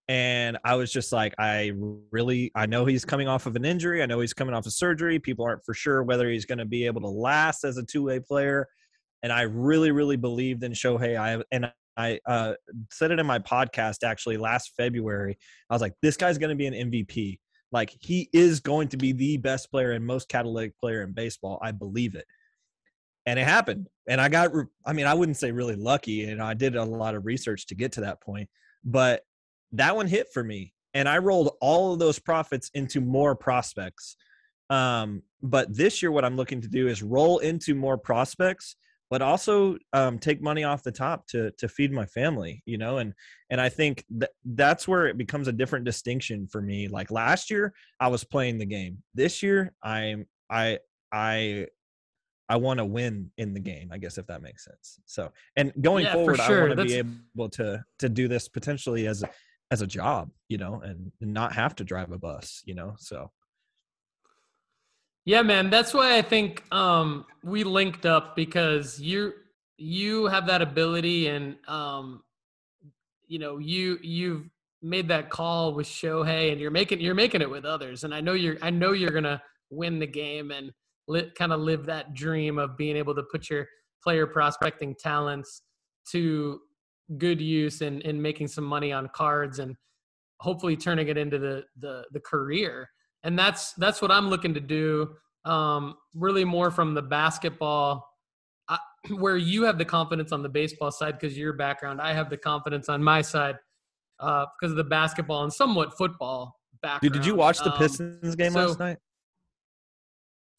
[0.08, 1.72] and I was just like, I
[2.10, 4.02] really, I know he's coming off of an injury.
[4.02, 5.18] I know he's coming off of surgery.
[5.18, 8.18] People aren't for sure whether he's going to be able to last as a two-way
[8.18, 8.66] player.
[9.22, 11.18] And I really, really believed in Shohei.
[11.18, 12.54] I and I uh,
[12.90, 15.36] said it in my podcast actually last February.
[15.68, 17.38] I was like, this guy's going to be an MVP.
[17.70, 21.58] Like he is going to be the best player and most catalytic player in baseball.
[21.60, 22.24] I believe it.
[23.28, 23.88] And it happened.
[24.08, 24.52] And I got,
[24.86, 26.24] I mean, I wouldn't say really lucky.
[26.24, 28.48] And I did a lot of research to get to that point.
[28.84, 29.22] But
[29.72, 34.16] that one hit for me and i rolled all of those profits into more prospects
[34.70, 38.76] um, but this year what i'm looking to do is roll into more prospects
[39.10, 42.98] but also um, take money off the top to to feed my family you know
[42.98, 43.12] and
[43.50, 47.50] and i think that that's where it becomes a different distinction for me like last
[47.50, 50.78] year i was playing the game this year i'm i
[51.12, 51.66] i
[52.48, 55.00] I want to win in the game, I guess if that makes sense.
[55.04, 56.64] So, and going yeah, forward, sure.
[56.64, 59.22] I want to be able to to do this potentially as
[59.70, 62.94] as a job, you know, and, and not have to drive a bus, you know.
[62.98, 63.30] So
[65.28, 69.34] yeah, man, that's why I think um, we linked up because you
[69.76, 72.22] you have that ability, and um,
[73.26, 74.48] you know you you've
[74.80, 78.22] made that call with Shohei, and you're making you're making it with others, and I
[78.22, 80.72] know you're I know you're gonna win the game and
[81.08, 83.66] li- kind of live that dream of being able to put your
[84.02, 85.62] player prospecting talents
[86.12, 86.60] to
[87.16, 89.74] good use and, in making some money on cards and
[90.40, 92.88] hopefully turning it into the the the career.
[93.24, 95.10] And that's that's what i'm looking to do
[95.44, 98.06] um really more from the basketball
[98.68, 98.78] I,
[99.10, 102.36] where you have the confidence on the baseball side because your background i have the
[102.36, 103.56] confidence on my side
[104.20, 107.78] uh because of the basketball and somewhat football background Dude, did you watch the um,
[107.78, 108.98] pistons um, game so, last night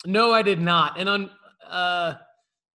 [0.05, 0.99] no i did not.
[0.99, 1.29] And on
[1.67, 2.13] uh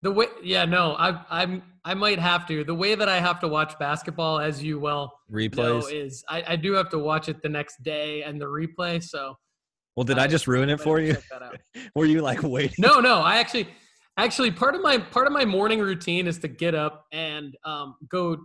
[0.03, 2.65] the way yeah no i i'm i might have to.
[2.65, 5.57] The way that i have to watch basketball as you well replays?
[5.57, 9.03] know, is I, I do have to watch it the next day and the replay
[9.03, 9.37] so
[9.97, 11.17] well did i, I just ruin it for you?
[11.95, 12.77] were you like waiting?
[12.79, 13.69] No no i actually
[14.17, 17.97] actually part of my part of my morning routine is to get up and um,
[18.09, 18.37] go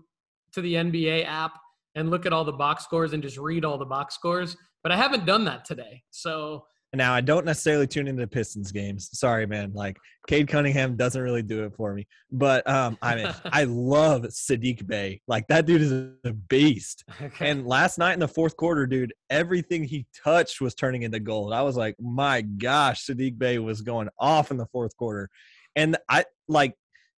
[0.54, 1.52] to the nba app
[1.96, 4.92] and look at all the box scores and just read all the box scores but
[4.92, 6.04] i haven't done that today.
[6.10, 9.10] So now I don't necessarily tune into Pistons games.
[9.14, 9.74] Sorry, man.
[9.74, 9.98] Like
[10.28, 12.08] Cade Cunningham doesn't really do it for me.
[12.32, 15.22] But um, I mean, I love Saddiq Bey.
[15.28, 17.04] Like that dude is a beast.
[17.22, 17.50] Okay.
[17.50, 21.54] And last night in the fourth quarter, dude, everything he touched was turning into gold.
[21.54, 25.30] I was like, my gosh, Saddiq Bey was going off in the fourth quarter.
[25.76, 26.74] And I like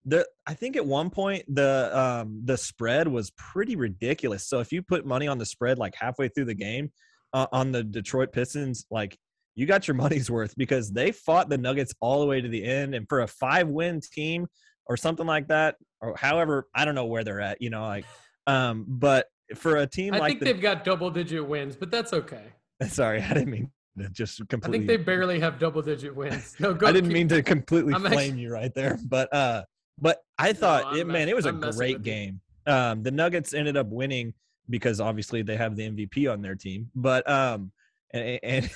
[0.05, 4.49] the I think at one point the um the spread was pretty ridiculous.
[4.49, 6.91] So if you put money on the spread like halfway through the game
[7.33, 9.17] uh, on the Detroit Pistons, like
[9.61, 12.65] you got your money's worth because they fought the Nuggets all the way to the
[12.65, 12.95] end.
[12.95, 14.47] And for a five win team
[14.87, 18.07] or something like that, or however, I don't know where they're at, you know, like,
[18.47, 21.91] um, but for a team I like think the, they've got double digit wins, but
[21.91, 22.45] that's okay.
[22.89, 24.79] Sorry, I didn't mean to just completely.
[24.79, 26.57] I think they barely have double digit wins.
[26.59, 26.87] No, go.
[26.89, 29.65] I didn't mean to completely I'm flame actually, you right there, but uh,
[30.01, 32.41] but I thought no, it, man, it was I'm a great game.
[32.67, 34.33] Um, the Nuggets ended up winning
[34.71, 37.73] because obviously they have the MVP on their team, but um,
[38.13, 38.71] and, and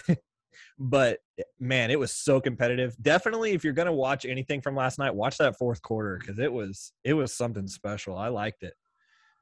[0.78, 2.94] but eh, man, it was so competitive.
[3.00, 6.52] Definitely, if you're gonna watch anything from last night, watch that fourth quarter because it
[6.52, 8.16] was it was something special.
[8.16, 8.74] I liked it.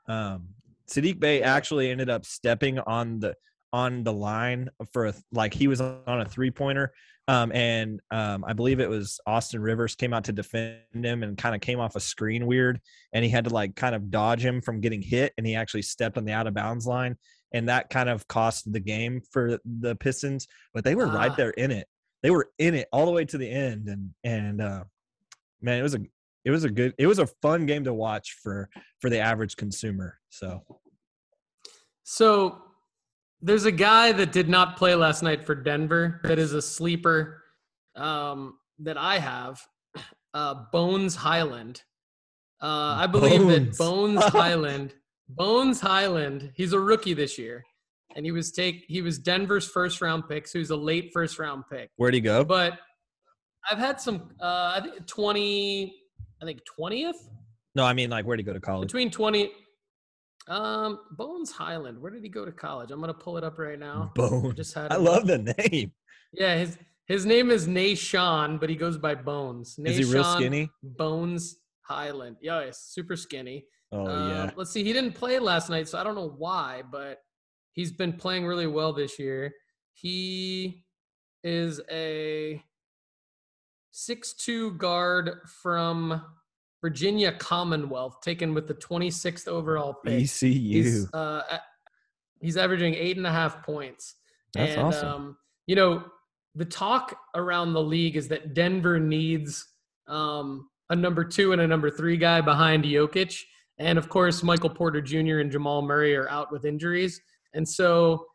[0.08, 0.48] Um,
[0.90, 3.34] Saddiq Bey actually ended up stepping on the
[3.72, 6.92] on the line for a like he was on a three pointer.
[7.28, 11.38] Um, and um, I believe it was Austin Rivers came out to defend him and
[11.38, 12.80] kind of came off a screen weird,
[13.12, 15.82] and he had to like kind of dodge him from getting hit, and he actually
[15.82, 17.16] stepped on the out of bounds line,
[17.52, 20.46] and that kind of cost the game for the Pistons.
[20.74, 21.36] But they were right Ah.
[21.36, 21.86] there in it.
[22.22, 24.84] They were in it all the way to the end, and and uh,
[25.60, 26.00] man, it was a
[26.44, 28.68] it was a good it was a fun game to watch for
[29.00, 30.18] for the average consumer.
[30.30, 30.62] So
[32.04, 32.62] So
[33.40, 37.42] there's a guy that did not play last night for Denver that is a sleeper
[37.96, 39.60] um, that I have,
[40.32, 41.82] uh, Bones Hyland.
[42.62, 43.78] Uh, I believe that Bones.
[43.78, 44.94] Bones Hyland,
[45.36, 47.64] Bones Hyland, he's a rookie this year,
[48.16, 51.10] and he was take he was Denver's first round pick, so he was a late
[51.12, 51.90] first round pick.
[51.96, 52.44] where'd he go?
[52.44, 52.78] But
[53.70, 55.94] I've had some, uh, I think twenty,
[56.40, 57.16] I think twentieth
[57.74, 58.88] No, I mean like where'd he go to college?
[58.88, 59.50] between 20
[60.48, 63.78] um bones hyland where did he go to college i'm gonna pull it up right
[63.78, 64.54] now I Bones.
[64.54, 65.92] just had I love the name.
[66.32, 66.76] yeah his
[67.06, 70.68] his name is Nah'Shon, but he goes by bones Is he real skinny?
[70.82, 74.50] bones hyland yeah he's super skinny Oh Um, yeah.
[74.56, 77.18] let's see he didn't play last night so i don't know why but
[77.72, 79.52] he's been playing really well this year
[79.92, 80.84] he
[81.44, 82.62] is a
[83.90, 85.30] six-two guard
[85.62, 86.22] from
[86.80, 90.52] virginia commonwealth taken with the 26th overall pick VCU.
[90.52, 91.42] He's uh,
[92.40, 94.16] he's averaging eight and a half points.
[94.54, 95.08] That's and, awesome.
[95.08, 95.36] Um,
[95.66, 96.04] you know,
[96.54, 99.64] the talk around the league is that Denver needs
[100.08, 103.40] um, a number two and a number three guy behind Jokic,
[103.82, 105.38] and of course Michael Porter Jr.
[105.40, 107.20] and Jamal Murray are out with injuries,
[107.54, 108.26] and so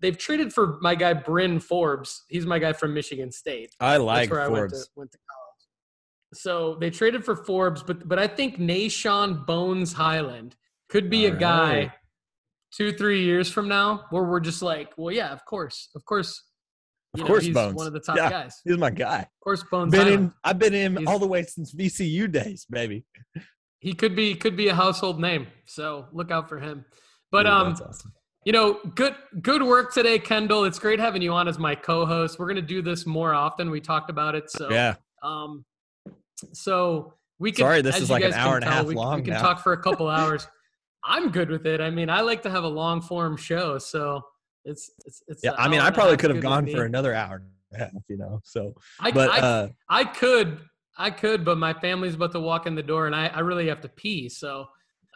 [0.00, 2.24] they've traded for my guy Bryn Forbes.
[2.28, 3.74] He's my guy from Michigan State.
[3.80, 4.84] I like That's where I went Forbes.
[4.86, 6.40] to, went to college.
[6.42, 10.56] So they traded for Forbes, but but I think Nah'Shon Bones Hyland
[10.88, 11.90] could be a guy right.
[12.72, 16.42] two three years from now where we're just like, well, yeah, of course, of course,
[17.14, 17.74] Of know, course, he's Bones.
[17.74, 18.30] one of the top Yeah.
[18.30, 18.60] guys.
[18.64, 19.20] He's my guy.
[19.20, 20.24] Of course, Bones Been Hyland.
[20.24, 20.32] in.
[20.44, 23.04] I've been in He's- all the way since VCU days, baby.
[23.80, 25.46] He could be could be a household name.
[25.66, 26.84] So look out for him.
[27.30, 28.12] But Dude, um, awesome.
[28.44, 30.64] You know, good good work today, Kendall.
[30.64, 32.38] It's great having you on as my co-host.
[32.38, 33.70] We're gonna do this more often.
[33.70, 34.50] We talked about it.
[34.50, 35.64] So yeah, Um,
[36.52, 37.64] so we can.
[37.64, 39.42] Sorry, this is like an hour and a half we, long We can now.
[39.42, 40.46] talk for a couple hours.
[41.04, 41.80] I'm good with it.
[41.80, 44.22] I mean, I like to have a long form show, so
[44.64, 45.40] it's it's it's.
[45.42, 45.52] yeah.
[45.56, 46.74] I mean, I probably could have gone me.
[46.74, 48.40] for another hour and a half, you know.
[48.44, 50.60] So, I, but I, uh, I could,
[50.98, 53.68] I could, but my family's about to walk in the door, and I, I really
[53.68, 54.28] have to pee.
[54.28, 54.66] So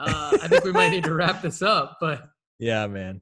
[0.00, 1.98] uh, I think we might need to wrap this up.
[2.00, 2.26] But
[2.58, 3.20] yeah, man.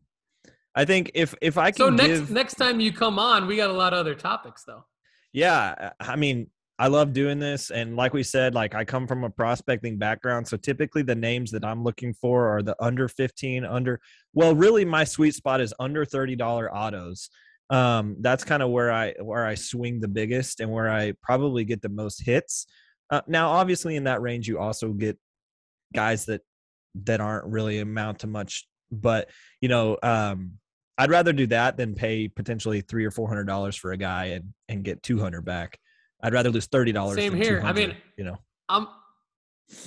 [0.75, 3.57] I think if if I can so next give, next time you come on, we
[3.57, 4.85] got a lot of other topics though.
[5.33, 6.47] yeah i mean
[6.79, 10.47] i love doing this and like we said like i come from a prospecting background
[10.47, 14.01] so typically the names that i'm looking for are the under 15 under
[14.35, 17.31] well really my sweet spot is under $30 autos
[17.73, 21.65] um that's kind of where i where i swing the biggest and where i probably
[21.65, 22.67] get the most hits
[23.11, 25.19] uh, now obviously in that range you also get
[25.95, 26.43] guys that
[26.95, 29.29] that aren't really amount to much but
[29.61, 30.53] you know um
[30.99, 34.27] I'd rather do that than pay potentially three or four hundred dollars for a guy
[34.27, 35.79] and and get two hundred back.
[36.23, 37.17] I'd rather lose thirty dollars.
[37.17, 37.63] Same here.
[37.65, 38.39] I mean, you know,
[38.69, 38.89] um,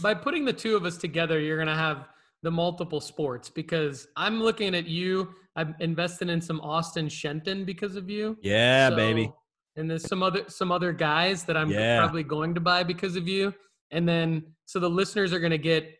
[0.01, 2.05] by putting the two of us together, you're gonna have
[2.45, 5.33] the multiple sports because I'm looking at you.
[5.55, 8.37] I'm invested in some Austin Shenton because of you.
[8.43, 9.31] yeah, baby.
[9.75, 11.97] And there's some other some other guys that I'm Yeah.
[11.97, 13.51] probably going to buy because of you.
[13.89, 15.91] And then so the listeners are gonna get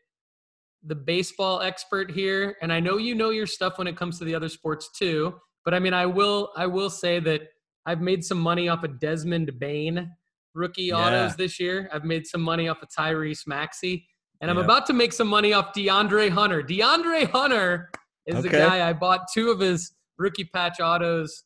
[0.83, 2.55] the baseball expert here.
[2.61, 5.33] And I know you know your stuff when it comes to the other sports too.
[5.63, 7.41] But I mean I will I will say that
[7.87, 10.11] I've made some money off of Desmond Bane
[10.53, 10.97] rookie Yeah.
[10.97, 11.89] autos this year.
[11.91, 14.07] I've made some money off of Tyrese Maxey.
[14.41, 16.61] And I'm about to make some money off DeAndre Hunter.
[16.61, 17.89] DeAndre Hunter
[18.25, 21.43] is the guy I bought two of his rookie patch autos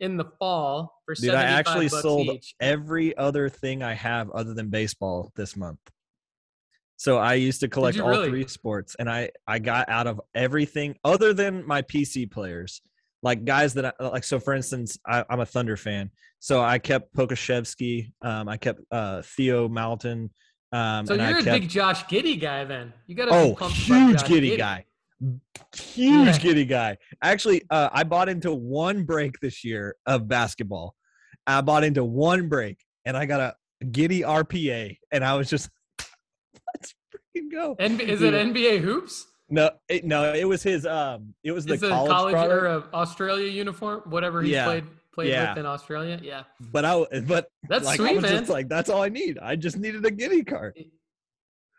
[0.00, 2.54] in the fall for Dude, I actually sold each.
[2.60, 5.78] every other thing I have other than baseball this month.
[6.96, 8.28] So I used to collect all really?
[8.28, 12.80] three sports, and I I got out of everything other than my PC players,
[13.22, 14.24] like guys that I, like.
[14.24, 18.80] So for instance, I, I'm a Thunder fan, so I kept Pokusevski, um, I kept
[18.92, 20.30] uh, Theo Maledon,
[20.72, 22.92] um, So you're I a kept big Josh Giddey guy then.
[23.06, 24.84] You got to oh be pumped about huge Josh giddey guy,
[25.76, 26.38] huge Yeah.
[26.38, 26.98] giddey guy.
[27.22, 30.94] Actually, uh, I bought into one break this year of basketball.
[31.46, 33.54] I bought into one break, and I got a
[33.84, 35.68] giddey RPA, and I was just
[36.74, 36.94] let's
[37.36, 37.76] freaking go.
[37.78, 38.32] And is it.
[38.34, 39.26] NBA hoops?
[39.50, 40.86] No, it, no, it was his.
[40.86, 44.00] Um, it was the a college, college or a Australia uniform?
[44.06, 44.64] Whatever he Yeah.
[44.64, 45.50] played played Yeah.
[45.50, 46.18] with in Australia.
[46.22, 48.38] Yeah, but I, but that's like I sweet, was man.
[48.38, 49.38] just like, that's all I need.
[49.38, 50.76] I just needed a giddey card.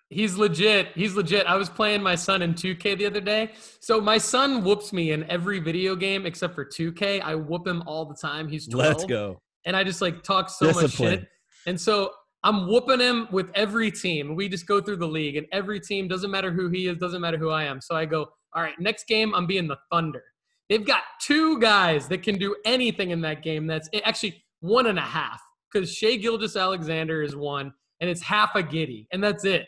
[0.10, 0.90] He's legit.
[0.94, 1.48] He's legit.
[1.48, 3.52] I was playing my son in 2K the other day.
[3.80, 7.22] So my son whoops me in every video game except for 2K.
[7.22, 8.48] I whoop him all the time.
[8.48, 8.88] He's 12.
[8.88, 9.42] Let's go.
[9.66, 11.28] And I just like talk so much shit.
[11.66, 12.12] And so
[12.44, 14.36] I'm whooping him with every team.
[14.36, 17.22] We just go through the league and every team doesn't matter who he is, doesn't
[17.22, 17.82] matter who I am.
[17.82, 20.24] So I go, all right, next game I'm being the Thunder.
[20.70, 23.68] They've got two guys that can do anything in that game.
[23.68, 25.42] That's eh, actually one and a half
[25.72, 29.66] because Shai Gilgeous-Alexander is one and it's half a Giddey, and that's it.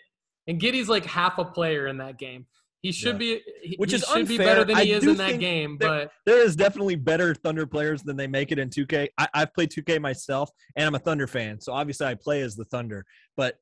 [0.48, 2.46] And Giddey's like half a player in that game.
[2.82, 3.38] He should Yeah.
[3.38, 4.46] be, he, Which he is should be unfair.
[4.48, 5.78] better than he I is do in that game.
[5.80, 9.10] that- But There is definitely better Thunder players than they make it in 2K.
[9.18, 12.56] I, I've played 2K myself, and I'm a Thunder fan, so obviously I play as
[12.56, 13.04] the Thunder.
[13.36, 13.58] But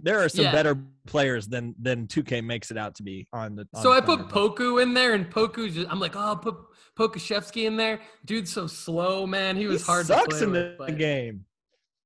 [0.00, 0.52] there are some Yeah.
[0.52, 3.66] better players than than 2K makes it out to be on the.
[3.74, 6.56] on so I put Poku in there, and Poku's just, I'm like, oh, I'll put
[6.98, 8.00] Pokusevski in there.
[8.24, 9.56] Dude's so slow, man.
[9.56, 10.86] He He was hard sucks to play in with.
[10.86, 11.44] the game.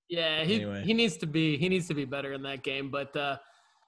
[0.09, 0.82] Yeah, he Anyway.
[0.85, 2.90] he needs to be he needs to be better in that game.
[2.90, 3.39] But uh,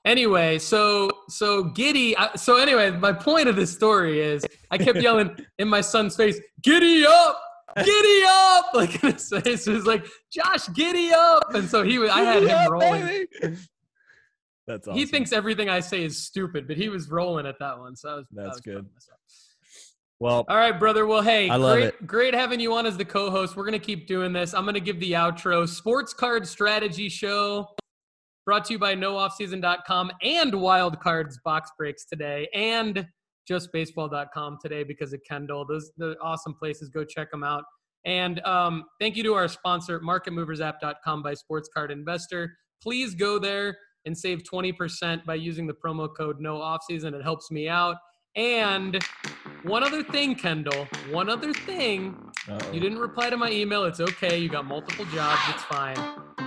[0.04, 2.14] anyway, so so Giddey.
[2.16, 6.16] I, so anyway, my point of this story is I kept yelling in my son's
[6.16, 7.40] face, "Giddy up,
[7.76, 11.98] giddy up!" Like in his face, it was like, "Josh, giddy up!" And so he
[11.98, 12.10] was.
[12.10, 13.26] I had Yeah, him rolling.
[13.40, 13.56] baby.
[14.66, 14.98] That's awesome.
[14.98, 17.96] He thinks everything I say is stupid, but he was rolling at that one.
[17.96, 18.26] So I was.
[18.38, 18.86] I That's was good.
[20.20, 21.06] Well, All right, brother.
[21.06, 23.56] Well, hey, I love great, great having you on as the co-host.
[23.56, 24.54] We're gonna keep doing this.
[24.54, 25.68] I'm gonna give the outro.
[25.68, 27.68] Sports Card Strategy Show,
[28.46, 33.06] brought to you by NoOffSeason.com and Wild Cards Box Breaks today, and
[33.50, 35.64] JustBaseball.com today because of Kendall.
[35.66, 36.88] Those the awesome places.
[36.88, 37.64] Go check them out.
[38.04, 42.54] And um, thank you to our sponsor, MarketMoversApp.com by Sports Card Investor.
[42.82, 47.14] Please go there and save 20% by using the promo code No Offseason.
[47.14, 47.96] It helps me out.
[48.36, 49.02] And
[49.62, 50.86] one other thing, Kendall.
[51.10, 52.16] One other thing.
[52.48, 52.72] uh-oh.
[52.72, 53.84] You didn't reply to my email.
[53.84, 54.36] It's okay.
[54.38, 55.40] You got multiple jobs.
[55.48, 55.96] It's fine.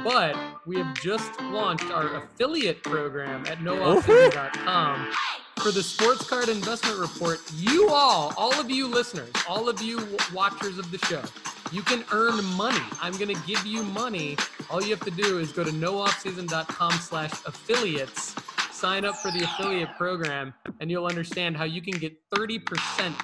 [0.04, 0.36] But
[0.68, 5.12] we have just launched our affiliate program at nooffseason.com
[5.62, 7.40] for the sports card investment report.
[7.56, 11.24] You all, all of you listeners, all of you watchers of the show,
[11.72, 12.82] you can earn money.
[13.02, 14.38] I'm going to give you money.
[14.70, 18.36] All you have to do is go to nooffseason.com slash affiliates
[18.78, 23.16] sign up for the affiliate program and you'll understand how you can get 30%.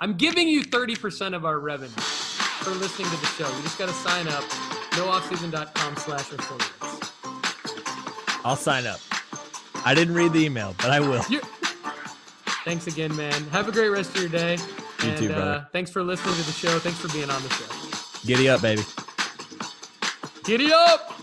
[0.00, 3.46] I'm giving you 30% of our revenue for listening to the show.
[3.56, 4.42] You just got to sign up,
[4.92, 7.12] nooffseason.com slash affiliates.
[8.46, 8.98] I'll sign up.
[9.84, 11.22] I didn't read the email, but I will.
[11.28, 11.42] You-
[12.64, 13.32] Thanks again, man.
[13.50, 14.56] Have a great rest of your day.
[15.02, 15.68] You and too, uh, brother.
[15.72, 16.78] thanks for listening to the show.
[16.78, 18.26] Thanks for being on the show.
[18.26, 18.82] Giddy up, baby.
[20.44, 21.13] Giddy up!